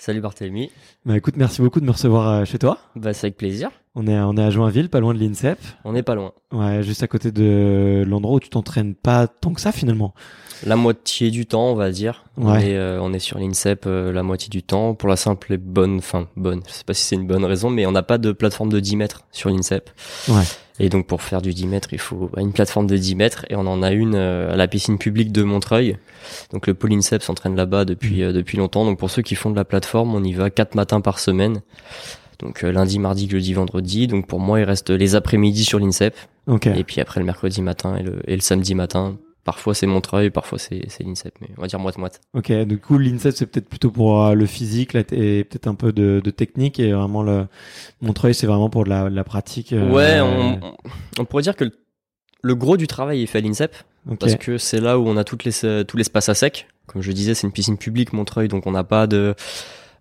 [0.00, 0.70] Salut Barthélemy.
[1.04, 2.78] Bah écoute, merci beaucoup de me recevoir euh, chez toi.
[2.96, 3.68] Bah c'est avec plaisir.
[3.94, 5.58] On est, à, on est à Joinville, pas loin de l'INSEP.
[5.84, 6.32] On n'est pas loin.
[6.52, 10.14] Ouais, juste à côté de l'endroit où tu t'entraînes pas tant que ça finalement.
[10.64, 12.24] La moitié du temps, on va dire.
[12.38, 12.44] Ouais.
[12.46, 15.52] On, est, euh, on est sur l'INSEP euh, la moitié du temps pour la simple
[15.52, 18.02] et bonne, enfin bonne, je sais pas si c'est une bonne raison, mais on n'a
[18.02, 19.90] pas de plateforme de 10 mètres sur l'INSEP.
[20.28, 20.44] Ouais.
[20.80, 23.54] Et donc pour faire du 10 mètres, il faut une plateforme de 10 mètres et
[23.54, 25.98] on en a une euh, à la piscine publique de Montreuil.
[26.52, 28.86] Donc le pôle INSEP s'entraîne là-bas depuis euh, depuis longtemps.
[28.86, 31.60] Donc pour ceux qui font de la plateforme, on y va quatre matins par semaine.
[32.38, 34.06] Donc euh, lundi, mardi, jeudi, vendredi.
[34.06, 36.66] Donc pour moi, il reste les après-midi sur l'INSEP Ok.
[36.66, 39.18] et puis après le mercredi matin et le, et le samedi matin.
[39.44, 42.20] Parfois c'est Montreuil, parfois c'est l'INSEP, mais on va dire moite moite.
[42.34, 42.52] Ok.
[42.52, 45.92] Du coup, l'INSEP c'est peut-être plutôt pour euh, le physique là, et peut-être un peu
[45.92, 47.46] de, de technique et vraiment le
[48.02, 49.72] Montreuil c'est vraiment pour de la, de la pratique.
[49.72, 50.60] euh, Ouais, on,
[51.18, 51.72] on- pourrait dire que le,
[52.42, 53.74] le gros du travail est fait à l'INSEP
[54.10, 54.18] Ok.
[54.18, 56.66] parce que c'est là où on a toutes les, tout l'espace à sec.
[56.86, 59.34] Comme je disais, c'est une piscine publique Montreuil, donc on n'a pas de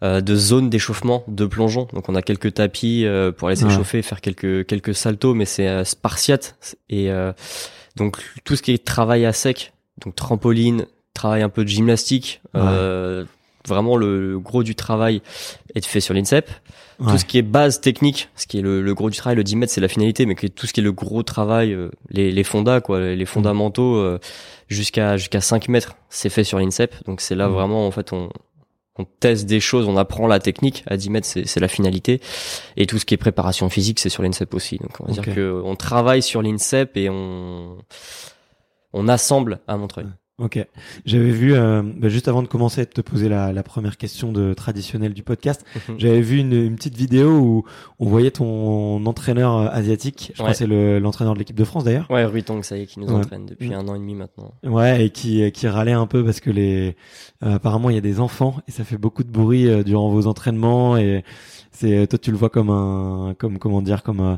[0.01, 1.87] euh, de zone d'échauffement, de plongeon.
[1.93, 3.69] Donc on a quelques tapis euh, pour aller Ouais.
[3.69, 6.55] s'échauffer, faire quelques quelques saltos, mais c'est euh, spartiate
[6.89, 7.31] et euh,
[7.95, 9.73] donc tout ce qui est travail à sec,
[10.03, 12.41] donc trampoline, travail un peu de gymnastique.
[12.53, 12.61] Ouais.
[12.63, 13.25] euh,
[13.67, 15.21] vraiment le, le gros du travail
[15.75, 16.49] est fait sur l'INSEP.
[16.99, 17.11] Ouais.
[17.11, 19.43] Tout ce qui est base technique, ce qui est le, le gros du travail, le
[19.43, 21.89] 10 mètres, c'est la finalité, mais que tout ce qui est le gros travail, euh,
[22.09, 24.19] les, les fondas, quoi, les fondamentaux, euh,
[24.69, 26.95] jusqu'à jusqu'à 5 mètres, c'est fait sur l'INSEP.
[27.05, 27.53] Donc c'est là Mhm.
[27.53, 28.29] vraiment, en fait, on,
[28.99, 30.83] on teste des choses, on apprend la technique.
[30.85, 32.19] À 10 mètres, c'est la finalité.
[32.75, 34.77] Et tout ce qui est préparation physique, c'est sur l'INSEP aussi.
[34.77, 37.77] Donc on va dire que on travaille sur l'INSEP et on
[38.91, 40.07] on assemble à Montreuil.
[40.39, 40.65] Ok.
[41.05, 44.31] J'avais vu euh, bah, juste avant de commencer de te poser la, la première question
[44.31, 45.95] de traditionnelle du podcast, Mhm.
[45.99, 47.63] j'avais vu une, une petite vidéo où
[47.99, 50.27] on voyait ton entraîneur euh, asiatique.
[50.29, 50.51] Je crois Ouais.
[50.53, 52.09] que c'est le- l'entraîneur de l'équipe de France d'ailleurs.
[52.09, 53.13] Ouais, Rui Tong, ça y est, qui nous Ouais.
[53.15, 54.53] entraîne depuis un an et demi maintenant.
[54.63, 56.95] Ouais, et qui qui râlait un peu parce que les
[57.43, 60.09] euh, apparemment il y a des enfants et ça fait beaucoup de bruit euh, durant
[60.09, 61.23] vos entraînements et
[61.79, 64.35] c'est toi tu le vois comme un comme comment dire comme euh,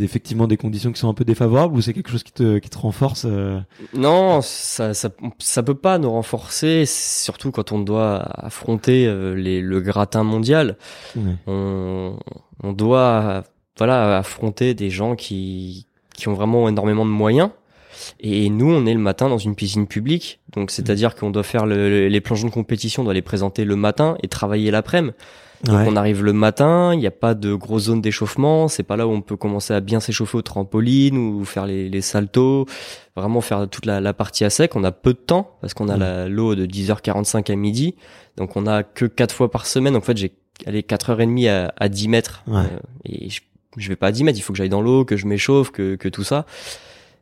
[0.00, 2.68] effectivement des conditions qui sont un peu défavorables ou c'est quelque chose qui te qui
[2.70, 3.58] te renforce euh,
[3.94, 5.08] Non, ça, ça,
[5.38, 10.76] ça peut pas nous renforcer, surtout quand on doit affronter euh, les, le gratin mondial.
[11.16, 11.22] ouais.
[11.46, 12.18] On,
[12.62, 13.44] on doit,
[13.78, 15.86] voilà, affronter des gens qui,
[16.16, 17.50] qui ont vraiment énormément de moyens.
[18.20, 21.64] Et nous, on est le matin dans une piscine publique, donc c'est-à-dire qu'on doit faire
[21.64, 25.14] le- le- les plongeons de compétition, on doit les présenter le matin et travailler l'après-midi.
[25.64, 28.96] Donc on arrive le matin, il n'y a pas de grosse zone d'échauffement, c'est pas
[28.96, 32.66] là où on peut commencer à bien s'échauffer au trampoline ou faire les, les saltos,
[33.16, 34.76] vraiment faire toute la, la, partie à sec.
[34.76, 37.94] On a peu de temps parce qu'on a la l'eau de 10h45 à midi,
[38.36, 39.96] donc on a que quatre fois par semaine.
[39.96, 40.32] En fait, j'ai
[40.66, 42.58] allé 4h30 à, à 10 mètres Ouais.
[42.58, 43.40] Euh, et je,
[43.76, 45.70] je vais pas à 10 mètres, il faut que j'aille dans l'eau, que je m'échauffe,
[45.70, 46.46] que, que tout ça.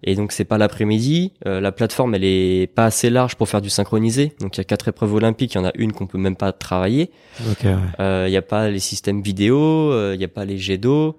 [0.05, 1.33] Et donc c'est pas l'après-midi.
[1.47, 4.33] Euh, la plateforme elle est pas assez large pour faire du synchronisé.
[4.41, 6.37] Donc il y a quatre épreuves olympiques, il y en a une qu'on peut même
[6.37, 7.11] pas travailler.
[7.51, 7.77] Ok, ouais.
[8.01, 9.59] Euh, Il y a pas les systèmes vidéo,
[9.93, 11.19] euh, il y a pas les jets d'eau.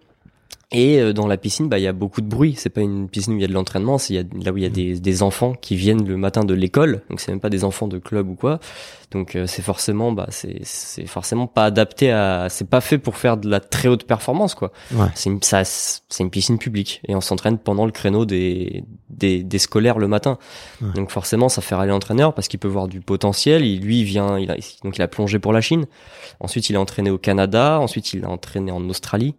[0.74, 2.56] Et euh, dans la piscine, bah il y a beaucoup de bruit.
[2.58, 4.66] C'est pas une piscine où il y a de l'entraînement, c'est là où il y
[4.66, 7.04] a des, des enfants qui viennent le matin de l'école.
[7.10, 8.60] Donc c'est même pas des enfants de club ou quoi.
[9.12, 13.18] Donc euh, c'est forcément bah c'est c'est forcément pas adapté à c'est pas fait pour
[13.18, 14.72] faire de la très haute performance quoi.
[14.92, 15.06] Ouais.
[15.14, 19.44] C'est une ça c'est une piscine publique et on s'entraîne pendant le créneau des des,
[19.44, 20.40] des scolaires le matin.
[20.82, 20.94] Ouais.
[20.96, 24.06] Donc forcément ça fait râler l'entraîneur parce qu'il peut voir du potentiel, il lui il
[24.06, 25.86] vient il a donc il a plongé pour la Chine.
[26.40, 29.36] Ensuite il a entraîné au Canada, ensuite il a entraîné en Australie.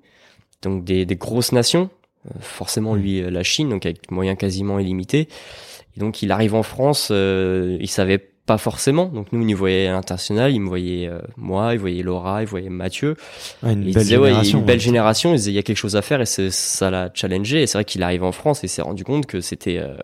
[0.63, 1.91] Donc des des grosses nations.
[2.27, 5.29] Euh, Forcément lui euh, la Chine donc avec moyens quasiment illimités.
[5.97, 9.07] Et donc il arrive en France, euh, il savait pas forcément.
[9.07, 12.43] Donc nous, il nous voyait à l'international, il me voyait euh, moi, il voyait Laura,
[12.43, 13.17] il voyait Mathieu.
[13.63, 14.59] Ouais, une belle disait, ouais, génération.
[14.59, 15.31] une belle génération.
[15.31, 17.63] Il disait, il y a quelque chose à faire et ça l'a challengé.
[17.63, 19.97] Et c'est vrai qu'il arrive en France et s'est rendu compte que c'était, euh,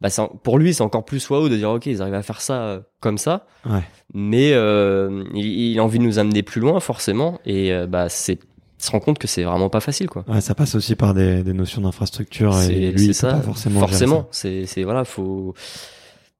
[0.00, 0.10] bah,
[0.44, 2.80] pour lui, c'est encore plus waouh de dire, ok, ils arrivent à faire ça euh,
[3.00, 3.46] comme ça.
[3.68, 3.82] Ouais.
[4.14, 7.40] Mais euh, il, il a envie de nous amener plus loin, forcément.
[7.46, 8.38] Et bah, c'est,
[8.82, 10.24] se rend compte que c'est vraiment pas facile, quoi.
[10.28, 13.32] Ouais, ça passe aussi par des, des notions d'infrastructure et lui, c'est il peut ça.
[13.34, 13.80] pas forcément.
[13.80, 15.54] Forcément, c'est c'est voilà, faut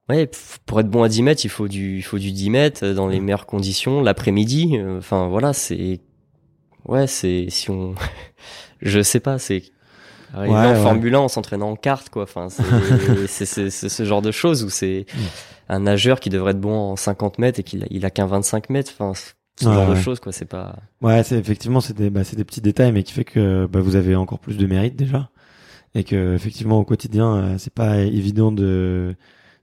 [0.09, 0.29] ouais,
[0.67, 2.94] pour être bon à 10 mètres, il faut du il faut du 10 mètres euh,
[2.94, 4.77] dans les meilleures conditions l'après-midi.
[4.79, 6.00] euh, Enfin voilà, c'est
[6.87, 7.94] ouais, c'est si on
[8.83, 9.62] je sais pas, c'est
[10.35, 10.75] Ouais, en ouais.
[10.83, 12.23] Formule 1 en s'entraînant en kart quoi.
[12.23, 12.62] Enfin c'est
[13.29, 15.21] c'est c'est c'est ce genre de choses où c'est Mm.
[15.69, 18.27] un nageur qui devrait être bon en 50 mètres et qu'il a, il a qu'un
[18.27, 18.93] 25 mètres.
[18.99, 19.12] Enfin
[19.60, 20.76] ce Ouais, genre de choses quoi, c'est pas.
[21.00, 23.81] Ouais, c'est effectivement c'est des bah, c'est des petits détails, mais qui fait que bah,
[23.81, 25.28] vous avez encore plus de mérite déjà,
[25.94, 29.14] et que effectivement au quotidien euh, c'est pas évident de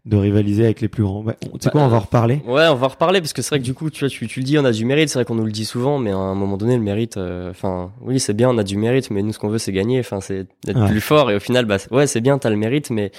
[0.05, 1.21] de rivaliser avec les plus grands.
[1.23, 2.41] Bah, tu sais quoi, on va en reparler.
[2.47, 4.25] Ouais, on va en reparler parce que c'est vrai que du coup, tu vois, tu,
[4.27, 5.09] tu le dis, on a du mérite.
[5.09, 7.51] C'est vrai qu'on nous le dit souvent, mais à un moment donné, le mérite, euh,
[7.51, 9.99] enfin, oui, c'est bien, on a du mérite, mais nous, ce qu'on veut, c'est gagner.
[9.99, 10.87] Enfin, c'est d'être Ouais.
[10.87, 11.29] plus fort.
[11.29, 13.11] Et au final, bah, ouais, c'est bien, t'as le mérite, mais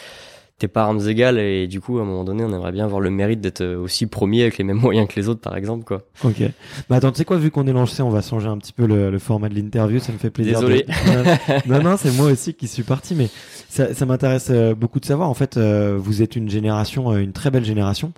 [0.61, 1.39] t'es pas armes égales.
[1.39, 3.77] Et du coup, à un moment donné, on aimerait bien avoir le mérite d'être euh,
[3.77, 6.03] aussi premier avec les mêmes moyens que les autres, par exemple, quoi.
[6.23, 6.43] Ok.
[6.89, 8.87] Bah attends, tu sais quoi, vu qu'on est lancé, on va changer un petit peu
[8.87, 9.99] le, le format de l'interview.
[9.99, 10.61] Ça me fait plaisir.
[10.61, 10.85] Désolé.
[10.85, 13.29] de- non, non, c'est moi aussi qui suis parti, mais
[13.71, 15.29] ça, ça m'intéresse euh, beaucoup de savoir.
[15.31, 18.13] En fait, euh, vous êtes une génération, euh, une très belle génération,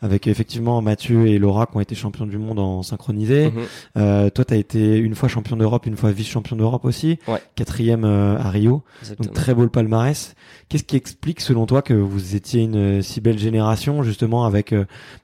[0.00, 3.50] avec effectivement Mathieu et Laura qui ont été champions du monde en synchronisé.
[3.50, 3.62] Mhm.
[3.98, 7.18] Euh, toi, t'as été une fois champion d'Europe, une fois vice-champion d'Europe aussi.
[7.28, 7.40] Ouais.
[7.54, 8.82] Quatrième euh, à Rio.
[9.02, 9.26] Exactement.
[9.26, 10.34] Donc très beau le palmarès.
[10.68, 14.74] Qu'est-ce qui explique selon toi que vous étiez une si belle génération justement avec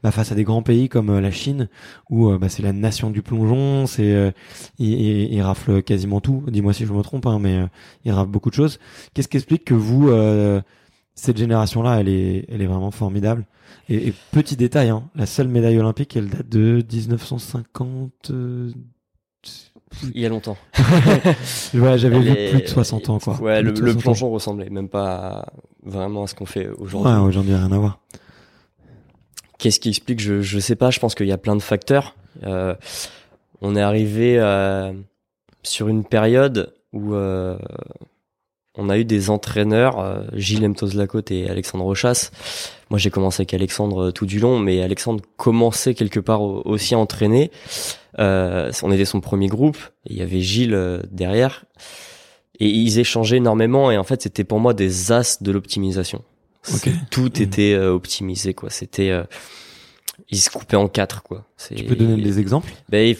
[0.03, 1.69] bah, face à des grands pays comme la Chine
[2.11, 4.31] où bah, c'est la nation du plongeon, c'est euh,
[4.79, 6.45] il, il- il rafle quasiment tout.
[6.49, 7.67] Dis-moi si je me trompe, hein, mais euh,
[8.05, 8.79] il rafle beaucoup de choses.
[9.15, 10.61] Qu'est-ce qui explique que vous euh,
[11.15, 13.47] cette génération-là, elle est elle est vraiment formidable.
[13.89, 18.31] Et, et petit détail, hein, la seule médaille olympique, elle date de 1950.
[18.33, 18.73] euh,
[20.13, 20.57] Il y a longtemps.
[21.75, 23.41] Ouais, j'avais vu plus de 60 ans, quoi.
[23.41, 24.01] Ouais, le, le 60 ans.
[24.01, 25.47] plongeon ressemblait même pas
[25.85, 27.13] vraiment à ce qu'on fait aujourd'hui.
[27.13, 28.01] Ouais, aujourd'hui, rien à voir.
[29.59, 32.17] Qu'est-ce qui explique je, je sais pas, je pense qu'il y a plein de facteurs.
[32.43, 32.75] Euh,
[33.61, 34.93] on est arrivé euh,
[35.63, 37.57] sur une période où euh,
[38.81, 42.31] on a eu des entraîneurs, euh, Gilles Mtos-Lacote et Alexandre Rochas.
[42.91, 46.63] Moi, j'ai commencé avec Alexandre euh, tout du long, mais Alexandre commençait quelque part au-
[46.65, 47.51] aussi à entraîner.
[48.19, 51.65] Euh, on était son premier groupe, et il y avait Gilles euh, derrière.
[52.59, 56.23] Et ils échangeaient énormément, et en fait, c'était pour moi des as de l'optimisation.
[57.11, 57.43] Tout Mhm.
[57.43, 58.71] était optimisé, quoi.
[58.71, 59.11] C'était...
[59.11, 59.23] euh,
[60.29, 61.47] ils se coupaient en quatre, quoi.
[61.75, 62.73] Tu peux donner des exemples?
[62.91, 63.17] Ben,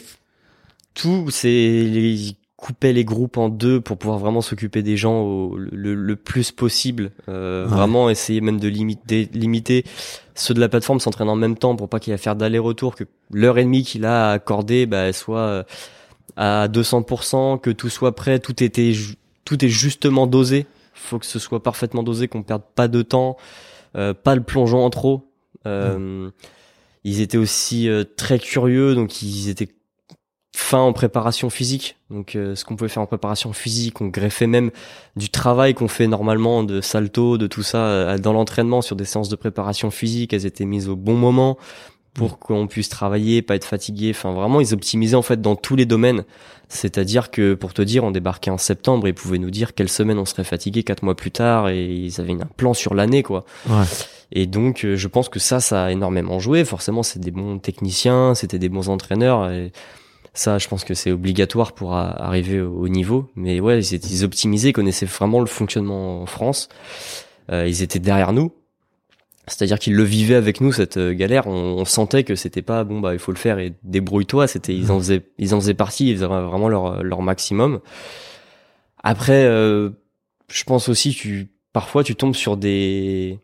[0.95, 5.57] tout, c'est ils coupaient les groupes en deux pour pouvoir vraiment s'occuper des gens au,
[5.57, 7.11] le, le plus possible.
[7.29, 7.75] Euh, Ouais.
[7.75, 9.85] Vraiment essayer même de limiter, limiter
[10.35, 12.37] ceux de la plateforme s'entraînent en même temps pour pas qu'il y ait à faire
[12.37, 15.63] d'aller-retour, que l'heure et demie qu'il a accordé bah, soit euh,
[16.37, 18.93] à 200%, que tout soit prêt, tout était
[19.45, 20.67] tout est justement dosé.
[20.95, 23.37] Faut que ce soit parfaitement dosé, qu'on perde pas de temps,
[23.97, 25.31] euh, pas le plongeon en trop.
[25.67, 26.31] Euh,
[27.05, 29.69] Ils étaient aussi euh, très curieux, donc ils étaient
[30.79, 31.97] en préparation physique.
[32.11, 34.71] Donc euh, ce qu'on pouvait faire en préparation physique, on greffait même
[35.17, 39.05] du travail qu'on fait normalement de salto, de tout ça euh, dans l'entraînement sur des
[39.05, 40.33] séances de préparation physique.
[40.33, 41.59] Elles étaient mises au bon moment
[42.15, 44.11] pour qu'on puisse travailler, pas être fatigué.
[44.15, 46.25] Enfin vraiment, ils optimisaient en fait dans tous les domaines.
[46.69, 49.89] C'est-à-dire que pour te dire, on débarquait en septembre et ils pouvaient nous dire quelle
[49.89, 53.23] semaine on serait fatigué quatre mois plus tard et ils avaient un plan sur l'année
[53.23, 53.45] quoi.
[53.69, 53.85] Ouais.
[54.33, 56.65] Et donc, euh, je pense que ça, ça a énormément joué.
[56.65, 59.51] Forcément, c'est des bons techniciens, c'était des bons entraîneurs.
[59.51, 59.73] Et
[60.33, 63.31] Ça, je pense que c'est obligatoire pour arriver au niveau.
[63.35, 66.69] Mais ouais, ils, étaient, ils optimisaient, connaissaient vraiment le fonctionnement en France.
[67.51, 68.53] Euh, ils étaient derrière nous.
[69.51, 71.49] C'est-à-dire qu'ils le vivaient avec nous cette euh, galère.
[71.49, 74.47] On, sentait que c'était pas bon bah il faut le faire et débrouille-toi.
[74.47, 76.09] C'était ils en faisaient ils en faisaient partie.
[76.09, 77.81] Ils faisaient vraiment leur leur maximum.
[79.03, 79.91] Après, euh,
[80.49, 83.41] je pense aussi tu parfois tu tombes sur des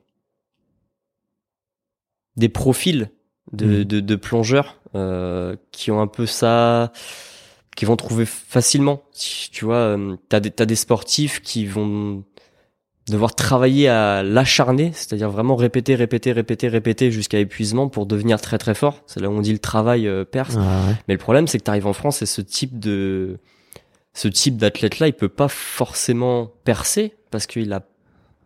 [2.37, 3.11] des profils
[3.53, 3.85] de, mmh.
[3.85, 4.86] de, de plongeurs euh,
[5.71, 6.93] qui ont un peu ça,
[7.77, 9.03] qui vont trouver facilement.
[9.53, 12.25] Tu vois, euh, t'as des, t'as des sportifs qui vont
[13.09, 18.59] devoir travailler à l'acharner, c'est-à-dire vraiment répéter, répéter, répéter, répéter jusqu'à épuisement pour devenir très
[18.59, 19.03] très fort.
[19.07, 20.57] C'est là où on dit le travail euh, perce.
[21.07, 23.39] Mais le problème, c'est que tu arrives en France et ce type de
[24.15, 27.83] ce type d'athlète-là, il peut pas forcément percer parce qu'il a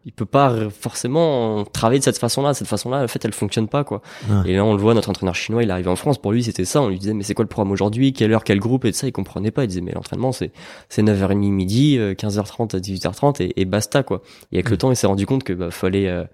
[0.07, 2.54] il peut pas forcément travailler de cette façon-là.
[2.54, 4.00] Cette façon-là, en fait, elle fonctionne pas, quoi.
[4.47, 6.16] Et là, on le voit, notre entraîneur chinois, il arrive en France.
[6.16, 6.80] Pour lui, c'était ça.
[6.80, 8.14] On lui disait, mais c'est quoi le programme aujourd'hui?
[8.14, 8.87] Quelle heure, quel groupe?
[8.87, 9.64] Et ça, il comprenait pas.
[9.64, 10.52] Il disait, mais l'entraînement, c'est,
[10.88, 14.23] c'est 9h30 midi, 15h30 euh, à 18h30 et, et basta, quoi.
[14.52, 16.25] Et avec le temps, il s'est rendu compte que, bah, fallait, euh,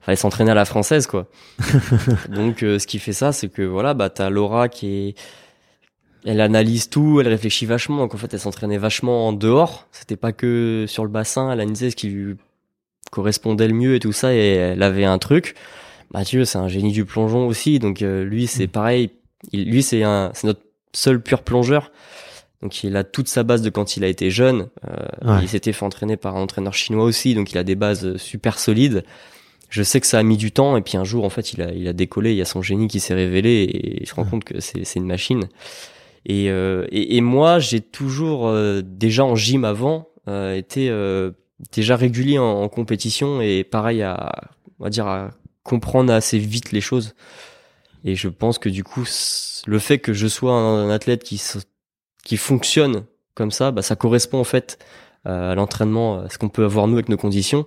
[0.00, 1.28] fallait s'entraîner à la française, quoi.
[2.28, 5.14] Donc, euh, ce qui fait ça, c'est que, voilà, bah, t'as Laura qui est,
[6.24, 7.98] elle analyse tout, elle réfléchit vachement.
[7.98, 9.86] Donc, en fait, elle s'entraînait vachement en dehors.
[9.92, 11.52] C'était pas que sur le bassin.
[11.52, 12.36] Elle analysait ce qui lui
[13.12, 15.54] correspondait le mieux et tout ça et elle avait un truc.
[16.12, 18.70] Mathieu, c'est un génie du plongeon aussi, donc euh, lui c'est mm.
[18.70, 19.10] pareil.
[19.52, 21.92] lui c'est un, c'est notre seul pur plongeur.
[22.62, 24.68] Donc il a toute sa base de quand il a été jeune.
[24.88, 28.16] Euh, Il s'était fait entraîner par un entraîneur chinois aussi, donc il a des bases
[28.16, 29.04] super solides.
[29.68, 31.62] Je sais que ça a mis du temps et puis un jour en fait il
[31.62, 32.30] a il a décollé.
[32.30, 34.84] Il y a son génie qui s'est révélé et je me rends compte que c'est
[34.84, 35.48] c'est une machine.
[36.24, 40.88] Et, euh, et, et moi j'ai toujours euh, déjà en gym avant été
[41.70, 44.32] déjà régulier en, compétition et pareil à,
[44.80, 45.30] on va dire, à
[45.62, 47.14] comprendre assez vite les choses.
[48.04, 49.04] Et je pense que du coup,
[49.66, 51.40] le fait que je sois un, athlète qui,
[52.24, 53.04] qui fonctionne
[53.34, 54.78] comme ça, bah, ça correspond en fait
[55.24, 57.66] à l'entraînement, à ce qu'on peut avoir nous avec nos conditions.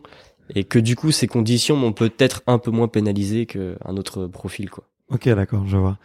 [0.54, 4.70] Et que du coup, ces conditions m'ont peut-être un peu moins pénalisé qu'un autre profil,
[4.70, 4.84] quoi.
[5.10, 5.98] Ok, d'accord, je vois.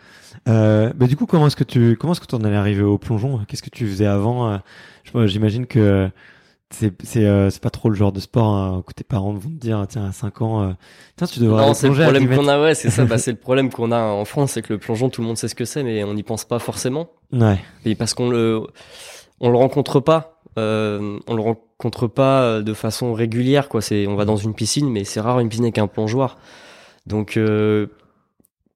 [0.49, 2.83] Euh, mais du coup, comment est-ce que tu, comment est-ce que tu en es arrivé
[2.83, 3.41] au plongeon?
[3.49, 4.53] Qu'est-ce que tu faisais avant?
[4.53, 6.11] Euh, J'imagine que
[6.71, 9.51] c'est c'est euh, c'est pas trop le genre de sport hein, que tes parents vont
[9.51, 10.73] te dire tiens à 5 ans euh,
[11.17, 13.37] tiens tu devrais non c'est le problème qu'on a ouais c'est ça bah c'est le
[13.39, 15.65] problème qu'on a en France c'est que le plongeon tout le monde sait ce que
[15.65, 17.11] c'est mais on n'y pense pas forcément.
[17.33, 17.59] Ouais.
[17.85, 18.63] Et parce qu'on le
[19.41, 23.81] on le rencontre pas euh, on le rencontre pas euh, de façon régulière quoi.
[23.81, 26.39] C'est on va dans une piscine mais c'est rare une piscine avec un plongeoir.
[27.07, 27.89] Donc euh,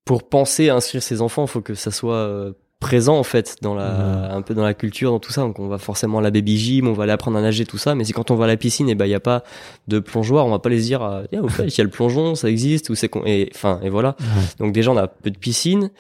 [0.05, 2.53] pour penser à inscrire ses enfants faut que ça soit
[2.85, 5.41] présent en fait dans la un peu dans la culture dans tout ça.
[5.41, 7.79] Donc on va forcément à la baby gym on va aller apprendre à nager tout
[7.79, 7.95] ça.
[7.95, 9.43] Mais si quand on va à la piscine et eh ben il y a pas
[9.89, 10.47] de plongeoir.
[10.47, 12.91] On va pas les dire ah, au fait il y a le plongeon ça existe
[12.91, 14.17] ou c'est et enfin et voilà.
[14.59, 15.91] Donc déjà on a peu de piscine.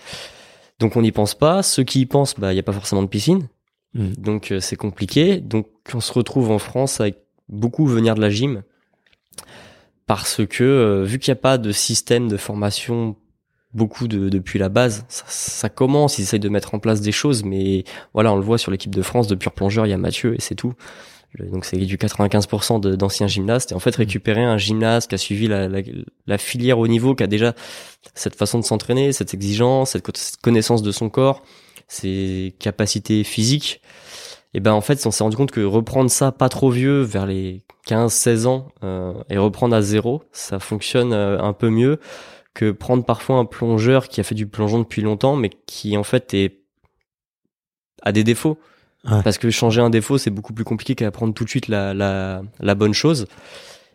[0.78, 1.62] Donc on n'y pense pas.
[1.62, 3.48] Ceux qui y pensent bah il y a pas forcément de piscine.
[3.94, 4.08] Mm.
[4.18, 5.38] donc euh, c'est compliqué.
[5.38, 7.16] Donc on se retrouve en France avec
[7.48, 8.62] beaucoup venir de la gym.
[10.06, 13.16] Parce que euh, vu qu'il n'y a pas de système de formation
[13.75, 15.04] beaucoup de, depuis la base.
[15.09, 18.43] Ça, ça, commence, ils essayent de mettre en place des choses, mais voilà, on le
[18.43, 20.75] voit sur l'équipe de France de pur plongeur, il y a Mathieu et c'est tout.
[21.38, 23.73] Donc c'est du 95% d'anciens gymnastes.
[23.73, 25.81] Et en fait, récupérer un gymnaste qui a suivi la, la,
[26.28, 27.54] la filière au niveau, qui a déjà
[28.14, 30.07] cette façon de s'entraîner, cette exigence, cette
[30.40, 31.43] connaissance de son corps,
[31.88, 33.81] ses capacités physiques,
[34.54, 37.26] et ben en fait, on s'est rendu compte que reprendre ça pas trop vieux, vers
[37.26, 41.99] les 15-16 ans, euh, et reprendre à zéro, ça fonctionne euh, un peu mieux
[42.54, 46.04] que prendre parfois un plongeur qui a fait du plongeon depuis longtemps, mais qui en
[46.04, 46.61] fait est
[48.02, 48.58] a des défauts.
[49.23, 52.42] Parce que changer un défaut, c'est beaucoup plus compliqué qu'apprendre tout de suite la, la,
[52.61, 53.26] la bonne chose.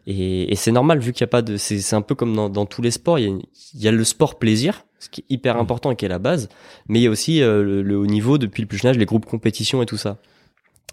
[0.06, 1.58] Et, et c'est normal vu qu'il n'y a pas de.
[1.58, 3.18] C'est un peu comme dans, dans tous les sports.
[3.18, 3.38] Il y, a,
[3.74, 6.20] il y, a, le sport plaisir, ce qui est hyper important et qui est la
[6.20, 6.48] base.
[6.88, 9.06] Mais il y a aussi euh, le, haut niveau depuis le plus jeune âge, les
[9.06, 10.18] groupes compétition et tout ça.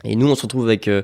[0.05, 1.03] Et nous, on se retrouve avec euh,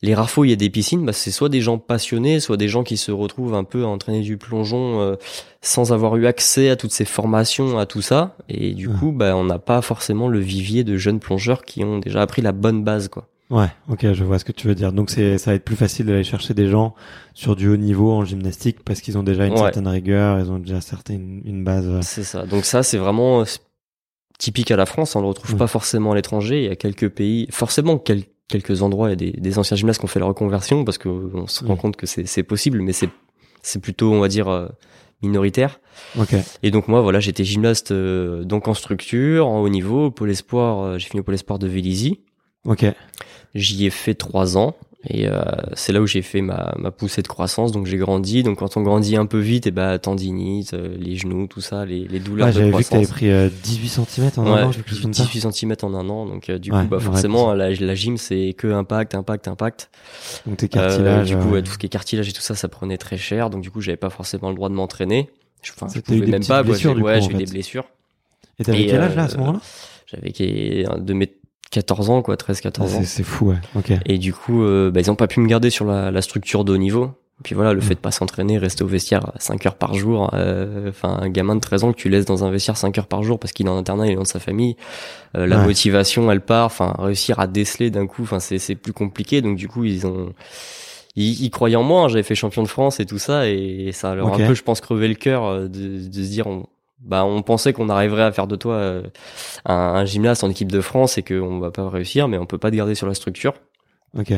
[0.00, 2.68] les rafos, il y a des piscines, bah, c'est soit des gens passionnés, soit des
[2.68, 5.16] gens qui se retrouvent un peu à entraîner du plongeon euh,
[5.60, 8.36] sans avoir eu accès à toutes ces formations, à tout ça.
[8.48, 11.98] Et du coup, bah, on n'a pas forcément le vivier de jeunes plongeurs qui ont
[11.98, 13.26] déjà appris la bonne base, quoi.
[13.50, 14.92] Ouais, ok, je vois ce que tu veux dire.
[14.92, 16.94] Donc c'est, ça va être plus facile d'aller chercher des gens
[17.32, 20.58] sur du haut niveau en gymnastique parce qu'ils ont déjà une certaine rigueur, ils ont
[20.58, 22.00] déjà certaine une base.
[22.02, 22.44] C'est ça.
[22.44, 23.44] Donc ça, c'est vraiment
[24.38, 25.16] typique à la France.
[25.16, 26.62] On le retrouve pas forcément à l'étranger.
[26.62, 29.76] Il y a quelques pays, forcément quelques quelques endroits, il y a des, des anciens
[29.76, 32.92] gymnastes qui ont fait la reconversion parce qu'on se rend compte que c'est possible, mais
[32.92, 33.10] c'est
[33.62, 34.68] c'est plutôt, on va dire, euh,
[35.22, 35.80] minoritaire.
[36.18, 36.42] Okay.
[36.62, 40.30] Et donc moi, voilà, j'étais gymnaste euh, donc en structure, en haut niveau, au pôle
[40.30, 40.80] espoir.
[40.80, 42.20] Euh, j'ai fini au pôle espoir de Vélizy.
[42.64, 42.84] Ok.
[43.54, 44.76] J'y ai fait trois ans.
[45.06, 45.40] Et euh,
[45.74, 48.42] c'est là où j'ai fait ma, ma poussée de croissance, donc j'ai grandi.
[48.42, 51.84] Donc quand on grandit un peu vite, et bah tendinite, euh, les genoux, tout ça,
[51.86, 54.50] les, les douleurs Ah, de j'avais vu que t'avais pris euh, 18 cm en Ouais,
[54.60, 55.22] un an, quelque chose comme ça.
[55.22, 57.94] 18 cm en un an, donc euh, du Ouais, coup, bah, ouais, forcément, la, la
[57.94, 59.88] gym, c'est que impact, impact, impact.
[60.46, 61.28] Donc tes Euh, cartilages.
[61.28, 63.18] du coup, euh, ouais, tout ce qui est cartilage et tout ça, ça prenait très
[63.18, 65.30] cher, donc du coup, j'avais pas forcément le droit de m'entraîner.
[65.62, 66.72] Je- Enfin, je pouvais même pas, quoi.
[66.72, 67.84] blessures, Ouais, j'ai eu des blessures.
[68.58, 69.60] Et t'avais quel âge là à euh, ce moment-là?
[70.06, 71.26] J'avais de mes
[71.70, 73.00] 14 ans, quoi, 13, 14 ans.
[73.04, 73.56] C'est fou, ouais.
[73.74, 73.92] Ok.
[74.06, 76.64] Et du coup, euh, bah, ils ont pas pu me garder sur la, la structure
[76.64, 77.10] de haut niveau.
[77.40, 77.82] Et puis voilà, le Mm.
[77.82, 81.54] fait de pas s'entraîner, rester au vestiaire 5 heures par jour, euh, enfin un gamin
[81.54, 83.66] de 13 ans que tu laisses dans un vestiaire 5 heures par jour parce qu'il
[83.66, 84.74] est en internat, il est loin de sa famille,
[85.36, 85.64] euh, la Ouais.
[85.66, 89.40] motivation elle part, enfin réussir à déceler d'un coup, enfin c'est c'est plus compliqué.
[89.40, 90.32] Donc du coup ils ont
[91.14, 92.08] ils, ils croyaient en moi, hein.
[92.08, 94.62] j'avais fait champion de France et tout ça et ça leur a un peu je
[94.64, 96.66] pense crevé le cœur euh, de, de se dire on,
[97.00, 99.02] bah on pensait qu'on arriverait à faire de toi euh,
[99.64, 102.58] un, un gymnaste en équipe de France et qu'on va pas réussir mais on peut
[102.58, 103.54] pas te garder sur la structure.
[104.18, 104.32] Ok.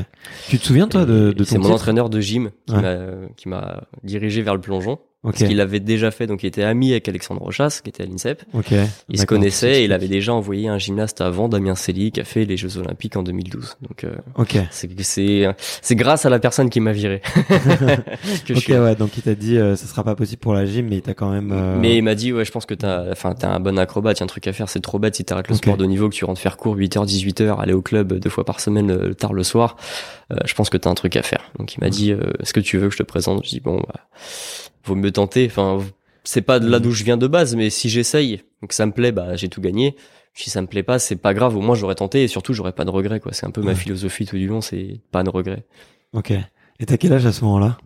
[0.49, 1.77] Tu te souviens toi de, de C'est ton mon titre?
[1.77, 2.83] entraîneur de gym qui Ouais.
[2.83, 2.97] m'a
[3.37, 4.99] qui m'a dirigé vers le plongeon.
[5.23, 5.33] Ok.
[5.33, 8.07] Parce qu'il l'avait déjà fait, donc il était ami avec Alexandre Rochas, qui était à
[8.07, 8.43] l'INSEP.
[8.55, 8.71] Ok.
[8.71, 8.87] Ils se
[9.23, 12.47] D'accord, connaissaient et il avait déjà envoyé un gymnaste avant, Damien Célie, qui a fait
[12.47, 13.77] les Jeux Olympiques en 2012.
[13.83, 14.57] Donc euh, Ok.
[14.71, 17.55] c'est grâce à la personne qui m'a viré que
[18.49, 18.83] je Ok, suis là.
[18.83, 18.97] ouais.
[18.97, 21.13] Donc il t'a dit, euh, ça sera pas possible pour la gym, mais il t'a
[21.15, 21.53] quand même.
[21.53, 24.21] euh, Mais il m'a dit, ouais, je pense que t'as, enfin, t'as un bon acrobate,
[24.21, 25.87] y a un truc à faire, c'est trop bête si t'arrêtes le sport de haut
[25.87, 28.91] niveau, que tu rentres faire cours 8h, 18h, aller au club deux fois par semaine,
[28.91, 29.77] euh, tard le soir,
[30.33, 31.51] euh, je pense que t'as un truc à faire.
[31.59, 33.45] Donc il m'a dit, euh, est-ce que tu veux que je te présente?
[33.45, 34.01] Je dis, bon, bah,
[34.85, 35.79] vaut mieux tenter, enfin,
[36.25, 38.93] c'est pas de là d'où je viens de base, mais si j'essaye, que ça me
[38.93, 39.97] plaît, bah, j'ai tout gagné.
[40.35, 42.73] Si ça me plaît pas, c'est pas grave, au moins j'aurais tenté et surtout j'aurais
[42.73, 43.33] pas de regrets, quoi.
[43.33, 45.65] C'est un peu ma philosophie tout du long, c'est pas de regrets.
[46.13, 46.33] Ok.
[46.79, 47.79] Et t'as quel âge à ce moment-là?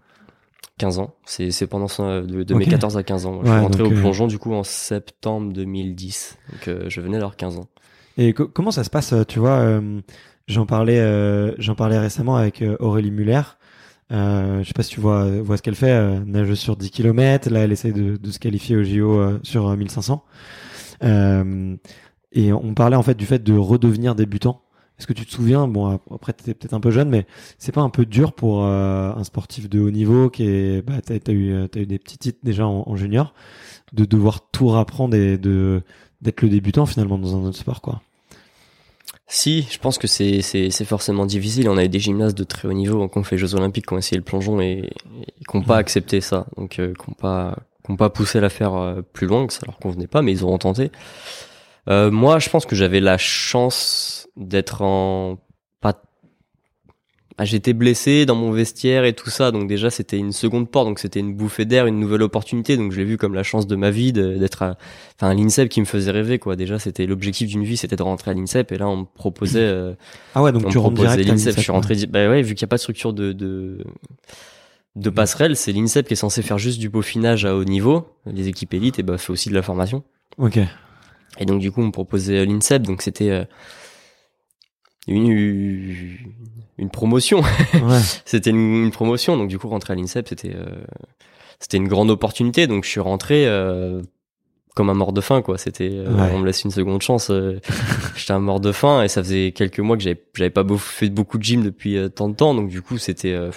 [0.79, 3.41] 15 ans, c'est, c'est pendant ça, de, mes 14 à 15 ans.
[3.43, 6.37] Je Ouais, suis rentré donc, au euh, plongeon du coup en septembre 2010.
[6.53, 7.69] Donc euh, je venais d'avoir 15 ans.
[8.19, 10.01] Et co- comment ça se passe euh, Tu vois, euh,
[10.49, 13.43] j'en parlais, j'en parlais récemment avec Aurélie Muller.
[14.13, 16.91] Euh, je sais pas si tu vois, vois ce qu'elle fait, euh, nageuse sur 10
[16.91, 17.51] km.
[17.51, 20.25] Là, elle essaye de, de se qualifier au JO euh, sur euh, 1500.
[21.03, 21.77] Euh,
[22.33, 24.63] et on parlait en fait du fait de redevenir débutant.
[24.99, 27.27] Est-ce que tu te souviens Bon, après t'étais peut-être un peu jeune, mais
[27.59, 31.01] c'est pas un peu dur pour euh, un sportif de haut niveau qui est, bah,
[31.03, 33.35] t'as, eu, euh, eu des petits titres déjà en, en junior,
[33.93, 35.83] de devoir tout rapprendre et de
[36.23, 38.01] d'être le débutant finalement dans un autre sport, quoi?
[39.27, 41.69] Si, je pense que c'est, c'est, c'est forcément difficile.
[41.69, 43.87] On a eu des gymnastes de très haut niveau qui ont fait les Jeux Olympiques,
[43.87, 44.91] qui ont essayé le plongeon et,
[45.23, 46.47] et qui n'ont pas accepté ça.
[46.57, 49.63] Donc euh, qui n'ont pas, qui ont pas poussé l'affaire euh, plus loin, que ça
[49.67, 50.93] leur convenait pas, mais ils auront tenté.
[51.89, 55.39] Euh, moi, je pense que j'avais la chance d'être en
[57.37, 60.87] ah, j'étais blessé dans mon vestiaire et tout ça, donc déjà c'était une seconde porte,
[60.87, 63.67] donc c'était une bouffée d'air, une nouvelle opportunité, donc je l'ai vu comme la chance
[63.67, 64.77] de ma vie d'être à,
[65.17, 66.55] enfin à l'INSEP qui me faisait rêver quoi.
[66.55, 69.61] Déjà c'était l'objectif d'une vie, c'était de rentrer à l'INSEP et là on me proposait,
[69.61, 69.95] euh,
[70.37, 71.57] Ah ouais, donc on tu rentres direct à l'INSEP.
[71.57, 73.85] Je suis rentré, bah ouais, vu qu'il n'y a pas de structure de de,
[74.95, 78.47] de passerelle, c'est l'INSEP qui est censé faire juste du peaufinage à haut niveau, les
[78.47, 80.05] équipes élites et bah fait aussi de la formation.
[80.39, 80.61] Ok.
[81.41, 83.45] Et donc du coup, on me proposait euh, l'INSEP, donc c'était euh,
[85.07, 86.17] une,
[86.79, 87.41] une promotion.
[87.41, 88.01] Ouais.
[88.25, 90.85] c'était une, une promotion, donc du coup, rentrer à l'INSEP, c'était euh,
[91.61, 92.67] c'était une grande opportunité.
[92.67, 94.03] Donc je suis rentré euh,
[94.75, 95.57] comme un mort de faim, quoi.
[95.59, 96.31] C'était, euh, Ouais.
[96.35, 97.31] on me laisse une seconde chance.
[97.31, 97.61] euh,
[98.17, 100.79] J'étais un mort de faim et ça faisait quelques mois que j'avais j'avais pas beau-
[100.79, 103.51] fait beaucoup de gym depuis euh, tant de temps, donc du coup, c'était euh,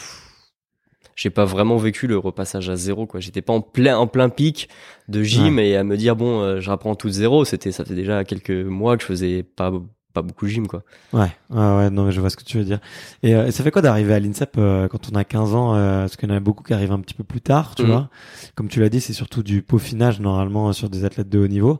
[1.15, 4.29] j'ai pas vraiment vécu le repassage à zéro quoi j'étais pas en plein en plein
[4.29, 4.69] pic
[5.07, 7.83] de gym et à me dire bon euh, je reprends tout de zéro c'était ça
[7.83, 9.73] fait déjà quelques mois que je faisais pas
[10.17, 10.81] pas beaucoup gym quoi
[11.13, 12.79] Ouais, ouais, ouais, non, mais je vois ce que tu veux dire.
[13.21, 16.01] Et euh, ça fait quoi d'arriver à l'INSEP euh, quand on a 15 ans euh,
[16.01, 17.89] Parce qu'il y en a beaucoup qui arrivent un petit peu plus tard, tu Mhm.
[17.91, 18.09] vois.
[18.55, 21.79] Comme tu l'as dit, c'est surtout du peaufinage normalement sur des athlètes de haut niveau.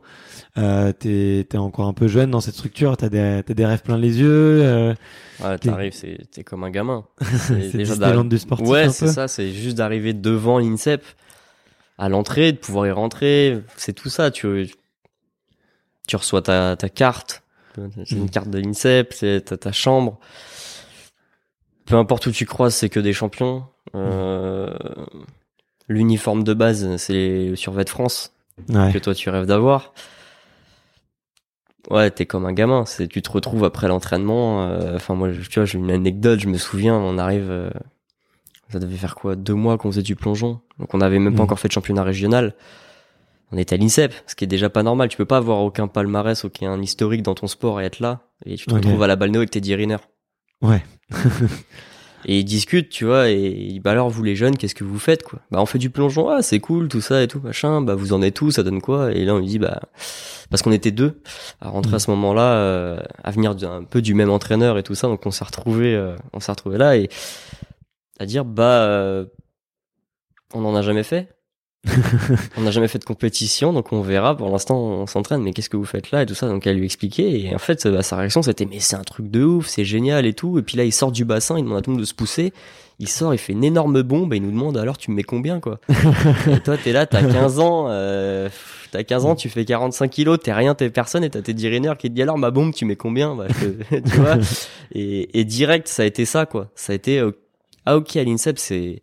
[0.56, 4.20] Euh, t'es, encore un peu jeune dans cette structure, t'as des, des rêves plein les
[4.20, 4.62] yeux.
[4.62, 4.94] Euh,
[5.40, 5.94] ouais, t'arrives
[6.30, 10.58] t'es comme un gamin c'est déjà du sportif ouais c'est ça c'est juste d'arriver devant
[10.58, 11.04] l'INSEP
[11.98, 14.68] à l'entrée de pouvoir y rentrer c'est tout ça tu
[16.06, 17.42] tu reçois ta ta carte
[18.04, 18.30] c'est une Mhm.
[18.30, 20.18] carte de l'INSEP c'est ta, ta chambre
[21.86, 23.64] peu importe où tu croises c'est que des champions
[23.94, 24.74] euh,
[25.88, 28.32] l'uniforme de base c'est le survêt de France
[28.68, 28.92] Ouais.
[28.92, 29.92] que toi tu rêves d'avoir.
[31.90, 32.84] Ouais, t'es comme un gamin.
[32.86, 34.66] C'est, tu te retrouves après l'entraînement.
[34.68, 36.40] euh, Enfin, moi, tu vois, j'ai une anecdote.
[36.40, 37.48] Je me souviens, on arrive.
[37.50, 37.70] euh,
[38.70, 40.60] ça devait faire quoi Deux mois qu'on faisait du plongeon.
[40.78, 41.44] Donc, on n'avait même pas Mhm.
[41.44, 42.54] encore fait de championnat régional.
[43.52, 45.08] On était à l'INSEP, ce qui est déjà pas normal.
[45.08, 48.20] Tu peux pas avoir aucun palmarès, aucun historique dans ton sport et être là.
[48.44, 49.96] Et tu te retrouves à la balnéo avec tes 10 runners.
[50.60, 50.84] Ouais.
[52.24, 55.22] Et ils discutent, tu vois, et bah alors vous les jeunes, qu'est-ce que vous faites
[55.22, 57.80] quoi Bah on fait du plongeon, ah c'est cool, tout ça et tout machin.
[57.80, 59.12] Bah vous en êtes où, ça donne quoi?
[59.12, 59.80] Et là on lui dit bah
[60.50, 61.22] parce qu'on était deux
[61.60, 64.96] à rentrer à ce moment-là, euh, à venir un peu du même entraîneur et tout
[64.96, 67.08] ça, donc on s'est retrouvé, euh, on s'est retrouvé là et
[68.18, 69.26] à dire bah euh,
[70.52, 71.28] on n'en a jamais fait.
[72.56, 74.36] on n'a jamais fait de compétition, donc on verra.
[74.36, 76.48] Pour l'instant, on s'entraîne, mais qu'est-ce que vous faites là et tout ça.
[76.48, 79.30] Donc elle lui expliquait et en fait, bah, sa réaction c'était mais c'est un truc
[79.30, 80.58] de ouf, c'est génial et tout.
[80.58, 82.14] Et puis là, il sort du bassin, il demande à tout le monde de se
[82.14, 82.52] pousser.
[83.00, 85.22] Il sort, il fait une énorme bombe et il nous demande alors tu me mets
[85.22, 85.78] combien quoi?
[85.88, 88.48] et toi t'es là, t'as 15 ans, euh,
[88.90, 91.94] t'as 15 ans, tu fais 45 kilos, t'es rien, t'es personne et t'as tes dirigeants
[91.94, 93.46] qui te dit alors ma bombe tu mets combien, bah,
[93.90, 94.38] tu vois.
[94.92, 96.70] Et, et direct ça a été ça quoi.
[96.74, 97.30] Ça a été euh,
[97.86, 99.00] ah ok à l'INSEP c'est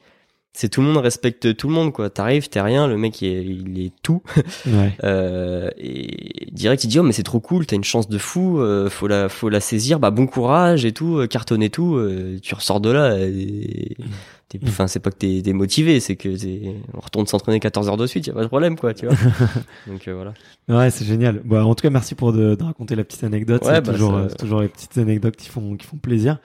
[0.56, 2.10] c'est tout le monde respecte tout le monde quoi.
[2.10, 4.22] T'arrives t'es rien le mec il est, il est tout.
[4.66, 4.94] Ouais.
[5.04, 8.60] euh, et direct il dit oh mais c'est trop cool t'as une chance de fou
[8.60, 10.00] euh, faut la faut la saisir.
[10.00, 13.98] Bah bon courage et tout euh, cartonne et tout euh, tu ressors de là et
[14.68, 16.30] enfin c'est pas que t'es t'es motivé c'est que
[16.94, 19.16] on retourne s'entraîner 14 heures de suite y a pas de problème quoi tu vois.
[19.88, 20.34] Donc euh, voilà.
[20.68, 21.42] Ouais, c'est génial.
[21.44, 23.64] Bon, en tout cas, merci pour de, de raconter la petite anecdote.
[23.64, 26.40] Ouais, c'est bah, toujours, euh, toujours les petites anecdotes qui font, qui font plaisir.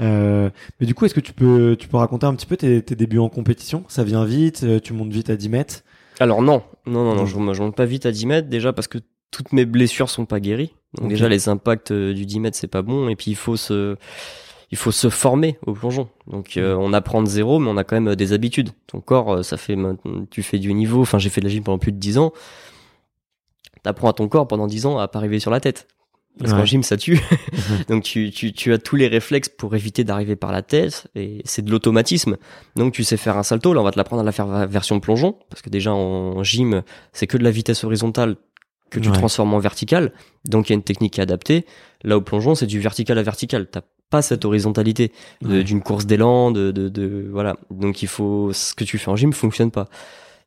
[0.00, 0.48] Euh,
[0.80, 2.94] mais du coup, est-ce que tu peux, tu peux raconter un petit peu tes, tes
[2.94, 3.84] débuts en compétition?
[3.88, 5.82] Ça vient vite, euh, tu montes vite à 10 mètres?
[6.20, 6.62] alors non.
[6.86, 8.98] Non non non je, je monte pas vite à 10 mètres déjà parce que
[9.30, 10.74] toutes mes blessures sont pas guéries.
[10.94, 13.08] Donc déjà les impacts euh, du 10 mètres c'est pas bon.
[13.08, 13.96] Et puis il faut se
[14.70, 16.08] il faut se former au plongeon.
[16.26, 18.70] Donc euh, on apprend de zéro, mais on a quand même euh, des habitudes.
[18.86, 19.76] Ton corps, euh, ça fait
[20.30, 21.00] tu fais du niveau.
[21.02, 22.32] Enfin, j'ai fait de la gym pendant plus de 10 ans.
[23.82, 25.86] T'apprends à ton corps pendant 10 ans à pas arriver sur la tête.
[26.38, 26.58] Parce Ouais.
[26.58, 27.18] qu'en gym, ça tue.
[27.88, 31.08] Donc tu, tu, tu as tous les réflexes pour éviter d'arriver par la tête.
[31.14, 32.36] Et c'est de l'automatisme.
[32.76, 33.72] Donc tu sais faire un salto.
[33.72, 35.36] Là, on va te l'apprendre à la faire version plongeon.
[35.50, 38.36] Parce que déjà en gym, c'est que de la vitesse horizontale
[38.90, 39.14] que tu Ouais.
[39.16, 40.12] transformes en verticale.
[40.44, 41.66] Donc il y a une technique qui est adaptée.
[42.04, 43.66] Là, au plongeon, c'est du vertical à vertical.
[43.70, 45.12] T'as pas cette horizontalité
[45.44, 45.62] Ouais.
[45.64, 47.56] d'une course d'élan, de, de, de voilà.
[47.70, 49.88] Donc il faut ce que tu fais en gym fonctionne pas.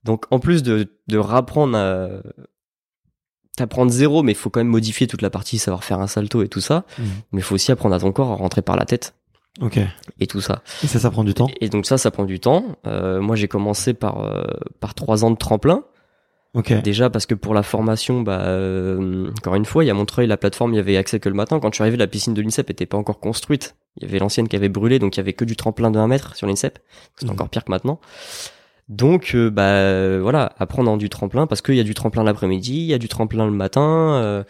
[0.03, 2.07] Donc en plus de de rapprendre à
[3.57, 6.41] t'apprendre zéro, mais il faut quand même modifier toute la partie, savoir faire un salto
[6.41, 6.85] et tout ça.
[6.97, 7.05] Mhm.
[7.33, 9.13] Mais il faut aussi apprendre à ton corps à rentrer par la tête
[9.59, 9.77] Ok.
[10.19, 10.63] et tout ça.
[10.83, 11.49] Et ça, ça prend du temps.
[11.59, 12.77] Et donc ça, ça prend du temps.
[12.87, 14.43] Euh, moi, j'ai commencé par euh,
[14.79, 15.83] par trois ans de tremplin.
[16.53, 16.73] Ok.
[16.81, 20.27] Déjà parce que pour la formation, bah euh, encore une fois, il y a Montreuil,
[20.27, 21.59] la plateforme, il y avait accès que le matin.
[21.61, 23.75] Quand je suis arrivé, la piscine de l'INSEP était pas encore construite.
[23.97, 25.97] Il y avait l'ancienne qui avait brûlé, donc il y avait que du tremplin de
[25.99, 26.79] 1 mètre sur l'INSEP.
[27.15, 27.31] C'est Mhm.
[27.31, 27.99] encore pire que maintenant.
[28.89, 32.23] Donc euh, bah euh, voilà, apprendre en du tremplin parce qu'il y a du tremplin
[32.23, 34.15] l'après-midi, il y a du tremplin le matin.
[34.15, 34.43] euh,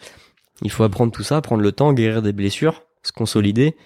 [0.62, 3.76] il faut apprendre tout ça, prendre le temps, guérir des blessures, se consolider.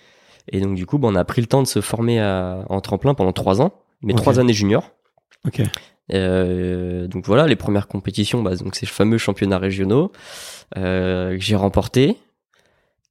[0.53, 2.81] Et donc du coup, bah, on a pris le temps de se former à- en
[2.81, 4.91] tremplin pendant trois ans, mais trois années juniors.
[5.47, 5.61] Ok.
[6.15, 10.13] Euh, donc voilà, les premières compétitions, bah, donc ces fameux championnats régionaux
[10.77, 12.17] euh, que j'ai remportés.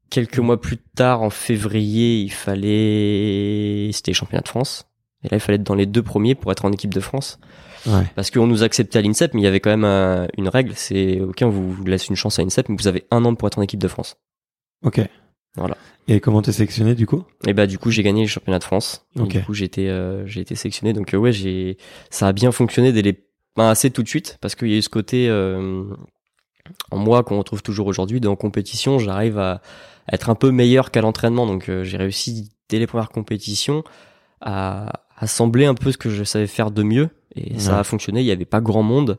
[0.09, 4.85] Quelques mois plus tard, en février, il fallait, c'était les championnats de France.
[5.23, 7.39] Et là, il fallait être dans les deux premiers pour être en équipe de France.
[7.87, 8.03] Ouais.
[8.15, 10.73] Parce qu'on nous acceptait à l'INSEP, mais il y avait quand même un- une règle,
[10.75, 13.47] c'est ok, on vous laisse une chance à l'INSEP, mais vous avez un an pour
[13.47, 14.15] être en équipe de France.
[14.83, 15.01] Ok.
[15.55, 15.77] Voilà.
[16.07, 17.23] Et comment t'es sélectionné du coup?
[17.47, 19.05] Et bah du coup j'ai gagné les championnats de France.
[19.17, 19.27] Et Ok.
[19.29, 20.93] du coup j'ai été euh, j'ai été sélectionné.
[20.93, 21.77] Donc euh, ouais j'ai
[22.09, 23.23] ça a bien fonctionné dès les
[23.55, 25.83] ben, assez tout de suite parce qu'il y a eu ce côté euh,
[26.91, 28.19] en moi qu'on retrouve toujours aujourd'hui.
[28.27, 29.61] En compétition j'arrive à,
[30.07, 31.47] à être un peu meilleur qu'à l'entraînement.
[31.47, 33.83] Donc euh, j'ai réussi dès les premières compétitions
[34.41, 38.19] à assembler un peu ce que je savais faire de mieux et ça a fonctionné.
[38.21, 39.17] Il y avait pas grand monde.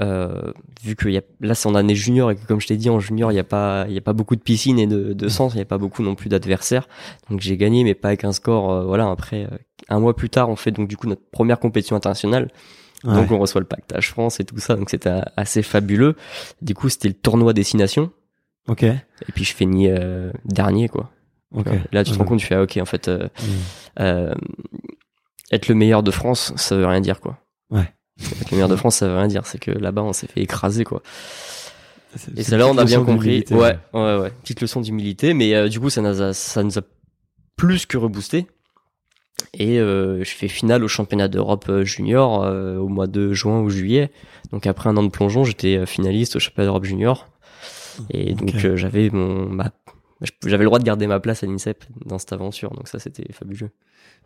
[0.00, 0.52] Euh,
[0.82, 2.88] vu que y a, là c'est en année junior et que comme je t'ai dit
[2.88, 5.12] en junior il y a pas il y a pas beaucoup de piscines et de,
[5.12, 6.88] de sens il y a pas beaucoup non plus d'adversaires
[7.28, 9.58] donc j'ai gagné mais pas avec un score euh, voilà après euh,
[9.90, 12.48] un mois plus tard on fait donc du coup notre première compétition internationale
[13.04, 13.14] Ouais.
[13.16, 16.16] donc on reçoit le pactage France et tout ça donc c'était assez fabuleux
[16.62, 18.12] du coup c'était le tournoi destination
[18.68, 18.84] Ok.
[18.84, 18.96] et
[19.34, 21.10] puis je finis euh, dernier quoi
[21.54, 21.66] Ok.
[21.92, 24.00] là tu te rends compte tu fais ah, ok en fait euh, Mm.
[24.00, 24.34] euh,
[25.50, 27.38] être le meilleur de France ça veut rien dire quoi
[27.70, 27.92] Ouais.
[28.20, 30.40] Être le meilleur de France ça veut rien dire c'est que là-bas on s'est fait
[30.40, 31.02] écraser quoi
[32.14, 33.42] et c'est c'est là une on a bien compris.
[33.50, 34.30] Ouais, ouais, ouais.
[34.42, 36.82] Petite leçon d'humilité, mais euh, du coup ça nous a, ça nous a
[37.56, 38.46] plus que reboosté.
[39.54, 43.60] Et euh, je fais finale au championnat d'Europe euh, junior euh, au mois de juin
[43.62, 44.10] ou juillet.
[44.52, 47.28] Donc après un an de plongeon, j'étais finaliste au championnat d'Europe junior.
[48.10, 49.72] Et donc j'avais mon, ma-
[50.44, 52.72] j'avais le droit de garder ma place à l'INSEP dans cette aventure.
[52.74, 53.70] Donc ça c'était fabuleux.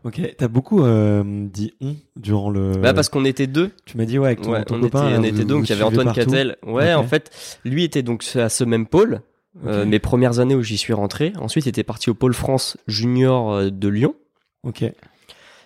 [0.07, 0.21] Ok.
[0.39, 2.71] T'as beaucoup euh, dit on durant le.
[2.73, 3.73] Bah parce qu'on était deux.
[3.87, 5.09] Tu m'as dit ouais avec ton, Ouais, ton on, copain.
[5.09, 6.13] était, on était vous donc il y avait Antoine.
[6.13, 6.57] Cattel.
[6.65, 9.21] Ouais, en fait, lui était donc à ce même pôle.
[9.67, 11.33] Euh, mes premières années où j'y suis rentré.
[11.41, 14.15] Ensuite, il était parti au pôle France junior euh, de Lyon.
[14.63, 14.85] Ok.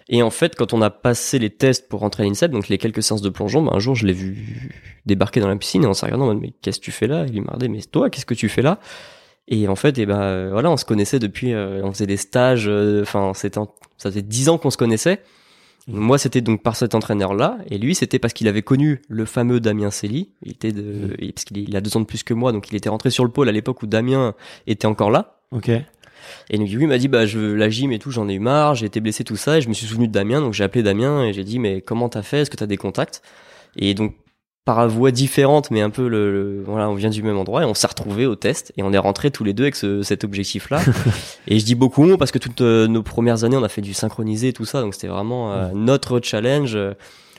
[0.09, 2.79] Et en fait, quand on a passé les tests pour rentrer à l'INSEP, donc les
[2.79, 4.71] quelques séances de plongeon, bah, un jour, je l'ai vu
[5.07, 7.09] débarquer dans la piscine et on s'est regardé en mode, mais qu'est-ce que tu fais
[7.09, 7.27] là?
[7.33, 8.79] Il m'a regardé, mais toi, qu'est-ce que tu fais là?
[9.49, 12.17] Et en fait, et ben euh, voilà, on se connaissait depuis, euh, on faisait des
[12.17, 12.67] stages.
[12.69, 15.21] euh, Enfin, c'était, en- ça faisait dix ans qu'on se connaissait.
[15.89, 15.97] Mhm.
[15.99, 19.59] Moi, c'était donc par cet entraîneur-là, et lui, c'était parce qu'il avait connu le fameux
[19.61, 20.31] Damien Cély.
[20.43, 22.77] Il était de, et- parce qu'il a deux ans de plus que moi, donc il
[22.77, 24.35] était rentré sur le pôle à l'époque où Damien
[24.69, 25.41] était encore là.
[25.51, 25.71] Ok.
[26.51, 28.35] Et donc lui il m'a dit bah je veux la gym et tout, j'en ai
[28.35, 30.53] eu marre, j'ai été blessé tout ça et je me suis souvenu de Damien donc
[30.53, 32.41] j'ai appelé Damien et j'ai dit mais comment t'as fait?
[32.43, 33.23] Est-ce que t'as des contacts?
[33.75, 34.15] Et donc
[34.65, 37.65] par voie différente mais un peu le, le- voilà on vient du même endroit et
[37.65, 40.23] on s'est retrouvés au test et on est rentrés tous les deux avec ce, cet
[40.23, 40.81] objectif là
[41.49, 43.81] et je dis beaucoup on parce que toutes euh, nos premières années on a fait
[43.81, 46.93] du synchronisé et tout ça donc c'était vraiment euh, notre challenge euh,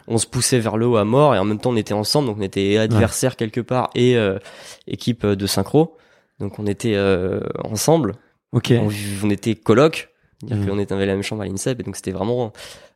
[0.07, 2.27] on se poussait vers le haut à mort et en même temps on était ensemble
[2.27, 4.39] donc on était adversaires quelque part et euh,
[4.87, 5.95] équipe de synchro
[6.39, 8.15] donc on était euh, ensemble
[8.51, 8.73] Ok.
[8.75, 8.89] on,
[9.25, 10.09] on était coloc,
[10.41, 10.69] c'est-à-dire Mhm.
[10.71, 12.51] qu'on était dans la même chambre à l'INSEP, et donc c'était vraiment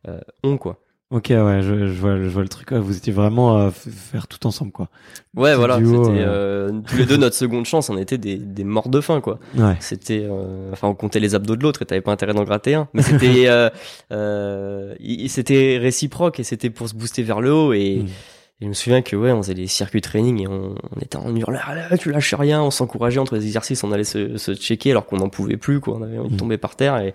[0.08, 0.78] euh, on quoi.
[1.12, 2.72] Ok, ouais, je, je vois, je vois le truc.
[2.72, 4.88] vous étiez vraiment à faire tout ensemble, quoi.
[5.36, 6.68] Ouais, Petit voilà, duo, c'était euh.
[6.72, 9.38] euh, tous les deux notre seconde chance, on était des, des morts de faim quoi.
[9.56, 9.76] Ouais.
[9.78, 12.74] C'était, euh, enfin, on comptait les abdos de l'autre et t'avais pas intérêt d'en gratter
[12.74, 13.70] un, mais c'était, euh,
[14.12, 17.98] euh, il- c'était réciproque et c'était pour se booster vers le haut et.
[18.00, 18.06] Mhm.
[18.06, 21.18] et je me souviens que ouais, on faisait des circuits training et on, on était
[21.18, 24.54] en hurlant, Ah tu lâches rien, on s'encourageait entre les exercices, on allait se, se
[24.54, 25.98] checker alors qu'on n'en pouvait plus, quoi.
[25.98, 26.38] On avait envie de Mhm.
[26.40, 27.14] tomber par terre et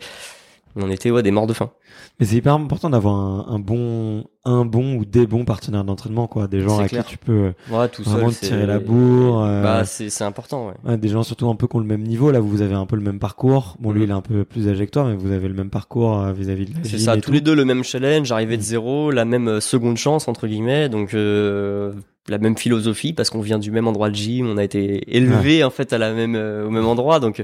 [0.76, 1.72] on était ouais des morts de faim.
[2.20, 6.28] Mais c'est hyper important d'avoir un, un bon, un bon ou des bons partenaires d'entraînement,
[6.28, 6.48] quoi.
[6.48, 7.06] Des gens à clair.
[7.06, 10.68] qui tu peux, Ouais, tout Vraiment seul, de tirer la bourre, euh, Bah, c'est important,
[10.68, 10.74] ouais.
[10.86, 12.32] ouais, des gens surtout un peu qui ont le même niveau.
[12.32, 13.76] Là, vous avez un peu le même parcours.
[13.80, 14.06] Bon, lui, Mhm.
[14.06, 16.32] il est un peu plus âgé que toi, mais vous avez le même parcours euh,
[16.34, 17.32] vis-à-vis de la C'est ça, tous tout.
[17.32, 18.68] les deux le même challenge, arrivé de Mhm.
[18.68, 21.92] zéro, la même euh, seconde chance entre guillemets, donc euh,
[22.28, 25.64] la même philosophie parce qu'on vient du même endroit de gym, on a été élevé
[25.64, 27.44] en fait à la même euh, au même endroit, donc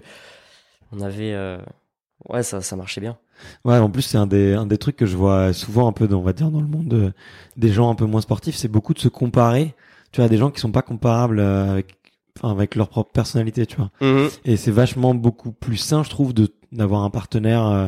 [0.96, 1.58] on avait euh,
[2.30, 3.18] ouais ça ça marchait bien.
[3.66, 6.08] Ouais, en plus, c'est un des, un des trucs que je vois souvent un peu,
[6.08, 7.12] dans, on va dire, dans le monde euh,
[7.56, 9.76] des gens un peu moins sportifs, c'est beaucoup de se comparer.
[10.12, 11.98] Tu vois, des gens qui sont pas comparables euh, avec,
[12.38, 13.92] enfin, avec leur propre personnalité, tu vois.
[14.44, 17.88] Et c'est vachement beaucoup plus sain, je trouve, de d'avoir un partenaire euh,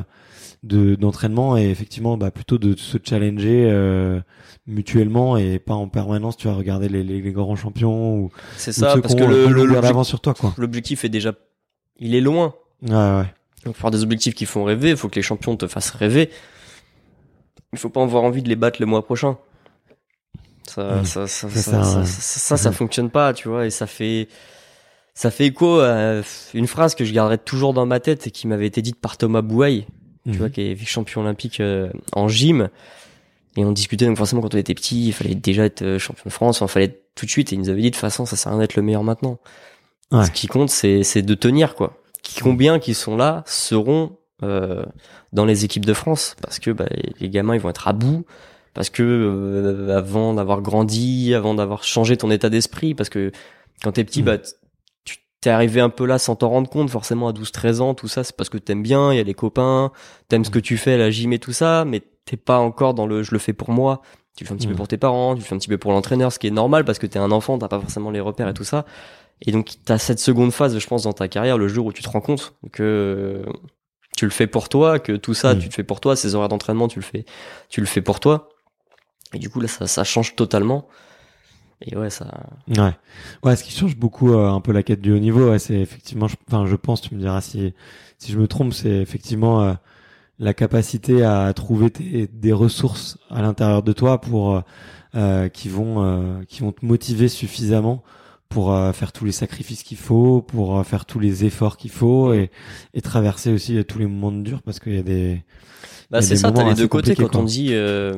[0.63, 4.19] de d'entraînement et effectivement, bah, plutôt de se challenger euh,
[4.67, 8.71] mutuellement et pas en permanence, tu vois, regarder les, les, les grands champions ou, C'est
[8.71, 10.53] ça parce que le d'avance sur toi, quoi.
[10.57, 11.33] l'objectif est déjà
[11.97, 12.53] il est loin.
[12.83, 13.33] Ouais, ouais.
[13.65, 15.89] Donc pour avoir des objectifs qui font rêver, il faut que les champions te fassent
[15.91, 16.29] rêver.
[17.73, 19.37] Il faut pas avoir envie de les battre le mois prochain.
[20.67, 21.05] Ça, Mm.
[21.05, 24.27] ça, ça, Ça ça, ça, ça, fonctionne pas, tu vois, et ça fait,
[25.13, 26.21] ça fait écho à
[26.53, 29.17] une phrase que je garderai toujours dans ma tête et qui m'avait été dite par
[29.17, 29.85] Thomas Bouaille,
[30.25, 30.37] tu Mhm.
[30.37, 32.69] vois, qui est vice-champion olympique euh, en gym.
[33.57, 36.23] Et on discutait, donc forcément, quand on était petit, il fallait déjà être euh, champion
[36.25, 37.95] de France, enfin, il fallait être tout de suite, et il nous avait dit, de
[37.95, 39.39] toute façon, ça sert à rien d'être le meilleur maintenant.
[40.11, 40.23] Ouais.
[40.25, 41.97] Ce qui compte, c'est, c'est de tenir, quoi.
[42.23, 44.83] Qui, combien qui sont là seront euh,
[45.33, 46.35] dans les équipes de France.
[46.41, 46.85] Parce que bah,
[47.19, 48.25] les gamins ils vont être à bout.
[48.73, 53.31] Parce que euh, avant d'avoir grandi avant d'avoir changé ton état d'esprit parce que
[53.83, 54.25] quand t'es petit Mhm.
[54.25, 54.37] bah
[55.05, 57.93] tu t'es arrivé un peu là sans t'en rendre compte forcément à 12 13 ans
[57.95, 59.91] tout ça c'est parce que t'aimes bien il y a les copains
[60.27, 63.07] t'aimes ce que tu fais la gym et tout ça mais t'es pas encore dans
[63.07, 64.01] le je le fais pour moi
[64.37, 65.79] tu le fais un petit peu pour tes parents tu le fais un petit peu
[65.79, 68.19] pour l'entraîneur ce qui est normal parce que t'es un enfant t'as pas forcément les
[68.19, 68.85] repères et tout ça
[69.45, 72.03] et donc t'as cette seconde phase je pense dans ta carrière le jour où tu
[72.03, 73.43] te rends compte que
[74.17, 75.59] tu le fais pour toi, que tout ça, Mm.
[75.59, 77.23] tu le fais pour toi, ces horaires d'entraînement, tu le fais,
[77.69, 78.49] tu le fais pour toi.
[79.33, 80.87] Et du coup, là, ça, ça change totalement.
[81.85, 82.25] Et ouais, ça,
[82.67, 82.91] Ouais.
[83.43, 85.75] Ouais, ce qui change beaucoup euh, un peu la quête du haut niveau, ouais, c'est
[85.79, 87.73] effectivement, je, enfin, je pense, tu me diras si,
[88.17, 89.73] si je me trompe, c'est effectivement euh,
[90.39, 94.61] la capacité à trouver tes- des ressources à l'intérieur de toi pour euh,
[95.15, 98.03] euh, qui vont euh, qui vont te motiver suffisamment
[98.49, 101.91] pour euh, faire tous les sacrifices qu'il faut, pour euh, faire tous les efforts qu'il
[101.91, 102.49] faut et,
[102.93, 105.43] et traverser aussi euh, tous les moments de dur parce qu'il y a des
[106.09, 108.17] bah, c'est ça, t'as les deux côtés quand on dit, euh,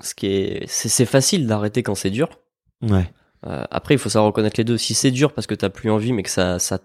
[0.00, 2.40] ce qui est, c'est, c'est facile d'arrêter quand c'est dur.
[2.82, 3.08] ouais
[3.46, 4.78] Euh, après, il faut savoir reconnaître les deux.
[4.78, 6.78] Si c'est dur parce que t'as plus envie, mais que ça, ça,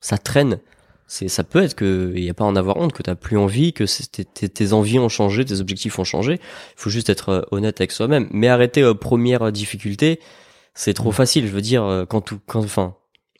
[0.00, 0.60] ça traîne,
[1.06, 3.14] c'est, ça peut être que, il y a pas à en avoir honte, que t'as
[3.14, 6.34] plus envie, que tes, tes, tes envies ont changé, tes objectifs ont changé.
[6.34, 8.28] Il faut juste être euh, honnête avec soi-même.
[8.30, 10.20] Mais arrêter euh, première difficulté,
[10.74, 11.14] c'est trop Mm.
[11.14, 11.46] facile.
[11.46, 12.94] Je veux dire, euh, quand tout, quand, enfin,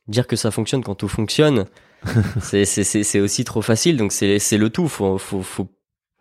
[0.08, 1.66] dire que ça fonctionne quand tout fonctionne,
[2.42, 3.96] c'est, c'est, c'est, c'est aussi trop facile.
[3.96, 4.88] Donc c'est, c'est le tout.
[4.88, 5.68] Faut, faut, faut,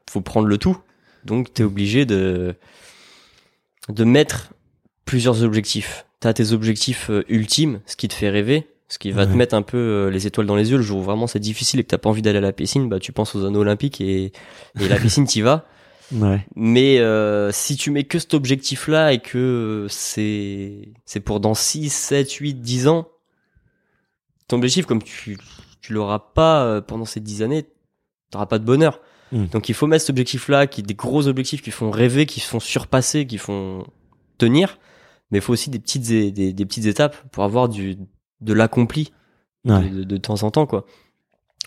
[0.10, 0.78] faut prendre le tout.
[1.26, 2.56] Donc t'es obligé de,
[3.90, 4.52] de mettre
[5.06, 6.06] plusieurs objectifs.
[6.20, 9.56] T'as tes objectifs euh, ultimes, ce qui te fait rêver, ce qui va te mettre
[9.56, 11.84] un peu euh, les étoiles dans les yeux le jour où vraiment c'est difficile et
[11.84, 14.32] que t'as pas envie d'aller à la piscine, bah tu penses aux anneaux olympiques et,
[14.80, 15.66] et la piscine t'y vas.
[16.12, 21.54] Ouais Mais euh, si tu mets que cet objectif-là et que c'est c'est pour dans
[21.54, 23.08] 6, 7, 8, 10 ans,
[24.48, 25.38] ton objectif, comme tu,
[25.82, 27.66] tu l'auras pas euh, pendant ces 10 années,
[28.30, 29.00] t'auras pas de bonheur.
[29.32, 29.46] Mm.
[29.48, 32.60] Donc il faut mettre cet objectif-là, qui des gros objectifs qui font rêver, qui font
[32.60, 33.86] surpasser, qui font
[34.38, 34.78] tenir.
[35.32, 37.98] Mais il faut aussi des petites, des, des petites étapes pour avoir du,
[38.42, 39.12] de l'accompli
[39.66, 39.90] Ouais.
[39.90, 40.86] de, de- de temps en temps quoi.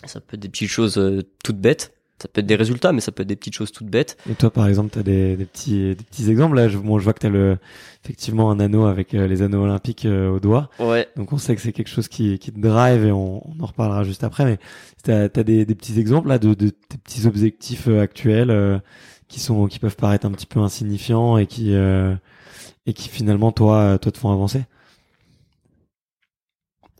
[0.05, 3.01] Ça peut être des petites choses euh, toutes bêtes, ça peut être des résultats, mais
[3.01, 4.17] ça peut être des petites choses toutes bêtes.
[4.29, 6.67] Et toi, par exemple, t'as des, des petits, des petits exemples là.
[6.67, 7.57] Je, bon, je vois que t'as le,
[8.03, 10.69] effectivement, un anneau avec euh, les anneaux olympiques euh, au doigt.
[10.79, 11.07] Ouais.
[11.15, 13.65] Donc on sait que c'est quelque chose qui, qui te drive et on, on en
[13.67, 14.45] reparlera juste après.
[14.45, 14.57] Mais
[15.03, 18.81] t'as as des, des petits exemples là de, de tes petits objectifs euh, actuels
[19.27, 23.97] qui sont, qui peuvent paraître un petit peu insignifiants et qui, et qui finalement toi,
[24.01, 24.63] toi te font avancer?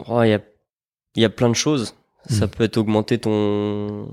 [0.08, 0.42] Oh, Il y a,
[1.16, 1.96] il y a plein de choses.
[2.30, 2.50] Ça Mm.
[2.50, 4.08] peut être augmenter ton,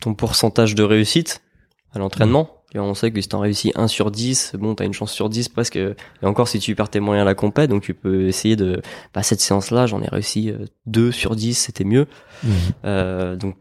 [0.00, 1.42] ton pourcentage de réussite
[1.92, 2.50] à l'entraînement.
[2.78, 5.48] On sait que si t'en réussis 1 sur 10, bon, t'as une chance sur 10
[5.48, 5.76] presque.
[5.76, 8.82] Et encore, si tu perds tes moyens à la compète, donc tu peux essayer de,
[9.14, 12.06] bah, cette séance-là, j'en ai réussi euh, 2 sur 10, c'était mieux.
[12.84, 13.56] Euh, donc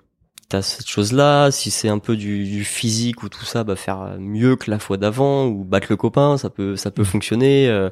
[0.50, 1.50] t'as cette chose-là.
[1.52, 4.80] Si c'est un peu du, du physique ou tout ça, bah faire mieux que la
[4.80, 7.08] fois d'avant ou battre le copain, ça peut ça peut Mhm.
[7.08, 7.70] fonctionner.
[7.70, 7.90] euh.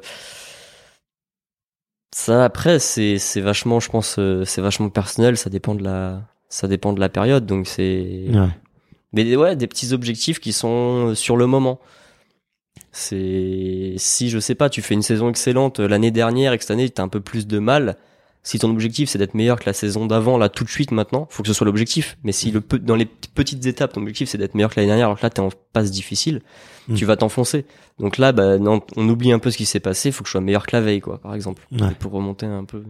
[2.14, 5.36] Ça après c'est c'est vachement, je pense, euh, c'est vachement personnel.
[5.36, 6.22] Ça dépend de la
[6.54, 7.46] ça dépend de la période.
[7.46, 8.48] Donc c'est Ouais.
[9.12, 11.80] mais ouais des petits objectifs qui sont sur le moment.
[12.92, 16.64] C'est si je sais pas, tu fais une saison excellente euh, l'année dernière et que
[16.64, 17.96] cette année t'as un peu plus de mal.
[18.46, 21.26] Si ton objectif c'est d'être meilleur que la saison d'avant, là tout de suite maintenant,
[21.30, 22.18] faut que ce soit l'objectif.
[22.24, 24.88] Mais si le pe- dans les petites étapes ton objectif c'est d'être meilleur que l'année
[24.88, 26.40] dernière, alors que là t'es en passe difficile,
[26.86, 26.94] Mm.
[26.96, 27.64] tu vas t'enfoncer.
[27.98, 30.12] Donc là, bah non, on oublie un peu ce qui s'est passé.
[30.12, 31.94] Faut que je sois meilleur que la veille, quoi, par exemple, Ouais.
[31.98, 32.76] pour remonter un peu.
[32.78, 32.82] euh,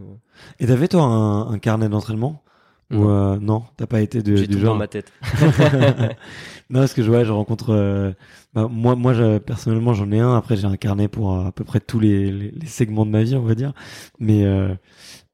[0.59, 2.43] Et t'avais toi un, un carnet d'entraînement?
[2.91, 3.09] Ou Non.
[3.09, 5.13] euh, non T'as pas été de, J'ai du tout genre dans ma tête.
[6.71, 7.71] non, parce que je vois, je rencontre.
[7.71, 8.13] euh,
[8.55, 10.37] bah, moi, moi, je, personnellement, j'en ai un.
[10.37, 13.11] Après, j'ai un carnet pour euh, à peu près tous les, les, les segments de
[13.11, 13.73] ma vie, on va dire.
[14.19, 14.75] Mais, euh,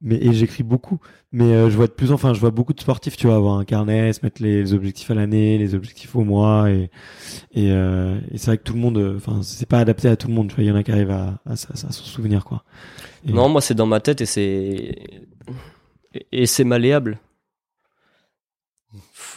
[0.01, 0.99] mais et j'écris beaucoup.
[1.33, 3.57] Mais je vois de plus en enfin, je vois beaucoup de sportifs, tu vois, avoir
[3.59, 6.91] un carnet, se mettre les, les objectifs à l'année, les objectifs au mois, et
[7.55, 10.35] et, et c'est vrai que tout le monde, enfin, c'est pas adapté à tout le
[10.35, 10.49] monde.
[10.49, 12.65] Tu vois, il y en a qui arrivent à, à, à, s'en souvenir, quoi.
[13.29, 15.21] Et- Non, moi c'est dans ma tête et c'est
[16.33, 17.21] et c'est malléable.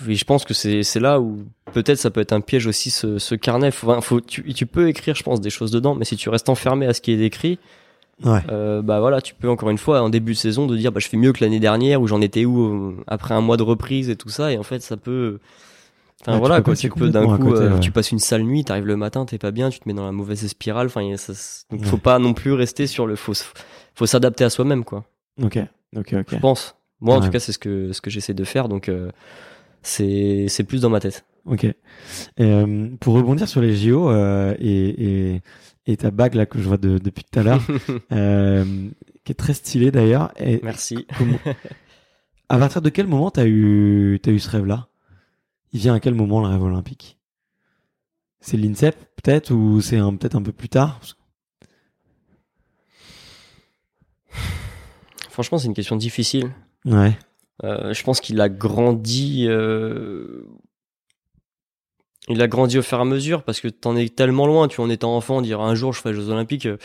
[0.07, 3.17] Et je pense que c'est là où peut-être ça peut être un piège aussi ce,
[3.19, 3.71] ce carnet.
[3.71, 6.85] Faut, tu, tu peux écrire, je pense, des choses dedans, mais si tu restes enfermé
[6.85, 7.59] à ce qui est écrit,
[8.23, 8.41] Ouais.
[8.51, 10.99] euh, bah voilà, tu peux encore une fois en début de saison de dire bah
[10.99, 12.61] je fais mieux que l'année dernière ou j'en étais où
[12.91, 15.39] euh, après un mois de reprise et tout ça et en fait ça peut
[16.21, 17.79] Enfin Ouais, voilà quoi, tu peux d'un coup, côté, euh, ouais.
[17.79, 20.05] tu passes une sale nuit, t'arrives le matin, t'es pas bien, tu te mets dans
[20.05, 20.85] la mauvaise spirale.
[20.87, 21.01] Enfin,
[21.71, 23.51] donc faut pas non plus rester sur le faut, s-
[23.95, 25.03] faut s'adapter à soi-même quoi.
[25.41, 25.57] Ok.
[25.97, 26.13] Ok.
[26.13, 26.27] Ok.
[26.31, 26.75] Je pense.
[27.01, 29.09] Moi en tout cas c'est ce que ce que j'essaie de faire donc euh,
[29.83, 31.25] c'est c'est plus dans ma tête.
[31.45, 31.65] Ok.
[31.65, 31.75] Et,
[32.39, 35.41] euh, pour rebondir sur les JO euh, et, et,
[35.87, 37.61] et ta bague là que je vois de- depuis tout à l'heure,
[38.13, 38.89] euh,
[39.25, 40.31] qui est très stylée d'ailleurs.
[40.63, 41.05] Merci.
[41.17, 41.37] comment-
[42.49, 44.87] à partir de quel moment t'as eu t'as eu ce rêve là
[45.73, 47.17] Il vient à quel moment le rêve olympique?
[48.39, 50.99] C'est l'INSEP peut-être ou c'est un peut-être un peu plus tard?
[55.29, 56.51] Franchement c'est une question difficile.
[56.85, 57.17] Ouais.
[57.63, 59.45] Euh, je pense qu'il a grandi.
[59.47, 60.45] euh,
[62.29, 64.67] Il a grandi au fur et à mesure parce que t'en es tellement loin.
[64.67, 66.65] Tu vois, en étant enfant, dire un jour je ferai les Jeux Olympiques.
[66.65, 66.77] euh,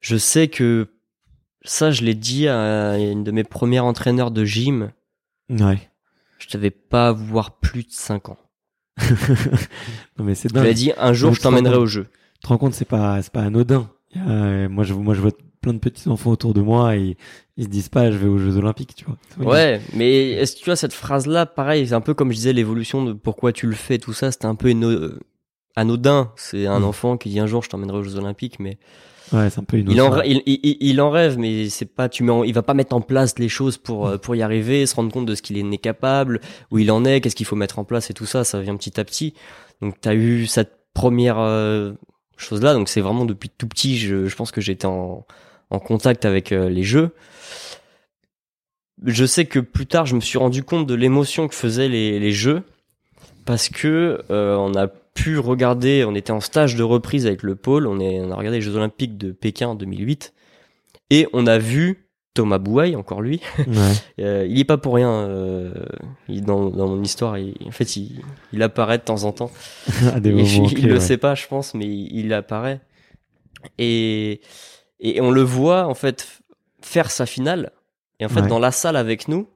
[0.00, 0.88] Je sais que
[1.62, 4.90] ça, je l'ai dit à une de mes premières entraîneurs de gym.
[5.50, 5.78] Ouais.
[6.38, 8.38] Je devais pas avoir plus de 5 ans.
[10.18, 10.72] non mais c'est ai dingue.
[10.74, 12.06] dit un jour Donc, je t'emmènerai tu te au jeu.
[12.34, 13.90] Tu te rends compte c'est pas c'est pas anodin.
[14.14, 15.32] Moi je moi je vois
[15.64, 17.16] plein de petits enfants autour de moi et
[17.56, 19.52] ils se disent pas je vais aux Jeux Olympiques tu vois.
[19.52, 22.52] Ouais, mais est-ce que tu vois cette phrase-là, pareil, c'est un peu comme je disais
[22.52, 25.18] l'évolution de pourquoi tu le fais, tout ça, c'était un peu euh,
[25.76, 26.32] anodin.
[26.36, 26.84] C'est un Mm.
[26.84, 28.78] enfant qui dit un jour je t'emmènerai aux Jeux Olympiques, mais
[29.32, 32.22] Ouais c'est un peu il en, il, il, il en rêve, mais c'est pas, tu
[32.24, 34.84] mets en- il va pas mettre en place les choses pour euh, pour y arriver,
[34.84, 37.56] se rendre compte de ce qu'il est capable, où il en est, qu'est-ce qu'il faut
[37.56, 39.32] mettre en place et tout ça, ça vient petit à petit.
[39.80, 41.92] Donc t'as eu cette première euh,
[42.36, 45.24] chose-là, donc c'est vraiment depuis tout petit, je, je pense que j'étais en
[45.74, 47.10] en contact avec euh, les jeux.
[49.04, 52.18] Je sais que plus tard, je me suis rendu compte de l'émotion que faisaient les,
[52.20, 52.62] les jeux
[53.44, 57.56] parce que euh, on a pu regarder, on était en stage de reprise avec le
[57.56, 60.32] pôle, on, est, on a regardé les Jeux Olympiques de Pékin en 2008
[61.10, 63.40] et on a vu Thomas Bouaille, encore lui.
[63.58, 63.64] Ouais.
[64.20, 65.10] Euh, il est pas pour rien.
[65.12, 65.72] euh,
[66.28, 69.50] il, dans, dans mon histoire, il- en fait, il, il apparaît de temps en temps.
[70.14, 71.00] à des Il- moments il clés, le ouais.
[71.00, 72.80] sait pas, je pense, mais il, il apparaît.
[73.78, 74.40] Et,
[75.00, 76.40] et on le voit, en fait,
[76.82, 77.72] faire sa finale.
[78.20, 78.48] Et en fait, Ouais.
[78.48, 79.48] dans la salle avec nous,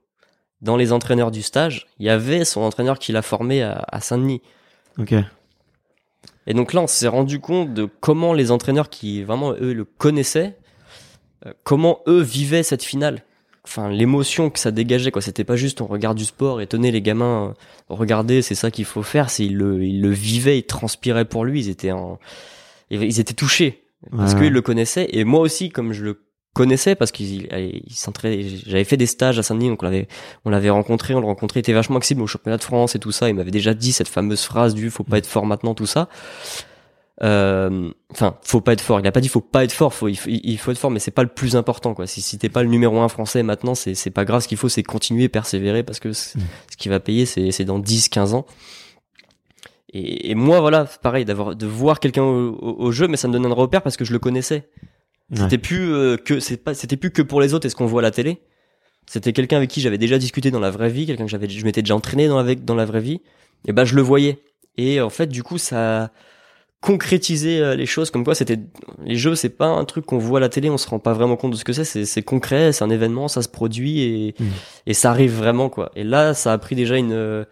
[0.63, 4.01] dans les entraîneurs du stage, il y avait son entraîneur qui l'a formé à, à
[4.01, 4.43] Saint-Denis.
[4.99, 5.15] Ok.
[6.47, 9.85] Et donc là, on s'est rendu compte de comment les entraîneurs qui vraiment eux le
[9.85, 10.57] connaissaient,
[11.47, 13.23] euh, comment eux vivaient cette finale.
[13.65, 15.21] Enfin, l'émotion que ça dégageait, quoi.
[15.21, 18.71] C'était pas juste on regarde du sport et tenez les gamins, euh, regardez, c'est ça
[18.71, 19.29] qu'il faut faire.
[19.31, 21.61] C'est ils le, ils le vivaient, ils transpiraient pour lui.
[21.61, 22.19] Ils étaient en,
[22.91, 23.85] ils étaient touchés
[24.17, 24.41] parce Ouais.
[24.41, 25.09] qu'ils le connaissaient.
[25.13, 26.25] Et moi aussi, comme je le
[26.55, 27.47] connaissais parce qu'il
[27.87, 30.09] il s'entraînait j'avais fait des stages à Saint-Denis donc on l'avait
[30.45, 32.99] on l'avait rencontré on le rencontrait il était vachement accessible au championnat de France et
[32.99, 33.29] tout ça.
[33.29, 36.09] Il m'avait déjà dit cette fameuse phrase du faut pas être fort maintenant tout ça.
[37.23, 39.01] Euh, enfin faut pas être fort.
[39.01, 40.91] Il a pas dit faut pas être fort faut il, faut, il faut être fort
[40.93, 42.07] mais c'est pas le plus important quoi.
[42.07, 44.43] Si si t'es pas le numéro un français maintenant c'est c'est pas grave.
[44.43, 46.37] Ce qu'il faut c'est continuer persévérer parce que ce
[46.77, 48.47] qui va payer c'est c'est dans 10 15 ans
[49.93, 53.29] et, et moi voilà pareil d'avoir de voir quelqu'un au, au, au, jeu mais ça
[53.29, 54.69] me donne un repère parce que je le connaissais
[55.35, 57.87] c'était plus euh, que c'est pas c'était plus que pour les autres et ce qu'on
[57.87, 58.39] voit à la télé.
[59.07, 61.65] C'était quelqu'un avec qui j'avais déjà discuté dans la vraie vie, quelqu'un que j'avais je
[61.65, 63.21] m'étais déjà entraîné dans la dans la vraie vie.
[63.67, 64.39] Et ben je le voyais.
[64.77, 66.11] Et en fait du coup ça
[66.81, 68.61] concrétisé euh, les choses comme quoi c'était
[69.05, 71.13] les jeux c'est pas un truc qu'on voit à la télé on se rend pas
[71.13, 74.01] vraiment compte de ce que c'est c'est c'est concret c'est un événement ça se produit
[74.03, 74.45] et mmh.
[74.87, 77.45] et ça arrive vraiment quoi et là ça a pris déjà une euh,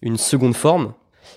[0.00, 0.94] une seconde forme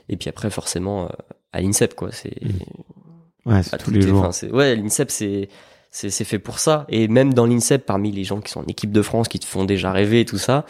[0.09, 1.09] et puis après forcément
[1.51, 3.49] à l'INSEP quoi c'est mmh.
[3.49, 5.49] ouais c'est tous les jours ouais l'INSEP c'est
[5.95, 6.85] c'est fait pour ça.
[6.89, 9.45] Et même dans l'INSEP, parmi les gens qui sont en équipe de France, qui te
[9.45, 10.65] font déjà rêver et tout ça,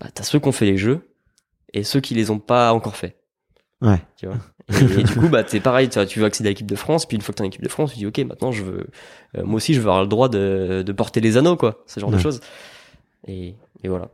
[0.00, 1.00] bah, t'as ceux qui ont fait les jeux
[1.72, 3.16] et ceux qui les ont pas encore fait.
[3.82, 4.00] Ouais.
[4.16, 4.36] Tu vois?
[4.80, 7.06] Et, du coup, bah, t'es pareil, tu, vois, tu veux accéder à l'équipe de France,
[7.06, 8.86] puis une fois que t'es en équipe de France, tu dis, ok, maintenant, je veux,
[9.36, 11.98] euh, moi aussi, je veux avoir le droit de, de porter les anneaux, quoi, ce
[11.98, 12.40] genre de choses.
[13.26, 14.10] Et, et voilà.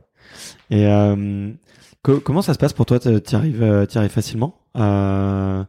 [0.71, 1.51] Et euh,
[2.01, 2.99] comment ça se passe pour toi?
[2.99, 4.59] Tu arrives, euh, arrives facilement?
[4.77, 5.63] Euh,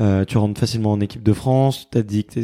[0.00, 2.40] euh, Tu rentres facilement en équipe de France T'as dit que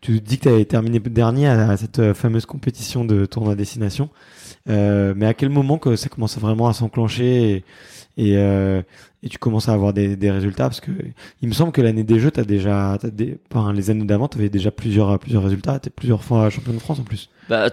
[0.00, 4.10] tu dis que tu avais terminé dernier à, cette euh, fameuse compétition de tournoi destination.
[4.68, 7.64] Euh, mais à quel moment que ça commence vraiment à s'enclencher et,
[8.16, 8.82] et, euh,
[9.22, 10.64] et, tu commences à avoir des, des, résultats?
[10.64, 10.90] Parce que
[11.42, 14.28] il me semble que l'année des Jeux, t'as déjà, as des, enfin, les années d'avant,
[14.28, 15.78] tu avais déjà plusieurs plusieurs résultats.
[15.78, 17.30] T'es plusieurs fois champion de France en plus.
[17.48, 17.70] Bah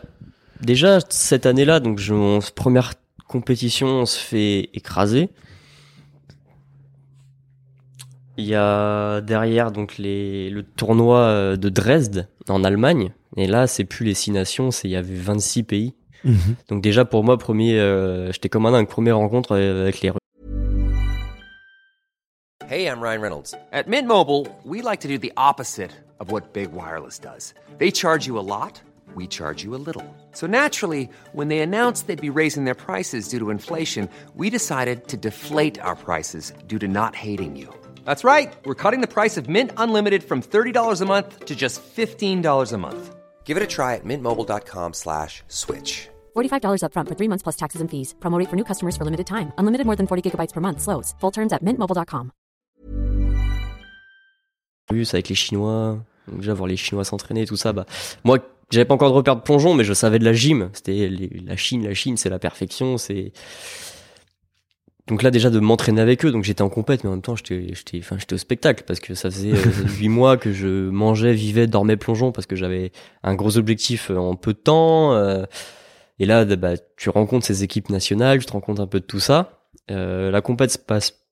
[0.62, 2.94] déjà cette année-là, donc je, première
[3.28, 5.30] compétition, on se fait écraser.
[8.42, 13.12] Il y a derrière donc les, le tournoi euh, de Dresde en Allemagne.
[13.38, 15.94] Et là, c'est plus les six nations, c'est il y avait 26 pays.
[16.24, 16.56] Mm -hmm.
[16.70, 18.88] Donc déjà pour moi, premier, euh, j'étais comme un dingue.
[18.88, 20.12] Première rencontre avec les.
[22.68, 23.54] Hey, I'm Ryan Reynolds.
[23.72, 27.54] At Mint Mobile, we like to do the opposite of what big wireless does.
[27.78, 28.82] They charge you a lot.
[29.16, 30.08] We charge you a little.
[30.34, 35.08] So naturally, when they announced they'd be raising their prices due to inflation, we decided
[35.10, 37.81] to deflate our prices due to not hating you.
[38.06, 38.54] That's right.
[38.66, 42.78] We're cutting the price of Mint Unlimited from $30 a month to just $15 a
[42.78, 43.16] month.
[43.44, 46.08] Give it a try at mintmobile.com slash switch.
[46.38, 48.16] $45 upfront for three months plus taxes and fees.
[48.22, 49.52] Promote for new customers for limited time.
[49.58, 50.80] Unlimited more than 40 gigabytes per month.
[50.80, 51.14] Slows.
[51.20, 52.32] Full terms at mintmobile.com.
[55.14, 56.00] avec les Chinois.
[56.32, 57.74] Déjà voir les Chinois s'entraîner, tout ça.
[57.74, 57.86] Bah,
[58.24, 58.40] moi,
[58.70, 60.70] j'avais pas encore de repère de plongeon, mais je savais de la gym.
[60.74, 61.10] C'était
[61.46, 62.98] la Chine, la Chine, c'est la perfection.
[62.98, 63.32] C'est
[65.12, 66.32] donc là déjà de m'entraîner avec eux.
[66.32, 69.02] Donc j'étais en compète mais en même temps j'étais j'étais enfin j'étais au spectacle parce
[69.02, 72.94] que ça faisait euh, huit mois que je mangeais vivais dormais plongeon parce que j'avais
[73.22, 75.44] un gros objectif euh, en peu de temps euh,
[76.18, 79.06] et là bah tu rencontres ces équipes nationales tu te rends compte un peu de
[79.06, 79.68] tout ça.
[79.90, 81.26] La compète se passe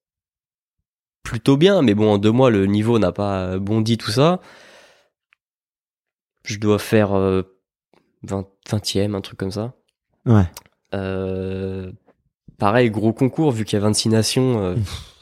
[1.23, 4.41] plutôt bien mais bon en deux mois le niveau n'a pas bondi tout ça.
[6.43, 7.11] Je dois faire
[8.23, 9.71] 20 20e un truc comme ça.
[10.25, 10.49] Ouais.
[10.93, 11.91] Euh,
[12.59, 14.63] pareil, gros concours, vu qu'il y a 26 nations.
[14.63, 14.75] Euh,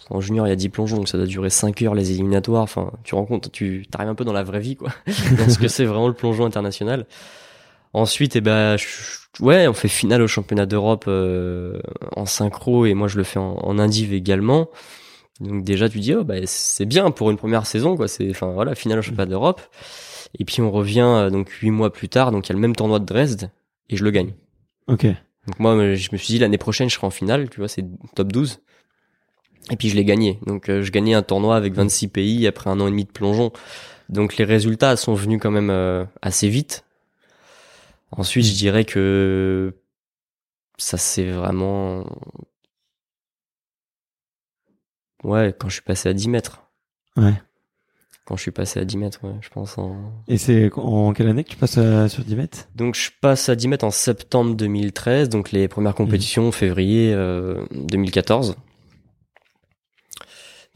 [0.09, 2.63] en junior, il y a 10 plongeons, donc ça doit durer 5 heures les éliminatoires.
[2.63, 4.89] Enfin, tu rends compte, tu arrives un peu dans la vraie vie, quoi.
[5.37, 7.05] dans ce que c'est vraiment le plongeon international.
[7.93, 8.75] Ensuite, eh ben,
[9.39, 11.79] ouais, on fait finale au championnat d'Europe euh,
[12.15, 14.69] en synchro et moi je le fais en, en indiv également.
[15.39, 18.07] Donc déjà, tu dis, oh, bah, c'est bien pour une première saison, quoi.
[18.07, 19.61] C'est, enfin, voilà, finale au championnat d'Europe.
[20.39, 22.61] Et puis on revient euh, donc huit mois plus tard, donc il y a le
[22.61, 23.49] même tournoi de Dresde
[23.89, 24.33] et je le gagne.
[24.87, 25.07] Ok.
[25.47, 27.85] Donc moi, je me suis dit l'année prochaine, je serai en finale, tu vois, c'est
[28.15, 28.59] top 12.
[29.71, 30.39] Et puis je l'ai gagné.
[30.45, 33.11] Donc euh, je gagnais un tournoi avec 26 pays après un an et demi de
[33.11, 33.51] plongeon.
[34.09, 36.85] Donc les résultats sont venus quand même euh, assez vite.
[38.11, 39.73] Ensuite, je dirais que
[40.77, 42.05] ça c'est vraiment
[45.23, 46.63] ouais quand je suis passé à 10 mètres.
[47.17, 47.33] Ouais
[48.27, 49.77] quand je suis passé à 10 mètres, ouais, je pense.
[49.77, 49.95] En...
[50.27, 52.67] Et c'est en quelle année que tu passes à, sur 10 mètres?
[52.75, 55.95] Donc je passe à 10 mètres en septembre 2013, donc les premières mmh.
[55.95, 58.57] compétitions février euh, 2014.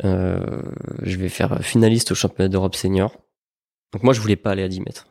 [0.06, 0.62] Euh,
[1.04, 3.18] je vais faire finaliste au championnat d'Europe senior.
[3.92, 5.08] Donc moi je voulais pas aller à 10 mètres.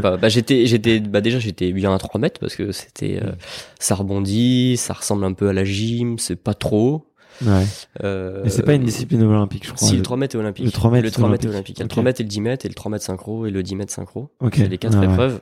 [0.00, 0.16] pas.
[0.16, 3.32] Bah, j'étais, j'étais, bah déjà j'étais bien à 3 mètres parce que c'était, euh,
[3.78, 7.09] ça rebondit, ça ressemble un peu à la gym, c'est pas trop.
[7.44, 7.64] Ouais.
[8.04, 9.88] Euh, Mais c'est pas une discipline olympique, je crois.
[9.88, 10.64] Si, le 3 mètres est olympique.
[10.64, 11.78] Le 3 mètres, le 3 mètres est olympique.
[11.78, 13.46] Il y a le 3 mètres et le 10 mètres, et le 3 mètres synchro,
[13.46, 14.30] et le 10 mètres synchro.
[14.40, 14.62] Okay.
[14.62, 15.34] C'est les quatre ah, épreuves.
[15.34, 15.40] Ouais.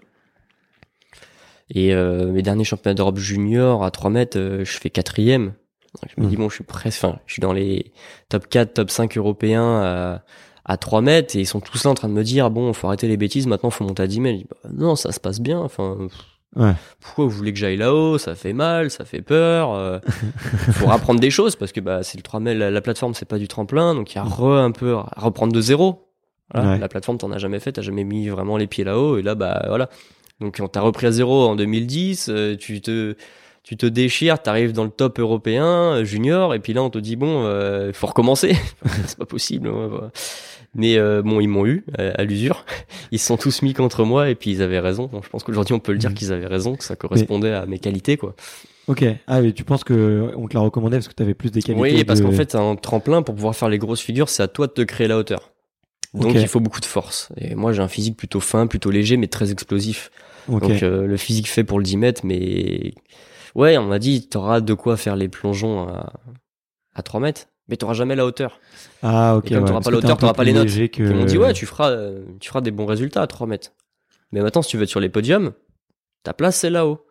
[1.71, 5.53] Et euh, mes derniers championnats d'Europe junior à 3 mètres, euh, je fais quatrième.
[6.07, 6.31] Je me mmh.
[6.31, 7.93] dis, bon, je suis presque, enfin, je suis dans les
[8.29, 10.25] top 4, top 5 européens à,
[10.65, 12.87] à 3 mètres et ils sont tous là en train de me dire, bon, faut
[12.87, 14.39] arrêter les bêtises, maintenant faut monter à 10 mètres.
[14.39, 15.59] Je dis, bah, non, ça se passe bien.
[15.59, 16.09] Enfin,
[16.57, 16.73] Ouais.
[17.01, 18.19] pourquoi vous voulez que j'aille là-haut?
[18.19, 19.73] Ça fait mal, ça fait peur.
[19.75, 19.99] euh,
[20.73, 23.27] faut apprendre des choses parce que bah c'est le 3 mètres, la, la plateforme c'est
[23.29, 26.09] pas du tremplin, donc il y a re un peu à reprendre de zéro.
[26.55, 26.79] Voilà, Ouais.
[26.79, 29.35] La plateforme t'en as jamais fait, t'as jamais mis vraiment les pieds là-haut et là
[29.35, 29.91] bah voilà.
[30.41, 33.15] Donc on t'a repris à zéro en 2010, euh, tu te
[33.63, 36.99] tu te déchires, t'arrives dans le top européen euh, junior et puis là on te
[36.99, 38.57] dit bon, euh, faut recommencer.
[39.07, 39.69] c'est pas possible.
[39.69, 40.09] ouais.
[40.75, 42.65] Mais euh, bon, ils m'ont eu à, à l'usure.
[43.11, 45.07] Ils se sont tous mis contre moi et puis ils avaient raison.
[45.07, 46.17] Bon, je pense qu'aujourd'hui on peut le dire Mhm.
[46.17, 48.35] qu'ils avaient raison, que ça correspondait à mes qualités quoi.
[48.87, 49.05] Ok.
[49.27, 51.63] Ah, mais tu penses que on te l'a recommandé parce que tu avais plus des
[51.63, 54.43] qualités Oui, parce de- qu'en fait, un tremplin, pour pouvoir faire les grosses figures, c'est
[54.43, 55.53] à toi de te créer la hauteur.
[56.15, 57.31] Donc il faut beaucoup de force.
[57.39, 60.11] Et moi, j'ai un physique plutôt fin, plutôt léger, mais très explosif.
[60.49, 60.63] Ok.
[60.63, 62.95] Donc euh, le physique fait pour le 10 mètres, mais
[63.55, 66.13] ouais, on m'a dit, t'auras de quoi faire les plongeons à,
[66.95, 68.61] à 3 mètres, mais t'auras jamais la hauteur.
[69.03, 69.47] ah, ok.
[69.47, 70.69] Et comme ouais, t'auras parce pas t'es un peu t'auras pas les notes.
[70.89, 73.47] que- Ils m'ont dit, ouais, tu feras, euh, tu feras des bons résultats à 3
[73.47, 73.73] mètres.
[74.33, 75.53] Mais maintenant, si tu veux être sur les podiums,
[76.23, 77.05] ta place, c'est là-haut.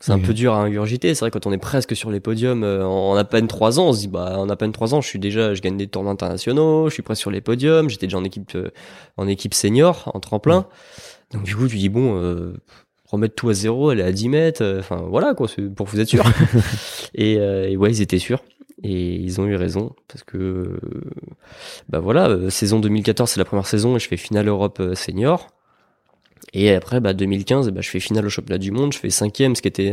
[0.00, 1.14] C'est un peu dur à ingurgiter.
[1.14, 3.80] C'est vrai, quand on est presque sur les podiums euh, en, en à peine 3
[3.80, 5.78] ans, on se dit, bah, en à peine 3 ans, je suis déjà, je gagne
[5.78, 8.68] des tournois internationaux, je suis presque sur les podiums, j'étais déjà en équipe, euh,
[9.16, 10.66] en équipe senior, en tremplin.
[11.32, 12.52] Donc, du coup, tu dis, bon, euh,
[13.06, 16.00] remettre tout à zéro, elle est à 10 mètres, euh, enfin, voilà, quoi, pour vous
[16.00, 16.24] être sûr.
[17.14, 18.42] et, euh, et ouais, ils étaient sûrs.
[18.82, 20.78] Et ils ont eu raison parce que euh,
[21.88, 25.46] bah voilà, saison 2014 c'est la première saison et je fais finale Europe senior.
[26.52, 29.56] Et après bah 2015 bah, je fais finale au championnat du monde, je fais cinquième,
[29.56, 29.92] ce qui était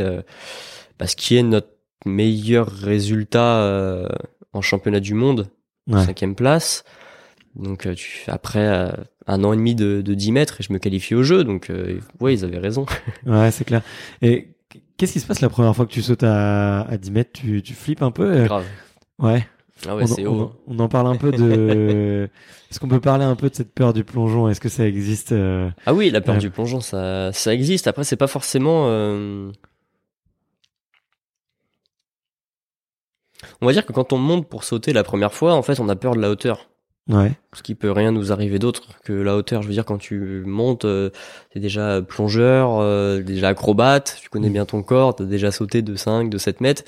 [0.99, 1.69] bah, ce qui est notre
[2.05, 4.09] meilleur résultat
[4.51, 5.47] en championnat du monde,
[5.87, 6.05] Ouais.
[6.05, 6.83] cinquième place.
[7.55, 8.91] Donc euh, tu après euh,
[9.27, 11.99] un an et demi de, de 10 mètres je me qualifie au jeu, donc euh,
[12.19, 12.85] ouais ils avaient raison.
[13.25, 13.81] Ouais, c'est clair.
[14.21, 14.49] Et
[14.97, 17.31] qu'est-ce qui se passe la première fois que tu sautes à, à 10 mètres?
[17.33, 18.65] Tu, tu flippes un peu euh, Grave.
[19.19, 19.47] Ouais.
[19.87, 20.51] Ah ouais on, c'est on- haut.
[20.67, 22.29] on en parle un peu de.
[22.71, 24.47] Est-ce qu'on peut parler un peu de cette peur du plongeon?
[24.49, 27.85] Est-ce que ça existe euh, Ah oui, la peur du plongeon, ça, ça existe.
[27.87, 28.87] Après, c'est pas forcément.
[33.61, 35.89] On va dire que quand on monte pour sauter la première fois, en fait, on
[35.89, 36.69] a peur de la hauteur.
[37.09, 37.33] Ouais.
[37.53, 39.61] Ce qui peut rien nous arriver d'autre que la hauteur.
[39.61, 41.09] Je veux dire, quand tu montes, euh,
[41.53, 44.53] t'es déjà plongeur, euh, déjà acrobate, tu connais Mm.
[44.53, 46.83] bien ton corps, t'as déjà sauté de 5, de 7 mètres.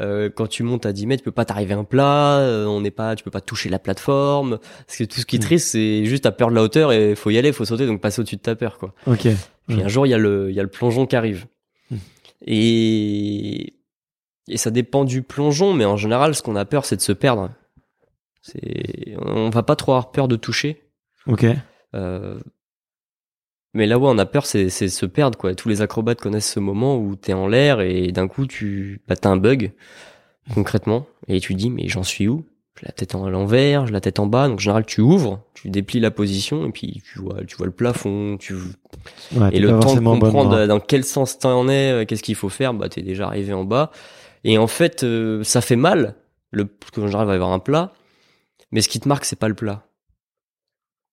[0.00, 2.80] Euh, quand tu montes à 10 mètres, tu peux pas t'arriver un plat, euh, on
[2.80, 4.58] n'est pas, tu peux pas toucher la plateforme.
[4.86, 5.42] Parce que tout ce qui est Mm.
[5.42, 8.00] triste, c'est juste ta peur de la hauteur et faut y aller, faut sauter, donc
[8.00, 8.94] passer au-dessus de ta peur, quoi.
[9.06, 9.28] Ok.
[9.68, 11.44] Puis un jour, il y a le, il y a le plongeon qui arrive.
[11.90, 11.96] Mm.
[12.46, 13.74] Et,
[14.48, 17.12] et ça dépend du plongeon, mais en général, ce qu'on a peur, c'est de se
[17.12, 17.50] perdre.
[18.42, 20.82] C'est, on va pas trop avoir peur de toucher.
[21.26, 21.46] Ok.
[21.94, 22.38] Euh,
[23.74, 25.54] mais là où on a peur, c'est, c'est se perdre, quoi.
[25.54, 29.16] Tous les acrobates connaissent ce moment où t'es en l'air et d'un coup, tu, bah,
[29.16, 29.72] t'as un bug,
[30.54, 31.06] concrètement.
[31.26, 32.44] Et tu dis, mais j'en suis où?
[32.80, 34.46] J'ai la tête en l'envers, j'ai la tête en bas.
[34.46, 37.66] Donc, en général, tu ouvres, tu déplies la position et puis tu vois, tu vois
[37.66, 38.54] le plafond, tu,
[39.34, 42.34] Ouais, et le temps de bonne comprendre dans quel sens t'en es, euh, qu'est-ce qu'il
[42.34, 43.90] faut faire, bah t'es déjà arrivé en bas.
[44.44, 46.14] Et en fait, euh, ça fait mal.
[46.50, 47.92] Le, général, il va y avoir un plat.
[48.70, 49.84] Mais ce qui te marque, c'est pas le plat.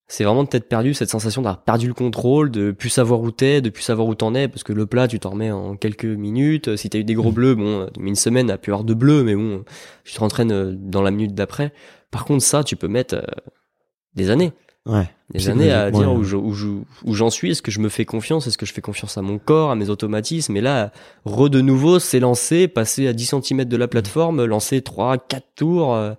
[0.08, 3.32] C'est vraiment de t'être perdu, cette sensation d'avoir perdu le contrôle, de plus savoir où
[3.32, 5.76] t'es, de plus savoir où t'en es, parce que le plat, tu t'en remets en
[5.78, 6.76] quelques minutes.
[6.76, 9.24] Si t'as eu des gros bleus, bon, mais une semaine, à pu avoir de bleus,
[9.24, 9.64] mais bon,
[10.03, 11.74] tu te rentraînes euh, dans la minute d'après.
[12.12, 13.24] Par contre, ça, tu peux mettre euh,
[14.14, 14.53] des années
[14.86, 15.10] Ouais.
[15.32, 18.45] des années à dire où je- je- j'en suis, est-ce que je me fais confiance,
[18.45, 20.91] est-ce que je fais confiance à mon corps, à mes automatismes, et là,
[21.26, 25.95] re de nouveau, s'élancer, passer à 10 cm de la plateforme, lancer 3, 4 tours,
[25.95, 26.14] euh,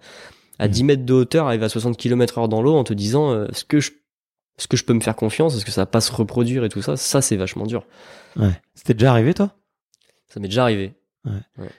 [0.58, 0.70] à Mm.
[0.70, 3.46] 10 mètres de hauteur, arriver à 60 km heure dans l'eau en te disant, euh,
[3.48, 3.90] est-ce que je,
[4.58, 6.68] est-ce que je peux me faire confiance, est-ce que ça va pas se reproduire et
[6.68, 7.84] tout ça, ça c'est vachement dur.
[8.36, 8.60] Ouais.
[8.74, 9.50] C'était déjà arrivé, toi?
[10.28, 10.94] Ça m'est déjà arrivé.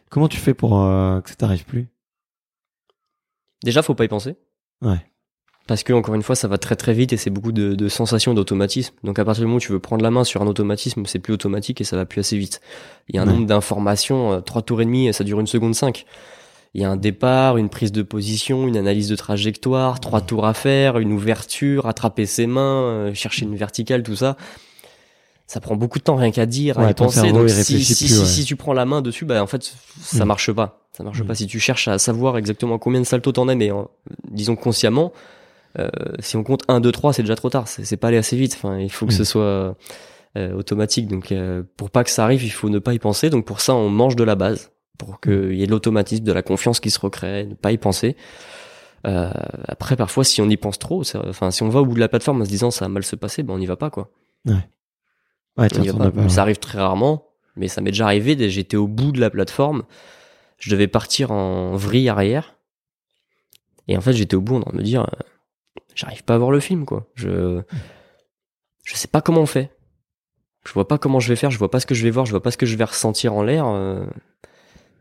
[0.09, 1.87] Comment tu fais pour euh, que ça t'arrive plus?
[3.63, 4.35] Déjà, faut pas y penser.
[4.81, 4.97] Ouais.
[5.67, 7.89] Parce que encore une fois, ça va très très vite et c'est beaucoup de, de
[7.89, 8.93] sensations et d'automatisme.
[9.03, 11.19] Donc à partir du moment où tu veux prendre la main sur un automatisme, c'est
[11.19, 12.61] plus automatique et ça va plus assez vite.
[13.09, 13.33] Il y a un Ouais.
[13.33, 16.05] nombre d'informations, euh, trois tours et demi, ça dure une seconde cinq.
[16.73, 20.45] Il y a un départ, une prise de position, une analyse de trajectoire, trois tours
[20.45, 24.37] à faire, une ouverture, attraper ses mains, euh, chercher une verticale, tout ça.
[25.47, 27.31] Ça prend beaucoup de temps rien qu'à dire, à y penser.
[27.31, 28.25] Donc si, si, plus, si, ouais.
[28.25, 30.27] si tu prends la main dessus, bah en fait ça Mm.
[30.27, 30.81] marche pas.
[30.91, 31.25] Ça marche Mm.
[31.27, 33.71] pas si tu cherches à savoir exactement combien de saltos t'en es, mais
[34.29, 35.13] disons consciemment.
[35.79, 35.87] Euh,
[36.19, 37.67] si on compte 1, 2, 3, c'est déjà trop tard.
[37.67, 38.55] C'est c'est pas aller assez vite.
[38.57, 39.17] Enfin, il faut que Mm.
[39.17, 39.75] ce soit
[40.35, 41.07] euh, automatique.
[41.07, 43.29] Donc, euh, pour pas que ça arrive, il faut ne pas y penser.
[43.29, 46.31] Donc, pour ça, on mange de la base pour qu'il y ait de l'automatisme, de
[46.33, 48.15] la confiance qui se recrée, ne pas y penser.
[49.05, 49.31] Euh,
[49.67, 52.09] après, parfois, si on y pense trop, enfin, si on va au bout de la
[52.09, 54.09] plateforme en se disant ça va mal se passer, ben on n'y va pas, quoi.
[55.57, 56.29] Ouais, tu On y va retournes pas.
[56.29, 58.35] Ça arrive très rarement, mais ça m'est déjà arrivé.
[58.35, 59.83] dès- J'étais au bout de la plateforme.
[60.59, 62.55] Je devais partir en vrille arrière.
[63.87, 65.23] Et en fait, j'étais au bout en train de me dire, euh,
[65.95, 67.07] j'arrive pas à voir le film, quoi.
[67.15, 67.61] Je,
[68.83, 69.71] je sais pas comment on fait.
[70.65, 72.25] Je vois pas comment je vais faire, je vois pas ce que je vais voir,
[72.25, 73.65] je vois pas ce que je vais ressentir en l'air.
[73.67, 74.05] euh.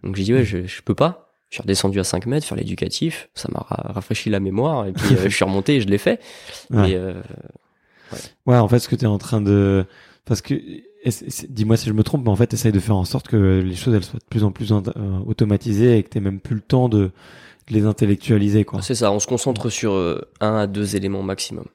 [0.03, 1.32] Donc j'ai dit, ouais, je, je peux pas.
[1.49, 3.28] Je suis redescendu à 5 mets faire l'éducatif.
[3.34, 4.86] Ça m'a ra- rafraîchi la mémoire.
[4.86, 6.20] Et puis, euh, je suis remonté et je l'ai fait.
[6.70, 6.82] Ouais.
[6.88, 7.14] Mais, euh,
[8.47, 9.84] Ouais, en fait, ce que tu es en train de.
[10.24, 10.55] Parce que.
[10.55, 10.84] et
[11.49, 13.74] Dis-moi si je me trompe, mais en fait, essaye de faire en sorte que les
[13.76, 14.80] choses elles soient de plus en plus euh,
[15.26, 17.11] automatisées et que tu même plus le temps de, de
[17.70, 18.82] les intellectualiser, quoi.
[18.82, 19.92] c'est ça, on se concentre sur
[20.40, 21.66] un à deux éléments maximum.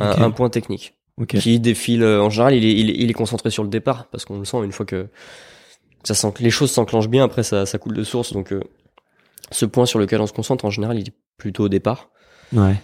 [0.00, 0.94] Un, point technique.
[1.26, 4.06] Qui défile, en général, il est, il, est, il est concentré sur le départ.
[4.06, 5.08] Parce qu'on le sent une fois que
[6.04, 8.32] ça sent que les choses s'enclenchent bien, après ça, ça coule de source.
[8.32, 8.60] Donc, euh,
[9.50, 12.10] ce point sur lequel on se concentre, en général, il est plutôt au départ.
[12.52, 12.74] Ouais.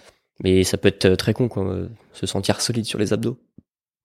[0.43, 1.63] Mais ça peut être euh, très con, quoi.
[1.65, 3.37] euh, Se sentir solide sur les abdos.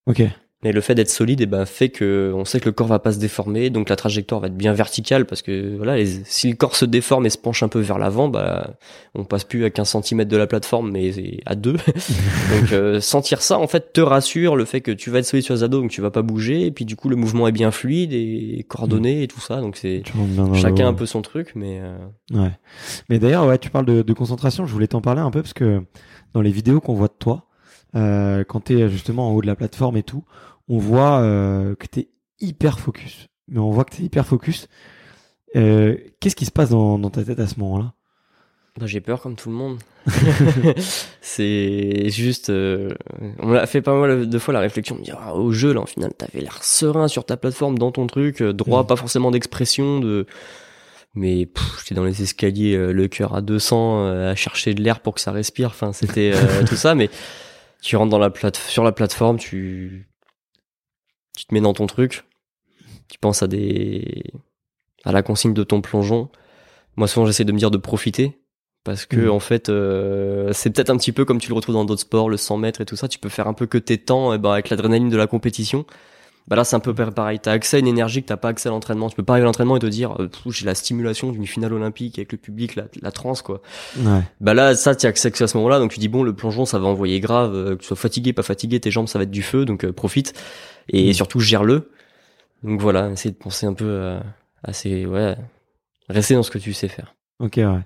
[0.07, 0.23] Ok.
[0.63, 2.99] Mais le fait d'être solide, eh ben, fait que on sait que le corps va
[2.99, 6.51] pas se déformer, donc la trajectoire va être bien verticale parce que voilà, les- si
[6.51, 8.75] le corps se déforme et se penche un peu vers l'avant, bah,
[9.15, 11.13] on passe plus à 15 cm de la plateforme, mais
[11.47, 11.73] à deux.
[12.61, 15.45] donc euh, sentir ça, en fait, te rassure le fait que tu vas être solide
[15.45, 17.53] sur les abdos, donc tu vas pas bouger, et puis du coup le mouvement est
[17.53, 20.03] bien fluide et coordonné et tout ça, donc c'est
[20.57, 21.97] chacun un peu son truc, mais euh,
[22.33, 22.51] Ouais.
[23.09, 24.65] Mais d'ailleurs, ouais, tu parles de, de concentration.
[24.67, 25.81] Je voulais t'en parler un peu parce que
[26.35, 27.47] dans les vidéos qu'on voit de toi,
[27.95, 30.25] euh, quand t'es justement en haut de la plateforme et tout,
[30.69, 32.09] on voit euh, que t'es
[32.41, 33.29] hyper focus.
[33.49, 34.69] Mais on voit que t'es hyper focus.
[35.57, 37.95] Euh, Qu'est-ce qui se passe dans, dans ta tête à ce moment-là?
[38.79, 39.79] Bah, j'ai peur comme tout le monde.
[41.21, 45.51] c'est juste, on a fait pas mal de fois la réflexion de dire ah, au
[45.53, 48.87] jeu là, en final, t'avais l'air serein sur ta plateforme, dans ton truc, droit, Mhm.
[48.87, 50.27] pas forcément d'expression, de,
[51.15, 51.49] mais
[51.81, 55.15] j'étais dans les escaliers, euh, le cœur à 200, euh, à chercher de l'air pour
[55.15, 55.69] que ça respire.
[55.71, 57.11] Enfin, c'était euh, tout ça, mais
[57.81, 60.09] tu rentres dans la plate sur la plateforme, tu,
[61.37, 62.25] tu te mets dans ton truc,
[63.09, 64.25] tu penses à des,
[65.05, 66.29] à la consigne de ton plongeon.
[66.97, 68.37] Moi, souvent, j'essaie de me dire de profiter.
[68.83, 69.31] Parce que, Mhm.
[69.31, 72.31] en fait, euh, c'est peut-être un petit peu comme tu le retrouves dans d'autres sports,
[72.31, 73.09] le 100 mètres et tout ça.
[73.09, 75.85] Tu peux faire un peu que tes temps, et ben, avec l'adrénaline de la compétition.
[76.51, 77.39] Bah là, c'est un peu pareil.
[77.39, 79.09] T'as accès à une énergie que t'as pas accès à l'entraînement.
[79.09, 81.73] Tu peux pas arriver à l'entraînement et te dire, euh, j'ai la stimulation d'une finale
[81.73, 83.63] olympique avec le public, la, la transe, quoi.
[83.99, 84.21] Ouais.
[84.41, 85.79] Bah là, ça, as accès à ce moment-là.
[85.79, 87.55] Donc tu dis, bon, le plongeon, ça va envoyer grave.
[87.55, 89.65] euh, que tu sois fatigué, pas fatigué, tes jambes, ça va être du feu.
[89.65, 90.35] Donc euh, profite.
[90.89, 91.13] Et Mhm.
[91.15, 91.91] surtout, gère-le.
[92.65, 94.21] Donc voilà, essayer de penser un peu euh,
[94.65, 95.37] à ces, ouais,
[96.09, 97.15] rester dans ce que tu sais faire.
[97.39, 97.81] Ok, ouais.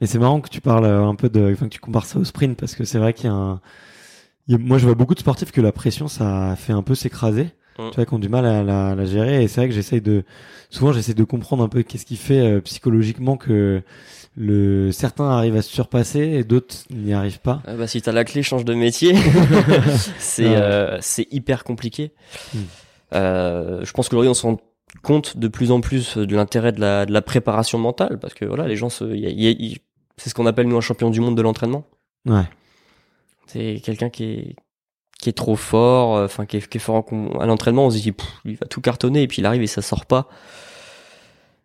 [0.00, 2.24] Et c'est marrant que tu parles un peu de, enfin que tu compares ça au
[2.24, 3.60] sprint parce que c'est vrai qu'il y a un,
[4.48, 7.50] moi je vois beaucoup de sportifs que la pression ça fait un peu s'écraser, Mm.
[7.90, 9.42] Tu vois, qui ont du mal à la, la gérer.
[9.42, 10.24] Et c'est vrai que j'essaye de,
[10.70, 13.82] souvent j'essaie de comprendre un peu qu'est-ce qui fait euh, psychologiquement que
[14.36, 17.62] le certains arrivent à se surpasser et d'autres n'y arrivent pas.
[17.66, 19.14] Ah bah si t'as la clé, change de métier.
[20.18, 20.54] c'est Ouais.
[20.56, 22.12] euh, c'est hyper compliqué.
[22.54, 22.58] Hmm.
[23.14, 24.58] Euh, je pense qu'aujourd'hui on se rend
[25.02, 28.44] compte de plus en plus de l'intérêt de la, de la préparation mentale parce que
[28.44, 29.78] voilà les gens se, y a- y a- y-
[30.16, 31.84] c'est ce qu'on appelle nous un champion du monde de l'entraînement.
[32.26, 32.42] Ouais.
[33.46, 34.56] C'est quelqu'un qui est
[35.20, 37.86] qui est trop fort, euh, enfin qui, est, qui est fort en à l'entraînement.
[37.86, 40.06] On se dit pff, il va tout cartonner et puis il arrive et ça sort
[40.06, 40.28] pas.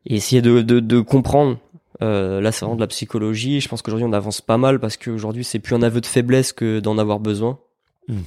[0.05, 1.57] Et essayer de, de, de comprendre.
[2.01, 3.61] Euh, là, c'est vraiment de la psychologie.
[3.61, 6.51] Je pense qu'aujourd'hui, on avance pas mal parce qu'aujourd'hui, c'est plus un aveu de faiblesse
[6.51, 7.59] que d'en avoir besoin.
[8.07, 8.17] Mm.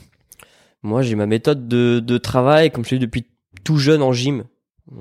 [0.83, 3.27] Moi, j'ai ma méthode de, de travail, comme je l'ai depuis
[3.65, 4.45] tout jeune en gym.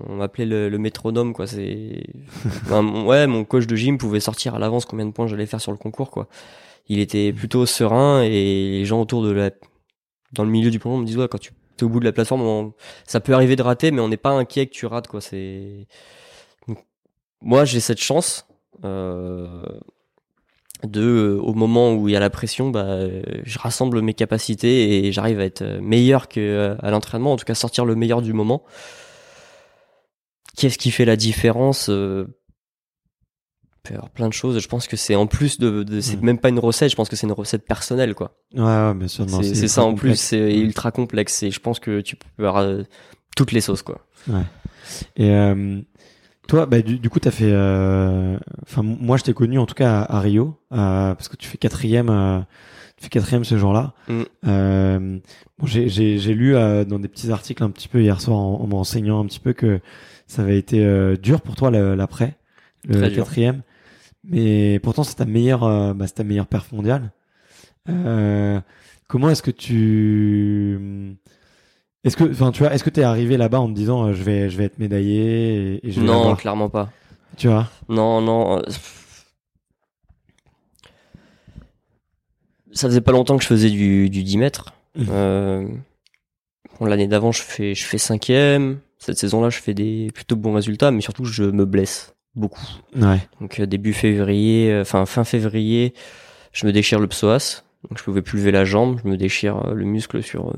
[0.08, 1.46] On m'appelait le, le métronome, quoi.
[1.46, 2.04] C'est,
[2.64, 5.46] Enfin, mon- ouais, mon coach de gym pouvait sortir à l'avance combien de points j'allais
[5.46, 6.28] faire sur le concours, quoi.
[6.90, 9.52] Il était plutôt serein et les gens autour de la,
[10.36, 12.12] dans le milieu du plongeon me disent ouais, quand tu es au bout de la
[12.12, 12.74] plateforme, on-
[13.06, 15.22] ça peut arriver de rater, mais on n'est pas inquiet que tu rates, quoi.
[15.22, 15.88] C'est,
[17.42, 18.48] moi, j'ai cette chance.
[18.84, 19.64] Euh,
[20.84, 23.00] de euh, au moment où il y a la pression bah
[23.44, 27.46] je rassemble mes capacités et j'arrive à être meilleur que euh, à l'entraînement en tout
[27.46, 28.62] cas sortir le meilleur du moment
[30.58, 32.28] qu'est-ce qui fait la différence euh,
[33.86, 36.18] peut y avoir plein de choses je pense que c'est en plus de, de c'est
[36.22, 36.26] Mm.
[36.26, 39.08] même pas une recette je pense que c'est une recette personnelle quoi Ouais, ouais, bien
[39.08, 39.26] sûr.
[39.30, 42.84] c'est ça en plus c'est ultra complexe et je pense que tu peux avoir euh,
[43.38, 44.02] toutes les sauces quoi
[45.18, 45.82] Et euh,
[46.48, 47.50] toi, bah, du, du coup, t'as fait.
[47.52, 51.48] euh, Enfin, moi, je t'ai connu en tout cas à, à Rio, parce que tu
[51.48, 52.46] fais quatrième,
[52.98, 53.94] tu fais quatrième ce jour-là.
[54.08, 55.20] Mm.
[55.58, 58.76] Bon, j'ai- lu dans des petits articles un petit peu hier soir en, en me
[58.76, 59.80] renseignant un petit peu que
[60.28, 60.78] ça avait été
[61.18, 62.36] dur pour toi l'après,
[62.88, 63.26] le Très dur.
[64.28, 67.12] Mais pourtant, c'est ta meilleure, euh, bah, c'est ta meilleure perf mondiale.
[67.90, 68.60] Euh,
[69.08, 71.16] comment est-ce que tu
[72.04, 74.24] est-ce que, enfin, tu vois, est-ce que t'es arrivé là-bas en te disant, euh, je
[74.24, 76.90] vais, je vais être médaillé et, et je vais non l'avoir clairement pas
[77.38, 77.70] tu vois?
[77.90, 78.60] Non, non.
[78.60, 78.62] euh,
[82.72, 84.74] Ça faisait pas longtemps que je faisais du, du 10 mètres.
[84.96, 85.08] Mhm.
[85.10, 85.68] Euh,
[86.80, 88.80] bon, L'année d'avant, je fais, je fais cinquième.
[88.98, 92.66] Cette saison-là, je fais des plutôt bons résultats, mais surtout, je me blesse beaucoup.
[92.96, 93.20] Ouais.
[93.42, 95.94] Donc, euh, début février, euh, enfin, fin février,
[96.52, 97.64] je me déchire le psoas.
[97.90, 100.52] Donc je pouvais plus lever la jambe, je me déchire euh, le muscle sur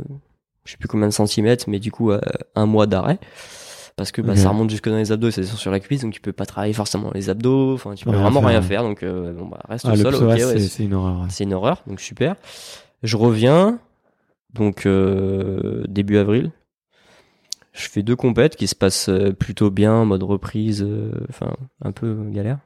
[0.63, 2.11] je sais plus combien de centimètres, mais du coup
[2.55, 3.19] un mois d'arrêt
[3.97, 6.13] parce que bah, ça remonte jusque dans les abdos, et c'est sur la cuisse, donc
[6.13, 9.34] tu peux pas travailler forcément les abdos, enfin tu peux vraiment rien faire, donc euh,
[9.34, 11.21] bon bah reste Ah, au le sol, ouais, c'est une horreur.
[11.21, 11.28] ouais.
[11.30, 12.36] c'est une horreur, donc super.
[13.01, 13.80] Je reviens,
[14.53, 16.51] donc euh, début avril.
[17.78, 21.53] Je fais deux compètes qui se passent euh, plutôt bien, en mode reprise, euh, enfin
[21.84, 22.57] un peu galère.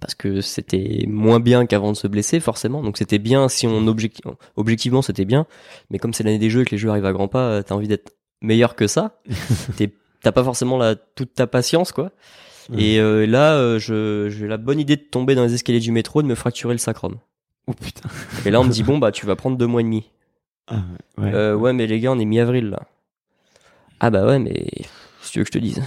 [0.00, 2.82] Parce que c'était moins bien qu'avant de se blesser, forcément.
[2.82, 4.22] Donc c'était bien si on objecti-
[4.56, 5.46] objectivement c'était bien,
[5.90, 7.62] mais comme c'est l'année des jeux et que les jeux arrivent à grands pas, euh,
[7.62, 9.20] t'as envie d'être meilleur que ça.
[10.22, 12.10] T'as pas forcément la, toute ta patience, quoi.
[12.76, 15.92] Et euh, là, euh, je- j'ai la bonne idée de tomber dans les escaliers du
[15.92, 17.16] métro et de me fracturer le sacrum.
[17.68, 18.08] Oh putain.
[18.44, 20.10] Et là, on me dit bon bah tu vas prendre deux mois et demi.
[20.66, 20.76] Ah,
[21.18, 21.32] ouais.
[21.32, 22.82] Euh, ouais, mais les gars, on est mi-avril là.
[24.00, 24.66] Ah bah ouais, mais
[25.22, 25.82] si tu veux que je te dise,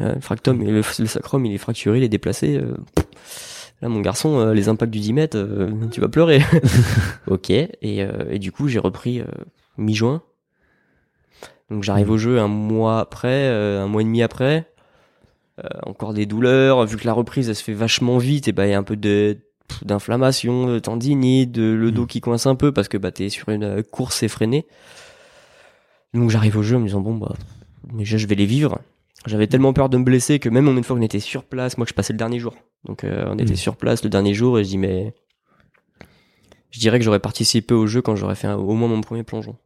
[0.00, 2.56] Euh, le fractum, le, le sacrum, il est fracturé, il est déplacé.
[2.56, 2.76] euh,
[3.80, 5.38] Là, mon garçon, euh, les impacts du 10 mètres,
[5.92, 6.42] tu vas pleurer.
[7.28, 7.50] ok.
[7.50, 7.70] Et,
[8.30, 9.24] et du coup, j'ai repris euh,
[9.78, 10.22] mi-juin.
[11.70, 14.66] Donc j'arrive au jeu un mois après, euh, un mois et demi après.
[15.64, 16.84] Euh, encore des douleurs.
[16.86, 18.82] Vu que la reprise, elle se fait vachement vite, et bah il y a un
[18.82, 19.38] peu de
[19.82, 23.48] d'inflammation, de tendinite, de le dos qui coince un peu parce que bah t'es sur
[23.50, 24.66] une course effrénée.
[26.14, 27.34] Donc j'arrive au jeu en me disant bon bah
[27.94, 28.80] déjà je vais les vivre.
[29.26, 31.84] J'avais tellement peur de me blesser que même une fois qu'on était sur place, moi
[31.84, 32.54] que je passais le dernier jour.
[32.84, 33.56] Donc euh, on était Mm.
[33.56, 35.12] sur place le dernier jour et je dis mais
[36.70, 39.22] je dirais que j'aurais participé au jeu quand j'aurais fait un- au moins mon premier
[39.22, 39.56] plongeon.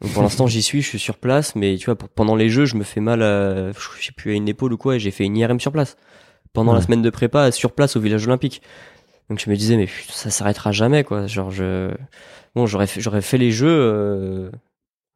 [0.00, 2.48] Donc pour l'instant j'y suis, je suis sur place, mais tu vois pour- pendant les
[2.48, 5.00] jeux je me fais mal, à, je sais plus à une épaule ou quoi, et
[5.00, 5.96] j'ai fait une IRM sur place
[6.52, 8.62] pendant la semaine de prépa sur place au village olympique.
[9.28, 11.26] Donc je me disais mais putain, ça s'arrêtera jamais quoi.
[11.26, 11.90] Genre je
[12.54, 14.50] bon j'aurais fait, j'aurais fait les jeux euh,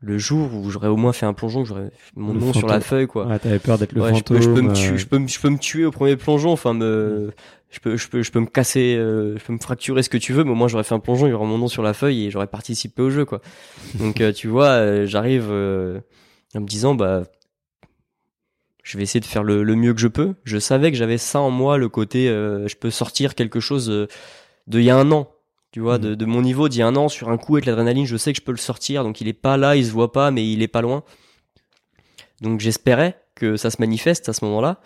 [0.04, 2.68] le jour où j'aurais au moins fait un plongeon, que j'aurais mon Le nom sur
[2.68, 3.26] la feuille quoi.
[3.26, 5.18] Ouais, t'avais peur d'être le Ouais, je, peux, je peux me euh, tuer, je peux,
[5.18, 7.32] me- je peux me tuer au premier plongeon, enfin me,
[7.70, 10.18] je peux, je peux, je peux me casser, euh, je peux me fracturer ce que
[10.18, 11.82] tu veux, mais au moins j'aurais fait un plongeon, il y aurait mon nom sur
[11.82, 13.40] la feuille et j'aurais participé au jeu quoi.
[13.94, 16.00] Donc euh, tu vois, euh, j'arrive euh,
[16.54, 17.24] en me disant bah,
[18.82, 20.34] je vais essayer de faire le, le mieux que je peux.
[20.44, 23.88] Je savais que j'avais ça en moi, le côté, euh, je peux sortir quelque chose
[23.90, 24.06] euh,
[24.66, 25.30] de il y a un an.
[25.74, 27.66] Tu vois, de, de mon niveau d'il y a un an, sur un coup avec
[27.66, 29.90] l'adrénaline, je sais que je peux le sortir, donc il est pas là, il se
[29.90, 31.02] voit pas, mais il est pas loin.
[32.42, 34.80] Donc j'espérais que ça se manifeste à ce moment-là.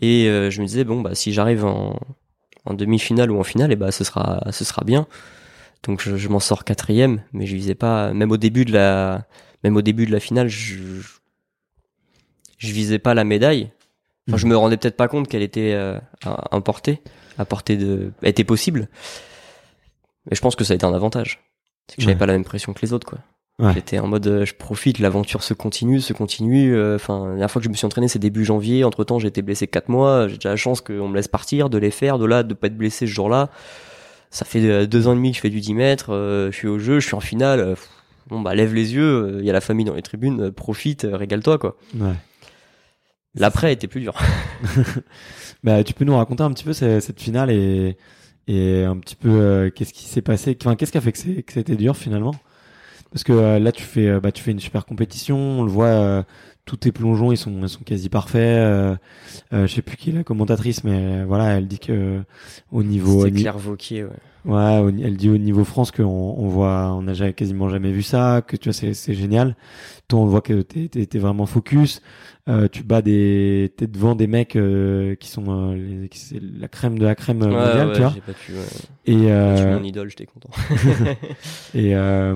[0.00, 1.98] Et euh, je me disais bon bah si j'arrive en,
[2.66, 5.08] en demi-finale ou en finale, et bah ce sera ce sera bien.
[5.82, 9.26] Donc je, je m'en sors quatrième, mais je visais pas même au début de la
[9.64, 10.78] même au début de la finale, je
[12.58, 13.72] je visais pas la médaille.
[14.28, 17.00] Enfin, je me rendais peut-être pas compte qu'elle était euh, à, à portée,
[17.38, 18.88] à portée de était possible.
[20.30, 21.40] Mais je pense que ça a été un avantage.
[21.88, 22.18] C'est que j'avais Ouais.
[22.18, 23.18] pas la même pression que les autres quoi.
[23.60, 23.72] Ouais.
[23.74, 26.74] J'étais en mode euh, je profite, l'aventure se continue, se continue.
[26.76, 28.84] euh, Enfin, la dernière fois que je me suis entraîné, c'est début janvier.
[28.84, 30.28] Entre temps, j'ai été blessé quatre mois.
[30.28, 32.68] J'ai déjà la chance qu'on me laisse partir, de les faire, de là, de pas
[32.68, 33.50] être blessé ce jour-là.
[34.30, 36.10] Ça fait euh, deux ans et demi que je fais du 10 mètres.
[36.12, 37.74] je suis au jeu, je suis en finale.
[38.28, 39.38] bon bah lève les yeux.
[39.40, 40.52] Il y a la famille dans les tribunes.
[40.52, 41.76] profite, régale-toi quoi.
[41.98, 42.12] Ouais.
[43.34, 44.14] L'après était plus dur.
[45.64, 47.96] Bah, tu peux nous raconter un petit peu cette, cette finale et,
[48.48, 51.52] et un petit peu euh, qu'est-ce qui s'est passé, enfin, qu'est-ce qui a fait que,
[51.52, 52.34] c'était dur finalement?
[53.12, 55.70] Parce que euh, là, tu fais, euh, bah, tu fais une super compétition, on le
[55.70, 56.22] voit, euh,
[56.64, 58.98] tous tes plongeons, ils sont, ils sont quasi parfaits.
[59.52, 62.20] Je sais plus qui est la commentatrice, mais voilà, elle dit que
[62.72, 64.04] au niveau, au C'était Claire Vauquier.
[64.04, 64.10] Ouais.
[64.48, 68.42] Ouais, elle dit au niveau France qu'on on voit, on n'a quasiment jamais vu ça,
[68.46, 69.56] que tu vois, c'est, c'est génial.
[70.08, 72.00] Toi, on voit que t'es, t'es, t'es vraiment focus.
[72.48, 76.40] Euh, tu bats des, t'es devant des mecs euh, qui sont euh, les- qui- c'est
[76.40, 78.10] la crème de la crème euh, Ouais, mondiale, ouais, tu vois.
[78.14, 78.52] j'ai pas pu.
[78.52, 78.58] ouais.
[79.04, 80.48] Et J'ai euh, mon idole, j'étais content.
[81.74, 82.34] et euh,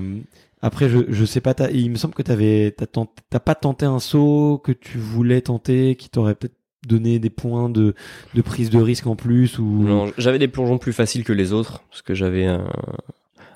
[0.61, 3.85] après, je, je sais pas, t'as- il me semble que t'avais, t'as, t'as pas tenté
[3.87, 6.55] un saut que tu voulais tenter, qui t'aurait peut-être
[6.87, 7.95] donné des points de,
[8.33, 9.83] de prise de risque en plus ou.
[9.83, 12.67] Non, j'avais des plongeons plus faciles que les autres parce que j'avais un,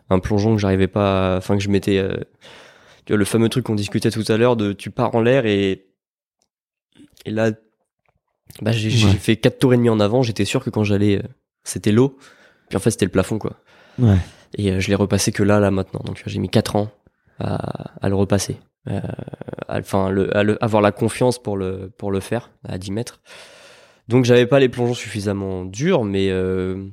[0.10, 2.16] un plongeon que j'arrivais pas, à- enfin que je mettais, euh,
[3.06, 5.46] tu vois, le fameux truc qu'on discutait tout à l'heure de tu pars en l'air
[5.46, 5.86] et
[7.26, 7.52] et là,
[8.62, 9.12] bah j'ai Ouais.
[9.14, 10.24] fait quatre tours et demi en avant.
[10.24, 11.28] J'étais sûr que quand j'allais, euh,
[11.64, 12.18] c'était l'eau.
[12.70, 13.58] Puis en fait c'était le plafond quoi.
[14.00, 14.18] Ouais.
[14.58, 16.02] Et euh, je l'ai repassé que là là maintenant.
[16.06, 16.90] Donc j'ai mis quatre ans
[17.40, 18.58] à, à le repasser.
[18.90, 19.02] Euh,
[19.70, 23.20] Enfin, le, le- avoir la confiance pour le pour le faire à 10 mètres.
[24.08, 26.86] Donc j'avais pas les plongeons suffisamment durs, mais euh,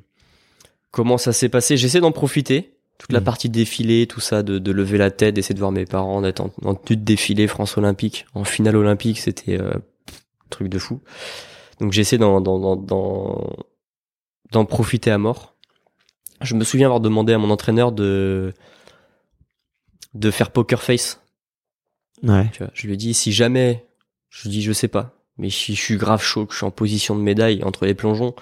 [0.90, 1.76] comment ça s'est passé?
[1.76, 2.72] J'essaie d'en profiter.
[2.98, 3.24] Toute la Mhm.
[3.24, 6.40] partie défilé, tout ça, de, de lever la tête, d'essayer de voir mes parents, d'être
[6.40, 9.72] en, en tenue de défilé France Olympique, en finale olympique, c'était euh,
[10.50, 11.00] truc de fou.
[11.80, 13.52] Donc j'essaie d'en, d'en, d'en, d'en,
[14.52, 15.54] d'en profiter à mort.
[16.40, 18.52] Je me souviens avoir demandé à mon entraîneur de
[20.14, 21.20] de faire poker face.
[22.22, 22.48] Ouais.
[22.52, 23.84] Tu vois, je lui ai dit si jamais,
[24.30, 26.66] je lui dis je sais pas, mais si je suis grave chaud, que je suis
[26.66, 28.34] en position de médaille entre les plongeons,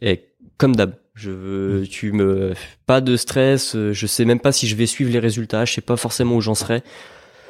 [0.00, 0.24] et
[0.56, 2.54] comme d'hab, Je veux, tu me,
[2.86, 3.74] pas de stress.
[3.76, 5.64] euh, Je sais même pas si je vais suivre les résultats.
[5.64, 6.82] Je sais pas forcément où j'en serai.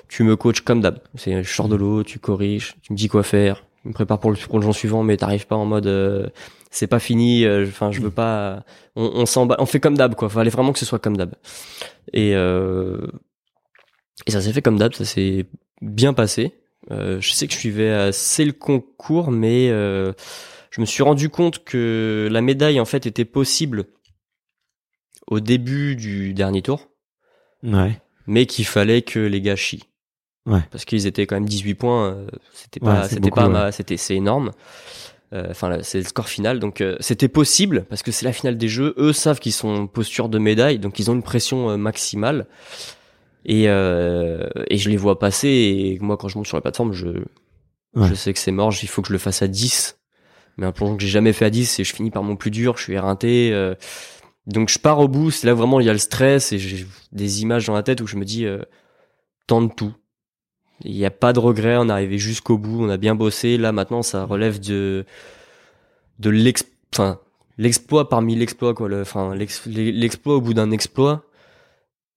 [0.08, 0.98] Tu me coaches comme d'hab.
[1.16, 3.64] C'est, je sors de l'eau, tu corriges, tu me dis quoi faire.
[3.82, 6.26] Tu me prépares pour le prolongement suivant, mais t'arrives pas en mode, euh,
[6.70, 7.44] c'est pas fini.
[7.44, 8.64] euh, Enfin, je veux pas.
[8.96, 10.28] On, on s'en on fait comme d'hab, quoi.
[10.28, 11.34] Fallait vraiment que ce soit comme d'hab.
[12.12, 13.06] Et euh,
[14.26, 14.92] et ça s'est fait comme d'hab.
[14.94, 15.46] Ça s'est
[15.82, 16.54] bien passé.
[16.90, 20.12] Euh, je sais que je suivais assez le concours, mais euh,
[20.70, 23.84] je me suis rendu compte que la médaille en fait était possible
[25.26, 26.88] au début du dernier tour,
[27.62, 28.00] Ouais.
[28.26, 29.84] mais qu'il fallait que les gars chient.
[30.46, 30.60] Ouais.
[30.70, 33.72] Parce qu'ils étaient quand même 18 points, euh, c'était Ouais, pas, c'était pas, ouais.
[33.72, 34.50] c'était, c'est énorme.
[35.32, 38.56] Euh, Enfin, c'est le score final, donc euh, c'était possible parce que c'est la finale
[38.56, 38.94] des jeux.
[38.96, 42.46] Eux savent qu'ils sont en posture de médaille, donc ils ont une pression euh, maximale.
[43.44, 45.48] Et, euh, et je les vois passer.
[45.48, 47.08] Et moi, quand je monte sur la plateforme, je,
[47.94, 48.06] Ouais.
[48.08, 48.72] je sais que c'est mort.
[48.82, 49.98] Il faut que je le fasse à 10.
[50.56, 52.50] Mais un plongeon que j'ai jamais fait à 10, et je finis par mon plus
[52.50, 52.76] dur.
[52.76, 53.50] Je suis éreinté.
[53.52, 53.74] euh,
[54.46, 55.30] donc je pars au bout.
[55.30, 58.00] C'est là vraiment il y a le stress et j'ai des images dans la tête
[58.00, 58.60] où je me dis euh,
[59.46, 59.92] tente tout.
[60.82, 61.76] Il n'y a pas de regret.
[61.78, 62.82] On est arrivé jusqu'au bout.
[62.84, 63.56] On a bien bossé.
[63.58, 65.04] Là maintenant, ça relève de
[66.18, 66.64] de l'ex,
[66.94, 67.18] enfin
[67.58, 68.88] l'exploit parmi l'exploit quoi.
[68.88, 71.24] Le, enfin l'ex- l'exploit au bout d'un exploit.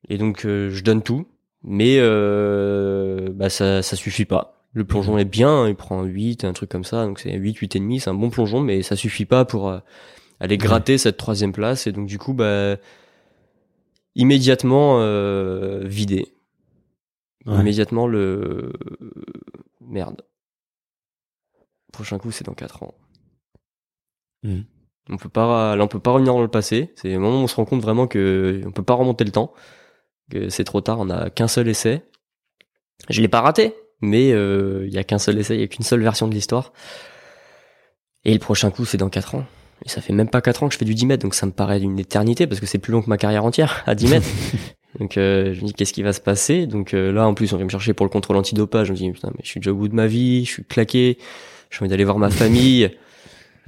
[0.10, 1.28] Et donc euh, je donne tout,
[1.64, 4.64] mais euh, bah ça ça suffit pas.
[4.74, 7.76] Le plongeon est bien, il prend 8, un truc comme ça, donc c'est 8, 8
[7.76, 9.80] et demi, c'est un bon plongeon, mais ça suffit pas pour euh,
[10.40, 11.88] aller gratter cette troisième place.
[11.88, 12.78] Et donc du coup, bah
[14.16, 16.34] immédiatement euh, vidé.
[17.46, 17.60] Ouais.
[17.60, 18.74] Immédiatement le
[19.82, 20.22] merde.
[21.92, 22.96] Prochain coup, c'est dans 4 ans.
[24.44, 24.66] Mhm.
[25.10, 26.94] On peut pas, là, on peut pas revenir dans le passé.
[26.96, 29.32] C'est le moment où on se rend compte vraiment que on peut pas remonter le
[29.32, 29.54] temps,
[30.30, 31.00] que c'est trop tard.
[31.00, 32.02] On a qu'un seul essai.
[33.10, 35.68] Je l'ai pas raté, mais euh, il y a qu'un seul essai, il y a
[35.68, 36.74] qu'une seule version de l'histoire.
[38.26, 39.46] Et le prochain coup, c'est dans 4 ans.
[39.86, 41.46] Et ça fait même pas 4 ans que je fais du 10 mètres, donc ça
[41.46, 44.08] me paraît d'une éternité parce que c'est plus long que ma carrière entière à 10
[44.08, 44.28] mètres.
[45.00, 46.68] donc euh, je me dis qu'est-ce qui va se passer?
[46.68, 48.88] Donc euh, là, en plus, on vient me chercher pour le contrôle antidopage.
[48.88, 50.64] Je me dis putain, mais je suis déjà au bout de ma vie, je suis
[50.64, 51.18] claqué,
[51.70, 52.92] j'ai envie d'aller voir ma famille.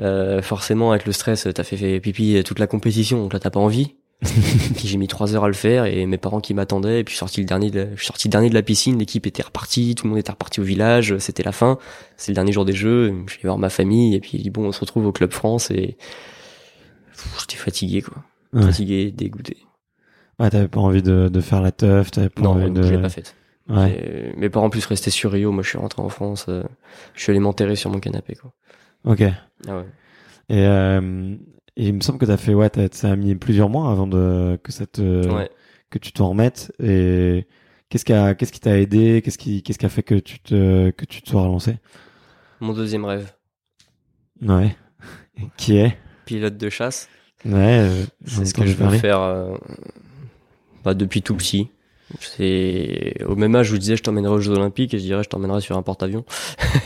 [0.01, 3.49] Euh, forcément, avec le stress, t'as fait, fait pipi toute la compétition, donc là t'as
[3.49, 3.95] pas envie.
[4.21, 7.01] Puis j'ai mis trois heures à le faire et mes parents qui m'attendaient.
[7.01, 8.97] Et puis je suis sorti le dernier de, je suis sorti dernier de la piscine.
[8.97, 9.95] L'équipe était repartie.
[9.95, 11.17] Tout le monde était reparti au village.
[11.19, 11.77] C'était la fin.
[12.17, 13.13] C'est le dernier jour des jeux.
[13.27, 14.15] Je vais voir ma famille.
[14.15, 15.97] Et puis bon on se retrouve au club France et
[17.39, 18.23] j'étais fatigué quoi.
[18.53, 18.63] Ouais.
[18.63, 19.57] fatigué dégoûté.
[20.39, 22.83] Ouais, t'avais pas envie de, de faire la teuf, t'avais pas non envie de.
[22.83, 23.35] je l'ai pas faite
[23.67, 24.31] Ouais.
[24.35, 25.51] Et mes parents en plus restaient sur Rio.
[25.51, 26.63] Moi je suis rentré en France euh,
[27.15, 28.53] je suis allé m'enterrer sur mon canapé quoi.
[29.05, 29.21] Ok.
[29.21, 29.31] Et,
[29.67, 29.85] ah ouais.
[30.51, 31.35] Euh,
[31.77, 34.07] et il me semble que t'as fait, ouais, t'as, ça a mis plusieurs mois avant
[34.07, 35.49] de que ça te, ouais
[35.89, 36.73] que tu t'en remettes.
[36.81, 37.47] Et
[37.89, 40.39] qu'est-ce qui a, qu'est-ce qui t'a aidé, qu'est-ce qui, qu'est-ce qui a fait que tu
[40.39, 41.77] te, que tu te sois relancé?
[42.59, 43.33] Mon deuxième rêve
[44.41, 44.75] Ouais.
[45.57, 45.97] Qui est?
[46.25, 47.07] Pilote de chasse
[47.45, 47.79] Ouais.
[47.79, 49.55] euh, C'est ce que je veux faire euh,
[50.83, 51.69] bah, depuis tout petit.
[52.19, 55.23] C'est au même âge où je disais je t'emmènerai aux Jeux Olympiques et je dirais
[55.23, 56.25] je t'emmènerai sur un porte-avions.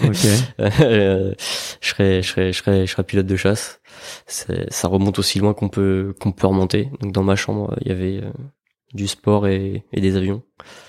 [0.03, 0.25] Ok.
[0.81, 1.33] Euh,
[1.81, 3.81] je serais je serais je serais je serais pilote de chasse.
[4.27, 6.89] Ça remonte aussi loin qu'on peut qu'on peut remonter.
[7.01, 8.31] Donc dans ma chambre il y avait euh,
[8.93, 10.41] du sport et, et des avions.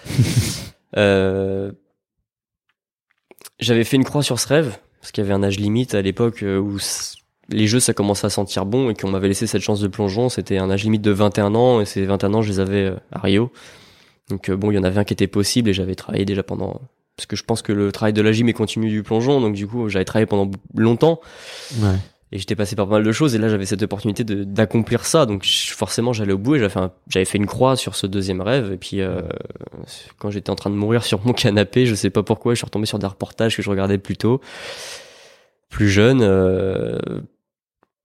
[0.97, 1.73] euh,
[3.59, 6.03] J'avais fait une croix sur ce rêve parce qu'il y avait un âge limite à
[6.03, 6.79] l'époque euh, où
[7.49, 10.29] les jeux ça commençait à sentir bon et qu'on m'avait laissé cette chance de plongeon.
[10.29, 13.19] C'était un âge limite de 21 ans et ces 21 ans je les avais à
[13.19, 13.51] Rio.
[14.31, 16.43] Donc euh, bon il y en avait un qui était possible et j'avais travaillé déjà
[16.43, 16.81] pendant
[17.17, 19.55] parce que je pense que le travail de la gym est continu du plongeon donc
[19.55, 21.21] du coup j'avais travaillé pendant longtemps.
[21.81, 21.97] Ouais.
[22.33, 25.27] et j'étais passé par pas mal de choses et là j'avais cette opportunité d'accomplir ça.
[25.27, 28.07] Donc je- forcément j'allais au bout et j'avais fait un- fait une croix sur ce
[28.07, 28.73] deuxième rêve.
[28.73, 29.21] Et puis euh,
[30.19, 32.65] quand j'étais en train de mourir sur mon canapé je sais pas pourquoi je suis
[32.65, 34.41] retombé sur des reportages que je regardais plus tôt.
[35.69, 36.99] Plus jeune euh,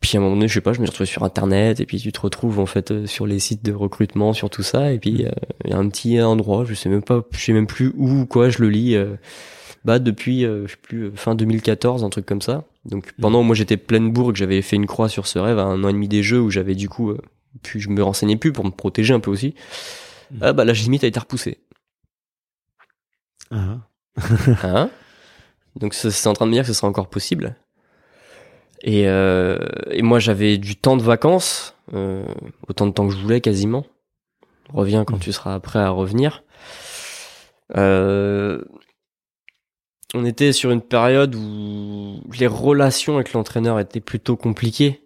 [0.05, 1.85] puis à un moment donné je sais pas je me suis retrouvé sur internet et
[1.87, 4.91] puis tu te retrouves en fait euh, sur les sites de recrutement sur tout ça
[4.91, 5.31] et puis euh,
[5.63, 8.21] il y a un petit endroit je sais même pas je sais même plus où
[8.21, 9.15] ou quoi je le lis euh,
[9.83, 12.65] bah depuis euh, je sais plus fin 2014 un truc comme ça.
[12.85, 15.63] Donc pendant que moi j'étais pleine que j'avais fait une croix sur ce rêve à
[15.63, 17.15] un an et demi des jeux où j'avais du coup
[17.63, 19.55] puis je me renseignais plus pour me protéger un peu aussi.
[20.39, 21.57] Ah bah la limite a été repoussée
[23.49, 23.79] Ah.
[24.61, 24.91] Hein?
[25.75, 27.55] Donc c'est en train de me dire que ce sera encore possible.
[28.85, 29.57] Et, euh,
[29.89, 32.23] et moi j'avais du temps de vacances, euh,
[32.69, 33.85] autant de temps que je voulais quasiment.
[34.73, 36.43] Reviens quand tu seras prêt à revenir.
[37.75, 38.63] Euh,
[40.13, 45.01] on était sur une période où les relations avec l'entraîneur étaient plutôt compliquées.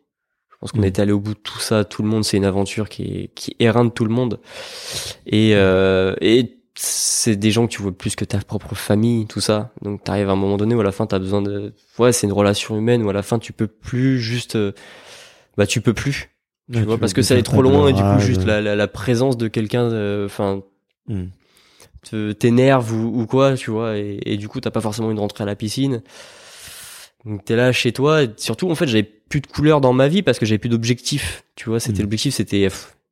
[0.51, 0.86] Je pense qu'on Mhm.
[0.86, 1.86] était allé au bout de tout ça.
[1.86, 4.41] Tout le monde, c'est une aventure qui est, qui éreinte tout le monde.
[5.25, 9.41] Et, euh, et c'est des gens que tu vois plus que ta propre famille, tout
[9.41, 9.71] ça.
[9.82, 12.25] Donc t'arrives à un moment donné où à la fin t'as besoin de, ouais, c'est
[12.25, 14.71] une relation humaine où à la fin tu peux plus juste, euh,
[15.57, 16.30] bah tu peux plus.
[16.71, 18.61] Tu Ouais, vois, parce que ça allait un trop loin et du coup juste la,
[18.61, 20.61] la, la présence de quelqu'un, euh, enfin,
[22.03, 25.19] te- t'énerve ou, ou quoi, tu vois, et, et du coup t'as pas forcément une
[25.19, 26.01] rentrée à la piscine.
[27.25, 28.23] Donc t'es là chez toi.
[28.23, 30.69] Et surtout, en fait, j'avais plus de couleurs dans ma vie parce que j'avais plus
[30.69, 31.43] d'objectifs.
[31.55, 32.03] Tu vois, c'était Mhm.
[32.03, 32.69] l'objectif, c'était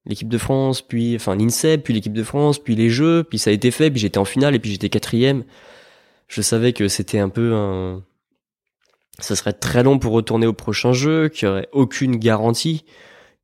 [0.08, 3.50] l'équipe de France, puis enfin l'INSEP, puis l'équipe de France, puis les Jeux, puis ça
[3.50, 5.44] a été fait, puis j'étais en finale et puis j'étais quatrième.
[6.28, 8.04] Je savais que c'était un peu un,
[9.20, 12.86] ça serait très long pour retourner au prochain jeu, qu'il y aurait aucune garantie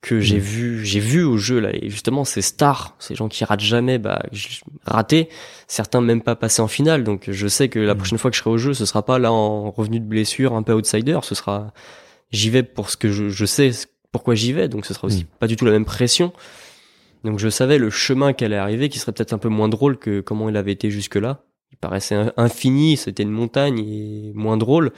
[0.02, 0.42] que j'ai Mhm.
[0.42, 4.00] vu, j'ai vu au jeu là, et justement ces stars, ces gens qui ratent jamais,
[4.00, 4.22] bah
[4.86, 5.30] raté,
[5.68, 7.98] certains même pas passés en finale, donc je sais que la Mhm.
[8.00, 10.56] prochaine fois que je serai au jeu, ce sera pas là en revenu de blessure,
[10.56, 11.74] un peu outsider, ce sera,
[12.32, 13.72] j'y vais pour ce que je, je sais
[14.14, 15.28] pourquoi j'y vais, donc ce sera aussi Mhm.
[15.40, 16.32] pas du tout la même pression.
[17.26, 19.98] Donc je savais le chemin qu'elle allait arriver, qui serait peut-être un peu moins drôle
[19.98, 21.44] que comment il avait été jusque là.
[21.72, 24.92] Il paraissait in- infini, c'était une montagne et moins drôle.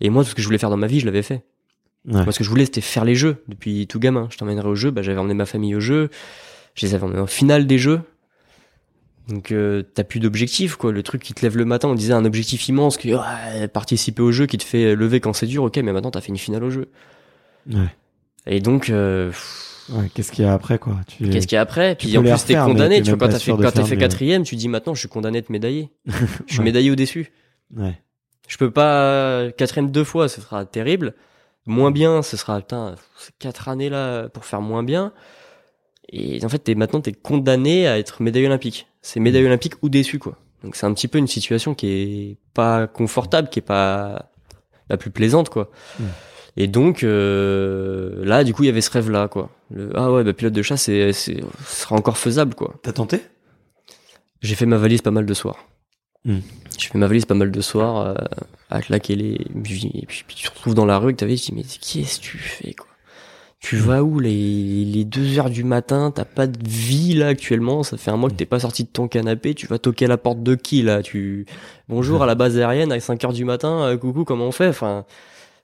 [0.00, 1.44] Et moi, tout ce que je voulais faire dans ma vie, je l'avais fait.
[2.08, 2.22] Ouais.
[2.24, 4.26] Moi, ce que je voulais, c'était faire les jeux depuis tout gamin.
[4.30, 6.08] Je t'emmènerais au jeu, bah, j'avais emmené ma famille au jeu,
[6.74, 8.00] je les avais emmenés en finale des jeux.
[9.28, 10.92] Donc, euh, t'as plus d'objectif, quoi.
[10.92, 14.22] Le truc qui te lève le matin, on disait un objectif immense, que ouais, participer
[14.22, 16.38] au jeu qui te fait lever quand c'est dur, ok, mais maintenant t'as fait une
[16.38, 16.88] finale au jeu.
[17.70, 17.88] Ouais.
[18.46, 19.32] Et donc, euh,
[19.88, 20.96] Ouais, Qu'est-ce qu'il y a après, quoi?
[21.06, 21.30] Tu...
[21.30, 21.94] qu'est-ce qu'il y a après?
[21.94, 23.02] Puis en plus, t'es condamné.
[23.02, 25.08] Tu vois, quand t'as fait, quand t'as faire fait quatrième, tu dis maintenant, je suis
[25.08, 25.90] condamné de médaillé.
[26.06, 26.12] je
[26.48, 26.64] suis Ouais.
[26.64, 27.30] médaillé au-dessus.
[27.76, 27.96] Ouais.
[28.48, 31.14] Je peux pas quatrième deux fois, ce sera terrible.
[31.66, 32.96] Moins bien, ce sera putain,
[33.38, 35.12] quatre années là pour faire moins bien.
[36.08, 38.86] Et en fait, t'es maintenant t'es condamné à être médaille olympique.
[39.02, 39.46] C'est médaille Mm.
[39.46, 40.36] olympique ou déçu quoi.
[40.64, 44.30] Donc c'est un petit peu une situation qui est pas confortable, qui est pas
[44.88, 45.70] la plus plaisante quoi.
[46.00, 46.04] Mm.
[46.56, 49.50] Et donc euh, là, du coup, il y avait ce rêve là quoi.
[49.70, 52.74] Le, ah ouais, bah pilote de chasse, c'est, c'est, ce sera encore faisable quoi.
[52.82, 53.20] T'as tenté?
[54.40, 55.66] J'ai fait ma valise pas mal de soirs.
[56.24, 56.38] Hmm.
[56.78, 58.14] J'ai fait ma valise pas mal de soirs euh,
[58.70, 59.34] à claquer les.
[59.34, 61.62] Et puis, et puis tu te retrouves dans la rue et que t'avais dit mais
[61.62, 62.88] qu'est-ce que tu fais quoi?
[63.58, 66.12] Tu vas où les les deux heures du matin?
[66.14, 67.82] T'as pas de vie là actuellement?
[67.82, 69.54] Ça fait un mois que t'es pas sorti de ton canapé.
[69.54, 71.02] Tu vas toquer à la porte de qui là?
[71.02, 71.46] Tu
[71.88, 73.82] bonjour à la base aérienne à 5 heures du matin.
[73.88, 74.68] euh, coucou comment on fait?
[74.68, 75.04] Enfin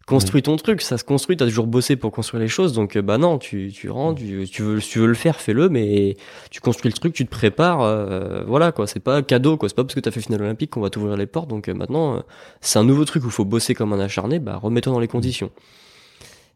[0.06, 0.82] construis ton truc.
[0.82, 1.36] Ça se construit.
[1.36, 2.72] T'as toujours bossé pour construire les choses.
[2.72, 4.20] Donc euh, bah non tu tu rentres.
[4.20, 6.16] Tu, tu veux si tu veux le faire fais-le mais
[6.50, 8.86] tu construis le truc, tu te prépares, euh, voilà quoi.
[8.86, 9.68] C'est pas cadeau quoi.
[9.68, 11.48] C'est pas parce que t'as fait finale olympique qu'on va t'ouvrir les portes.
[11.48, 12.20] Donc euh, maintenant, euh,
[12.60, 14.38] c'est un nouveau truc où faut bosser comme un acharné.
[14.38, 15.50] Bah remets-toi dans les conditions.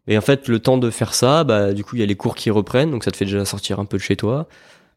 [0.07, 2.15] Et en fait, le temps de faire ça, bah du coup il y a les
[2.15, 4.47] cours qui reprennent, donc ça te fait déjà sortir un peu de chez toi.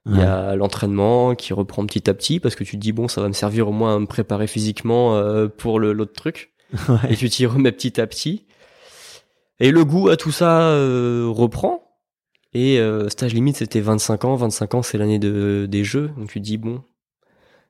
[0.07, 3.07] Il y a l'entraînement qui reprend petit à petit parce que tu te dis bon
[3.07, 6.53] ça va me servir au moins à me préparer physiquement euh, pour le l'autre truc
[6.89, 7.12] Ouais.
[7.12, 8.47] et tu t'y remets petit à petit.
[9.59, 11.83] Et le goût à tout ça euh, reprend.
[12.53, 16.29] Et euh, stage limite c'était 25 ans, 25 ans c'est l'année de, des jeux, donc
[16.31, 16.83] tu te dis bon,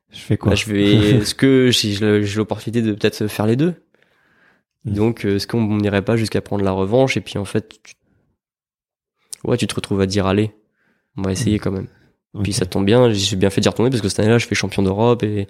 [0.09, 0.51] Je fais quoi?
[0.51, 1.93] là, je vais, est-ce que j'ai
[2.23, 3.75] j'ai l'opportunité de peut-être faire les deux?
[4.85, 4.93] Mm.
[4.93, 7.15] Donc euh, est-ce qu'on n'irait pas jusqu'à prendre la revanche?
[7.17, 7.93] Et puis en fait, tu...
[9.43, 10.51] ouais tu te retrouves à dire allez,
[11.17, 11.87] on va essayer quand même.
[12.43, 14.55] Puis ça tombe bien, j'ai bien fait d'y retourner parce que cette année-là je fais
[14.55, 15.47] champion d'Europe et Mm.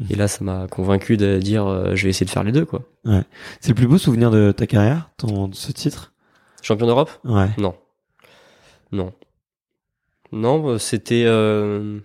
[0.10, 2.64] et là ça m'a convaincu de dire euh, je vais essayer de faire les deux
[2.64, 2.82] quoi.
[3.60, 6.12] C'est le plus beau souvenir de ta carrière, ton ce titre?
[6.62, 7.10] Champion d'Europe?
[7.24, 7.48] Ouais.
[7.58, 7.74] Non.
[8.92, 9.12] Non.
[10.32, 11.24] Non, euh, c'était...
[11.26, 11.98] euh,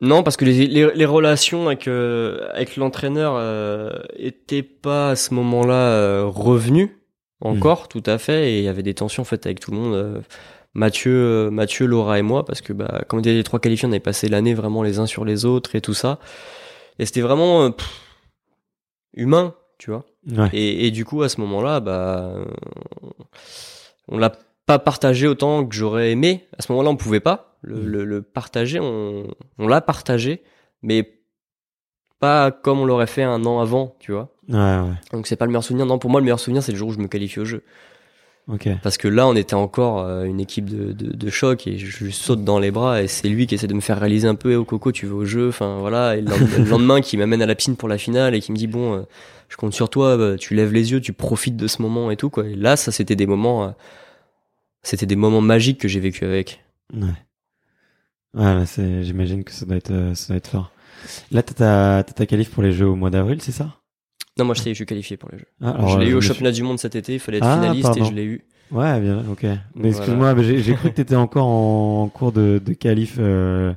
[0.00, 5.16] Non, parce que les, les, les relations avec, euh, avec l'entraîneur euh, étaient pas à
[5.16, 6.98] ce moment-là revenues
[7.40, 9.76] encore, tout à fait, et il y avait des tensions en fait avec tout le
[9.76, 10.22] monde.
[10.74, 13.86] Mathieu, euh, Mathieu, Laura et moi, parce que bah, quand on était les trois qualifiés,
[13.88, 16.18] on avait passé l'année vraiment les uns sur les autres et tout ça.
[16.98, 18.00] Et c'était vraiment euh, pff,
[19.14, 20.04] humain, tu vois.
[20.30, 20.48] Ouais.
[20.52, 22.34] Et, et du coup, à ce moment-là, bah,
[24.08, 24.32] on l'a
[24.66, 26.46] pas partagé autant que j'aurais aimé.
[26.58, 27.86] À ce moment-là, on pouvait pas le, Mm.
[27.86, 28.80] le, le partager.
[28.80, 29.24] On,
[29.58, 30.42] on l'a partagé,
[30.82, 31.18] mais
[32.20, 34.30] pas comme on l'aurait fait un an avant, tu vois.
[34.48, 34.94] Ouais, ouais.
[35.12, 35.86] Donc c'est pas le meilleur souvenir.
[35.86, 37.62] Non, pour moi, le meilleur souvenir, c'est le jour où je me qualifie au jeu.
[38.46, 38.68] Ok.
[38.82, 42.04] Parce que là, on était encore euh, une équipe de, de, de choc et je,
[42.04, 44.34] lui saute dans les bras et c'est lui qui essaie de me faire réaliser un
[44.34, 46.16] peu, eh, oh Coco, tu veux au jeu, enfin voilà.
[46.16, 48.52] Et le lendemain, le lendemain, qui m'amène à la piscine pour la finale et qui
[48.52, 49.02] me dit bon, euh,
[49.48, 52.16] je compte sur toi, bah, tu lèves les yeux, tu profites de ce moment et
[52.16, 52.46] tout quoi.
[52.46, 53.70] Et là, ça c'était des moments, euh,
[54.82, 56.62] c'était des moments magiques que j'ai vécu avec.
[56.92, 57.08] Ouais.
[58.34, 60.70] Ouais, là, c'est, j'imagine que ça doit être, ça doit être fort.
[61.30, 63.78] Là, t'as ta, t'as ta qualif pour les Jeux au mois d'avril, c'est ça?
[64.38, 65.46] Non, moi je sais, je suis qualifié pour les jeux.
[65.62, 67.46] ah, je l'ai euh, eu au suis- championnat du monde cet été, il fallait être
[67.46, 68.04] Ah, finaliste pardon.
[68.04, 68.44] et je l'ai eu.
[68.72, 69.42] Ouais, bien, ok.
[69.42, 69.88] Mais Voilà.
[69.90, 73.16] excuse-moi, j'ai, cru que t'étais encore en cours de, de qualif.
[73.20, 73.72] euh,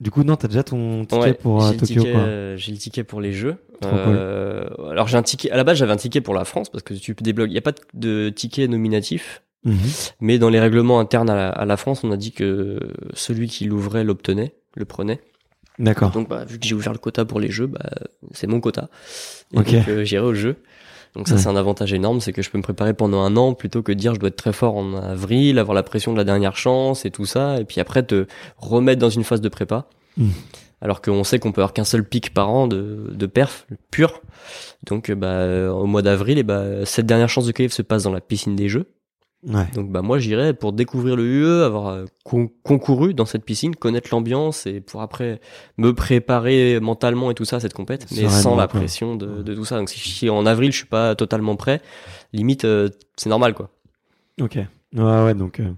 [0.00, 2.72] Du coup, non, t'as déjà ton ticket Ouais, pour euh, j'ai le Tokyo, euh, J'ai
[2.72, 3.56] le ticket pour les jeux.
[3.82, 5.50] Trop Euh, Alors j'ai un ticket.
[5.50, 7.50] À la base, j'avais un ticket pour la France parce que tu débloques.
[7.50, 9.76] Il y a pas de- de ticket nominatif, Mhm.
[10.20, 12.78] mais dans les règlements internes à la, à la France, on a dit que
[13.12, 15.20] celui qui l'ouvrait l'obtenait, le prenait.
[15.80, 16.10] D'accord.
[16.12, 17.80] Donc bah, vu que j'ai ouvert le quota pour les jeux, bah
[18.32, 18.88] c'est mon quota.
[19.52, 20.56] Et donc euh, j'irai au jeu.
[21.16, 21.40] Donc ça Ouais.
[21.40, 23.90] c'est un avantage énorme, c'est que je peux me préparer pendant un an plutôt que
[23.90, 26.56] de dire je dois être très fort en avril, avoir la pression de la dernière
[26.56, 28.26] chance et tout ça, et puis après te
[28.58, 29.86] remettre dans une phase de prépa.
[30.16, 30.28] Mm.
[30.82, 34.22] Alors qu'on sait qu'on peut avoir qu'un seul pic par an de, de perf pur.
[34.86, 38.04] Donc euh, bah au mois d'avril, et bah cette dernière chance de qualif se passe
[38.04, 38.86] dans la piscine des jeux.
[39.46, 39.66] Ouais.
[39.74, 43.74] Donc bah moi j'irai pour découvrir le UE, avoir euh, con- concouru dans cette piscine,
[43.74, 45.40] connaître l'ambiance et pour après
[45.78, 49.54] me préparer mentalement et tout ça à cette compète, mais sans la pression de, de
[49.54, 49.78] tout ça.
[49.78, 51.80] Donc si, en avril je suis pas totalement prêt,
[52.34, 53.70] limite euh, c'est normal quoi.
[54.40, 54.56] Ok.
[54.94, 55.60] Ouais, ouais, donc.
[55.60, 55.70] euh,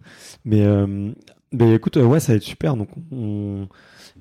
[0.44, 1.12] mais, euh,
[1.52, 2.76] mais écoute, ouais, ça va être super.
[2.76, 3.68] Donc, on...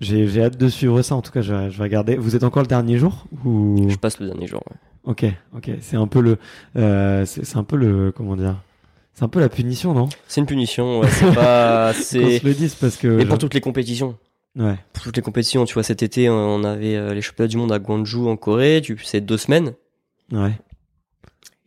[0.02, 1.16] j'ai, j'ai hâte de suivre ça.
[1.16, 2.16] En tout cas, je, vais- je vais regarder.
[2.18, 3.88] Vous êtes encore le dernier jour ou?
[3.90, 4.62] Je passe le dernier jour.
[4.70, 4.78] ouais.
[5.06, 5.26] Ok,
[5.56, 5.72] ok.
[5.80, 6.38] C'est un peu le,
[7.26, 8.58] c'est un peu le, comment dire?
[9.14, 10.10] C'est un peu la punition, non?
[10.28, 13.20] C'est une punition, ouais, c'est pas c'est se le dise parce que.
[13.20, 14.18] et pour toutes les compétitions.
[14.58, 14.76] Ouais.
[14.94, 17.72] Pour toutes les compétitions, tu vois cet été on avait euh, les championnats du monde
[17.72, 19.74] à Gwangju en Corée, tu c'est deux semaines.
[20.32, 20.52] Ouais.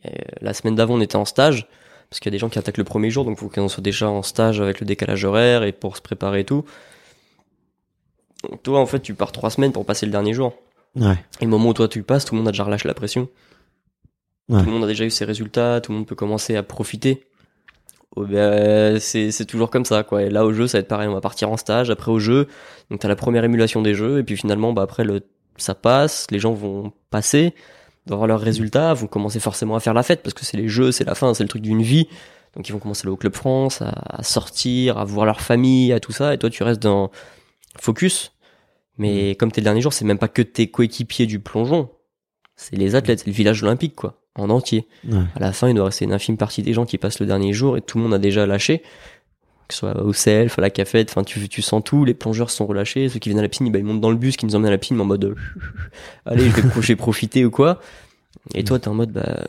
[0.05, 1.66] Et, euh, la semaine d'avant, on était en stage,
[2.11, 3.68] parce qu'il y a des gens qui attaquent le premier jour, donc il faut qu'on
[3.68, 6.64] soit déjà en stage avec le décalage horaire et pour se préparer et tout.
[8.51, 10.55] Donc, toi, en fait, tu pars trois semaines pour passer le dernier jour.
[10.97, 11.16] Ouais.
[11.40, 13.28] Et le moment où toi tu passes, tout le monde a déjà relâché la pression.
[14.49, 14.61] Ouais.
[14.61, 17.24] Tout le monde a déjà eu ses résultats, tout le monde peut commencer à profiter.
[18.17, 20.23] Oh, ben, c'est toujours comme ça, quoi.
[20.23, 21.09] Et là, au jeu, ça va être pareil.
[21.09, 22.47] On va partir en stage, après au jeu.
[22.91, 25.23] Donc, t'as la première émulation des jeux, et puis finalement, bah, après, le,
[25.57, 27.55] ça passe, les gens vont passer,
[28.07, 30.69] vont avoir leurs résultats, vont commencer forcément à faire la fête, parce que c'est les
[30.69, 32.07] jeux, c'est la fin, c'est le truc d'une vie.
[32.55, 35.41] Donc, ils vont commencer à aller au Club France, à, à sortir, à voir leur
[35.41, 37.11] famille, à tout ça, et toi, tu restes dans
[37.81, 38.33] focus.
[38.97, 41.91] Mais comme t'es le dernier jour, c'est même pas que tes coéquipiers du plongeon.
[42.55, 44.21] C'est les athlètes, c'est le village olympique, quoi.
[44.37, 44.87] En entier.
[45.09, 45.18] Ouais.
[45.37, 47.53] À la fin, il doit rester une infime partie des gens qui passent le dernier
[47.53, 48.80] jour et tout le monde a déjà lâché.
[49.68, 52.51] Que ce soit au self, à la cafette, enfin, tu, tu sens tout, les plongeurs
[52.51, 54.45] sont relâchés, ceux qui viennent à la piscine, bah, ils montent dans le bus qui
[54.45, 55.35] nous emmène à la piscine en mode, euh,
[56.26, 57.80] allez, je vais, je vais profiter ou quoi.
[58.55, 59.45] Et toi, t'es en mode, bah,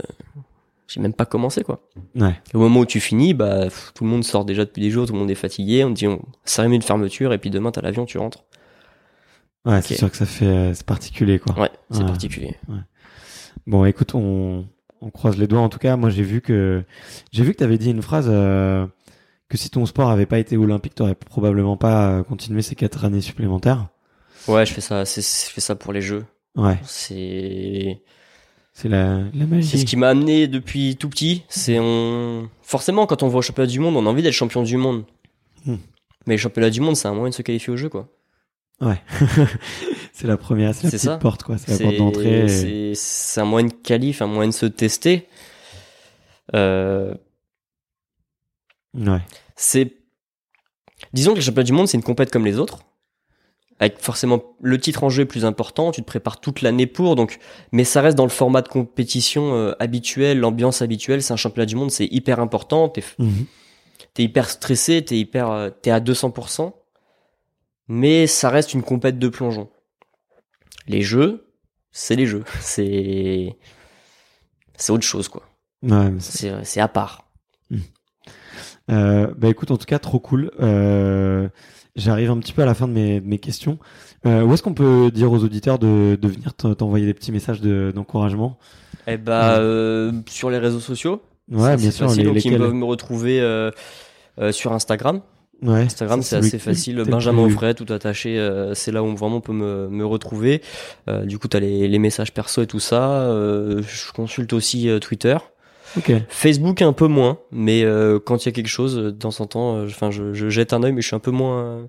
[0.88, 1.82] j'ai même pas commencé, quoi.
[2.16, 2.40] Ouais.
[2.54, 4.90] Et au moment où tu finis, bah, pff, tout le monde sort déjà depuis des
[4.90, 7.50] jours, tout le monde est fatigué, on te dit, on, cérémonie de fermeture, et puis
[7.50, 8.46] demain, t'as l'avion, tu rentres.
[9.66, 11.60] Ouais, c'est sûr que ça fait, euh, c'est particulier, quoi.
[11.60, 12.06] Ouais, c'est Ouais.
[12.06, 12.56] particulier.
[13.68, 14.66] Bon, écoute, on,
[15.06, 15.62] on croise les doigts.
[15.62, 16.84] En tout cas, moi, j'ai vu que,
[17.32, 18.86] j'ai vu que t'avais dit une phrase, euh,
[19.48, 23.06] que si ton sport avait pas été olympique, t'aurais probablement pas euh, continué ces quatre
[23.06, 23.88] années supplémentaires.
[24.48, 26.26] Ouais, je fais ça, c'est, je fais ça pour les jeux.
[26.56, 26.78] Ouais.
[26.84, 28.02] C'est,
[28.74, 29.68] C'est la, la magie.
[29.68, 31.44] C'est ce qui m'a amené depuis tout petit.
[31.48, 34.64] C'est on forcément quand on voit au championnat du monde, on a envie d'être champion
[34.64, 35.06] du monde.
[35.66, 35.78] Hmm.
[36.28, 38.10] Mais le championnat du monde, c'est un moyen de se qualifier au jeu, quoi.
[38.82, 39.02] Ouais.
[40.14, 41.18] c'est la première, c'est la petite ça.
[41.18, 41.58] porte, quoi.
[41.58, 42.46] C'est la porte d'entrée.
[42.92, 45.28] et- C'est un moyen de qualif, un moyen de se tester.
[46.54, 47.14] Euh,
[48.98, 49.20] Ouais.
[49.56, 49.94] c'est
[51.14, 52.80] disons que le championnat du monde, c'est une compète comme les autres.
[53.80, 57.16] Avec forcément le titre en jeu est plus important, tu te prépares toute l'année pour,
[57.18, 57.40] donc,
[57.74, 61.22] mais ça reste dans le format de compétition euh, habituel, l'ambiance habituelle.
[61.22, 62.88] C'est un championnat du monde, c'est hyper important.
[62.88, 63.04] T'es
[64.14, 66.72] t'es hyper stressé, t'es hyper, euh, t'es à 200%,
[67.88, 69.70] mais ça reste une compète de plongeon.
[70.88, 71.48] Les jeux,
[71.92, 73.56] c'est les jeux, c'est,
[74.78, 75.44] c'est autre chose quoi.
[75.84, 77.30] Ouais, c'est- à part.
[78.92, 80.52] Euh, bah écoute, en tout cas, trop cool.
[80.60, 81.48] Euh,
[81.96, 83.80] J'arrive un petit peu à la fin de mes, de mes questions.
[84.26, 87.32] Euh, où est-ce qu'on peut dire aux auditeurs de, de venir t'en- t'envoyer des petits
[87.32, 88.58] messages de- d'encouragement?
[89.08, 92.08] Eh bah, euh, sur les réseaux sociaux, Ouais, bien sûr.
[92.08, 93.72] facile, les- donc ils lesquels peuvent me retrouver euh,
[94.40, 95.22] euh, sur Instagram.
[95.62, 97.04] Ouais, Instagram, c'est assez facile.
[97.08, 100.62] Benjamin Offray, tout attaché, euh, c'est là où vraiment on peut me, me retrouver.
[101.08, 103.22] Euh, du coup, t'as les, les messages perso et tout ça.
[103.22, 105.38] Euh, je consulte aussi Twitter.
[105.98, 106.12] Ok.
[106.28, 107.86] Facebook un peu moins, mais
[108.26, 110.84] quand il y a quelque chose, de temps en temps, enfin, je, je jette un
[110.84, 111.88] œil, mais je suis un peu moins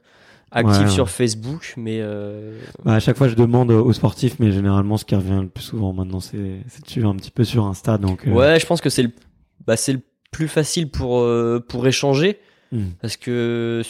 [0.53, 1.11] actif Ouais, sur.
[1.11, 1.75] Facebook.
[1.77, 5.41] Mais euh, Bah, à chaque fois, je demande aux sportifs, mais généralement, ce qui revient
[5.43, 7.99] le plus souvent maintenant, c'est c'est de suivre un petit peu sur Insta.
[7.99, 9.11] Donc, euh, ouais, je pense que c'est le,
[9.67, 10.01] bah, c'est le
[10.31, 12.39] plus facile pour euh, pour échanger,
[12.73, 12.91] hmm.
[13.01, 13.83] parce que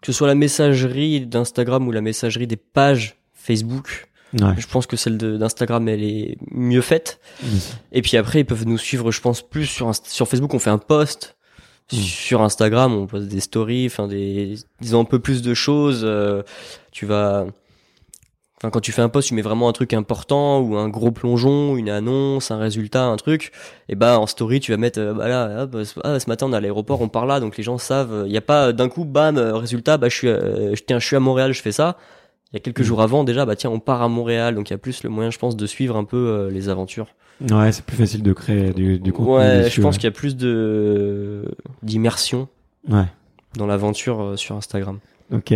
[0.00, 4.54] que ce soit la messagerie d'Instagram ou la messagerie des pages Facebook, Ouais.
[4.58, 7.20] je pense que celle d'Instagram elle est mieux faite.
[7.40, 7.76] Sûr.
[7.92, 10.52] Et puis après, ils peuvent nous suivre, je pense, plus sur sur Facebook.
[10.54, 11.36] On fait un post.
[11.92, 11.96] Mm.
[11.96, 16.00] Sur Instagram, on poste des stories, enfin des, disons un peu plus de choses.
[16.02, 16.42] euh,
[16.92, 17.46] tu vas,
[18.58, 21.10] enfin quand tu fais un post, tu mets vraiment un truc important ou un gros
[21.10, 23.52] plongeon, une annonce, un résultat, un truc.
[23.88, 26.46] Et bah en story, tu vas mettre, euh, bah là, hop, ce- ah, ce matin
[26.48, 28.24] on est à l'aéroport, on part là, donc les gens savent.
[28.26, 30.98] Il y a pas euh, d'un coup, bam, euh, résultat, bah je suis, euh, tiens,
[30.98, 31.96] je suis à Montréal, je fais ça.
[32.52, 32.84] Il y a quelques Mm.
[32.84, 35.10] jours avant, déjà, bah tiens, on part à Montréal, donc il y a plus le
[35.10, 37.08] moyen, je pense, de suivre un peu euh, les aventures.
[37.50, 39.32] Ouais, c'est plus facile de créer du, du contenu.
[39.34, 39.98] Ouais, dessus, je pense ouais.
[39.98, 41.44] qu'il y a plus de
[41.82, 42.46] d'immersion
[42.88, 43.06] Ouais.
[43.56, 45.00] dans l'aventure sur Instagram.
[45.32, 45.54] Ok.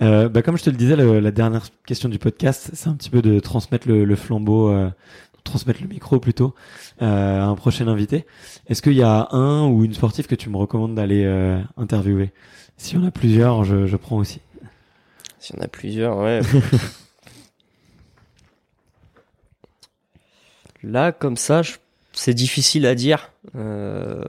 [0.00, 2.94] Euh, bah, comme je te le disais, le- la dernière question du podcast, c'est un
[2.94, 4.88] petit peu de transmettre le, le flambeau euh,
[5.44, 6.54] transmettre le micro plutôt
[7.02, 8.24] euh, à un prochain invité.
[8.68, 11.24] Est-ce qu'il y a un ou une sportive que tu me recommandes d'aller
[11.76, 12.30] interviewer?
[12.76, 14.40] Si on a plusieurs, je, je prends aussi.
[15.38, 16.40] Si on a plusieurs, ouais.
[20.82, 21.76] Là, comme ça, je-
[22.12, 23.32] c'est difficile à dire.
[23.56, 24.22] Euh,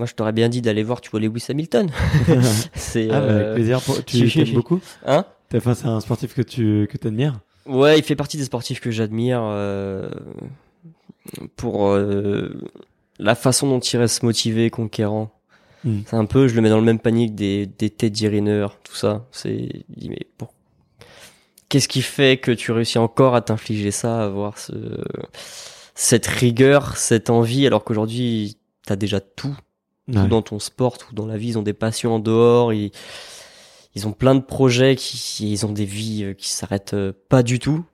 [0.00, 1.90] Moi, je t'aurais bien dit d'aller voir, tu vois, Lewis Hamilton.
[2.74, 3.82] c'est, Ah, bah, avec euh, plaisir.
[3.82, 4.02] Pour...
[4.02, 8.02] Tu t'aimes beaucoup Hein T'as- Enfin, c'est un sportif que tu que t'admires Ouais, il
[8.02, 10.08] fait partie des sportifs que j'admire euh,
[11.56, 12.58] pour euh,
[13.18, 15.30] la façon dont il reste motivé, conquérant.
[15.84, 15.98] Mm.
[16.06, 18.68] C'est un peu, je le mets dans le même panier que des, des Teddy Riner,
[18.84, 19.26] tout ça.
[19.32, 20.54] C'est, dit, mais pour...
[21.68, 24.72] qu'est-ce qui fait que tu réussis encore à t'infliger ça, à avoir ce,
[25.94, 28.56] cette rigueur, cette envie, alors qu'aujourd'hui,
[28.86, 29.56] t'as déjà tout,
[30.10, 30.28] tout Ouais.
[30.28, 32.90] dans ton sport, tout dans la vie, ils ont des passions en dehors, ils,
[33.94, 37.42] ils ont plein de projets, qui, ils ont des vies euh, qui s'arrêtent euh, pas
[37.42, 37.84] du tout.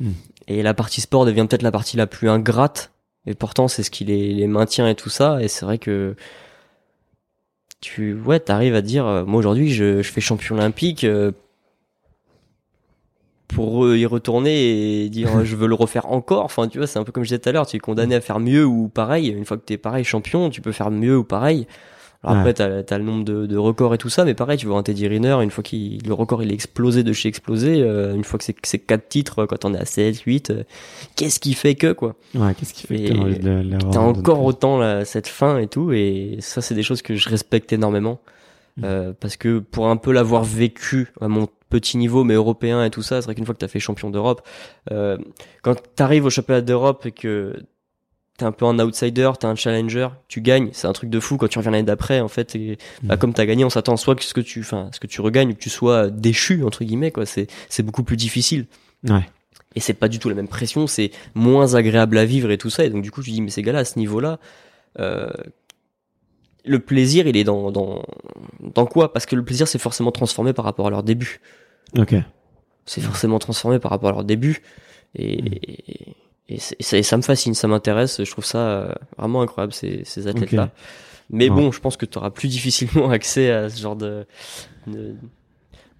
[0.00, 0.10] Mm.
[0.48, 2.92] Et la partie sport devient peut-être la partie la plus ingrate,
[3.26, 6.16] et pourtant c'est ce qui les, les maintient et tout ça, et c'est vrai que
[7.80, 11.32] tu ouais t'arrives à dire euh, moi aujourd'hui je, je fais champion olympique euh,
[13.54, 16.86] pour euh, y retourner et dire euh, je veux le refaire encore enfin tu vois
[16.86, 18.64] c'est un peu comme je disais tout à l'heure tu es condamné à faire mieux
[18.64, 21.66] ou pareil une fois que t'es pareil champion tu peux faire mieux ou pareil
[22.24, 22.50] alors Ouais.
[22.50, 24.78] après t'as as le nombre de, de records et tout ça mais pareil tu vois
[24.78, 28.14] un Teddy Riner une fois qu'il le record il est explosé de chez explosé euh,
[28.14, 30.62] une fois que c'est c'est quatre titres quand on est à 7 8 euh,
[31.16, 32.14] qu'est-ce qui fait que quoi?
[32.36, 33.40] Ouais, qu'est-ce qui fait que Et
[33.90, 37.28] t'as encore autant la- cette fin et tout, et ça c'est des choses que je
[37.28, 38.20] respecte énormément.
[38.76, 38.82] Mm.
[38.84, 42.90] Euh, parce que pour un peu l'avoir vécu à mon petit niveau, mais européen et
[42.90, 44.46] tout ça, c'est vrai qu'une fois que t'as fait champion d'Europe,
[44.92, 45.16] euh,
[45.62, 47.54] quand t'arrives au championnat d'Europe et que
[48.38, 51.36] t'es un peu un outsider, t'es un challenger, tu gagnes, c'est un truc de fou
[51.36, 52.54] quand tu reviens l'année d'après en fait.
[52.56, 53.18] Et, bah, Mm.
[53.18, 55.54] comme t'as gagné, on s'attend soit que ce que tu, enfin, ce que tu regagnes,
[55.54, 57.26] que tu sois déchu entre guillemets quoi.
[57.26, 58.66] C'est c'est beaucoup plus difficile
[59.08, 59.26] Ouais.
[59.74, 62.70] et c'est pas du tout la même pression, c'est moins agréable à vivre et tout
[62.70, 62.84] ça.
[62.84, 64.38] Et donc du coup, tu dis mais ces gars-là à ce niveau-là,
[64.98, 65.30] euh,
[66.64, 68.02] le plaisir, il est dans dans
[68.60, 69.12] dans quoi?
[69.12, 71.40] Parce que le plaisir, c'est forcément transformé par rapport à leur début.
[71.98, 72.14] Ok.
[72.86, 74.62] C'est forcément transformé par rapport à leur début.
[75.14, 76.14] Et
[76.48, 78.22] et, et ça, et ça me fascine, ça m'intéresse.
[78.24, 80.70] Je trouve ça euh, vraiment incroyable ces ces athlètes-là.
[81.30, 84.26] Mais bon, je pense que tu auras plus difficilement accès à ce genre de
[84.86, 85.14] de,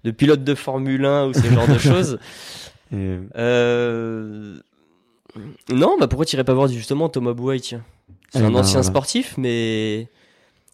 [0.03, 2.19] de pilote de Formule 1 ou ce genre de choses.
[2.91, 3.17] Et...
[3.35, 4.57] Euh...
[5.69, 7.83] Non, bah pourquoi t'irais pas voir justement Thomas Bouhay, tiens?
[8.29, 8.83] C'est Eh un ben, ancien voilà.
[8.89, 10.07] sportif, mais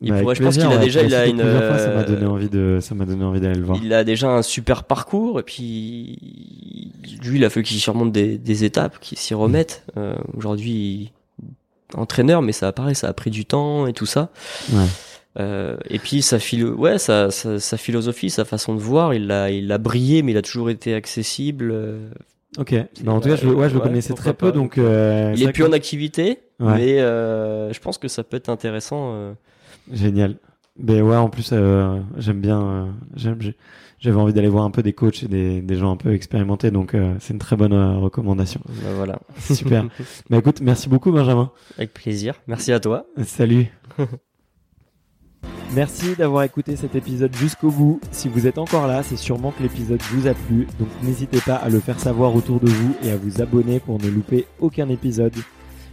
[0.01, 2.05] il Bah, pourrait, je pense qu'il a déjà, il a une, fois, ça m'a euh,
[2.05, 3.77] donné envie de, ça m'a donné envie d'aller le voir.
[3.83, 6.91] il a déjà un super parcours et puis
[7.23, 9.83] lui, il a fallu qu'il surmonte des, des étapes, qu'il s'y remette.
[9.97, 11.11] Euh, Aujourd'hui,
[11.95, 14.29] entraîneur, mais ça apparaît, ça a pris du temps et tout ça.
[14.71, 14.85] Ouais.
[15.39, 19.29] Euh, et puis sa philo, ouais, sa, sa, sa philosophie, sa façon de voir, il
[19.31, 21.71] a, il a brillé, mais il a toujours été accessible.
[21.71, 22.09] euh,
[22.57, 22.73] Ok.
[23.03, 24.57] Bah, en tout cas, je, ouais, je le connaissais très peu, pas.
[24.57, 24.77] donc.
[24.77, 29.33] euh, il est plus en activité, mais euh, je pense que ça peut être intéressant.
[29.91, 30.37] Génial.
[30.77, 32.61] Ben ouais, en plus, euh, j'aime bien.
[32.61, 32.85] euh,
[33.15, 33.37] j'aime.
[33.99, 36.71] J'avais envie d'aller voir un peu des coachs et des, des gens un peu expérimentés,
[36.71, 38.61] donc euh, c'est une très bonne recommandation.
[38.65, 39.19] Bah, voilà.
[39.39, 39.87] Super.
[40.29, 41.51] bah écoute, merci beaucoup Benjamin.
[41.77, 42.35] Avec plaisir.
[42.47, 43.05] Merci à toi.
[43.25, 43.67] Salut.
[45.75, 48.01] Merci d'avoir écouté cet épisode jusqu'au bout.
[48.11, 51.55] Si vous êtes encore là, c'est sûrement que l'épisode vous a plu, donc n'hésitez pas
[51.55, 54.89] à le faire savoir autour de vous et à vous abonner pour ne louper aucun
[54.89, 55.33] épisode.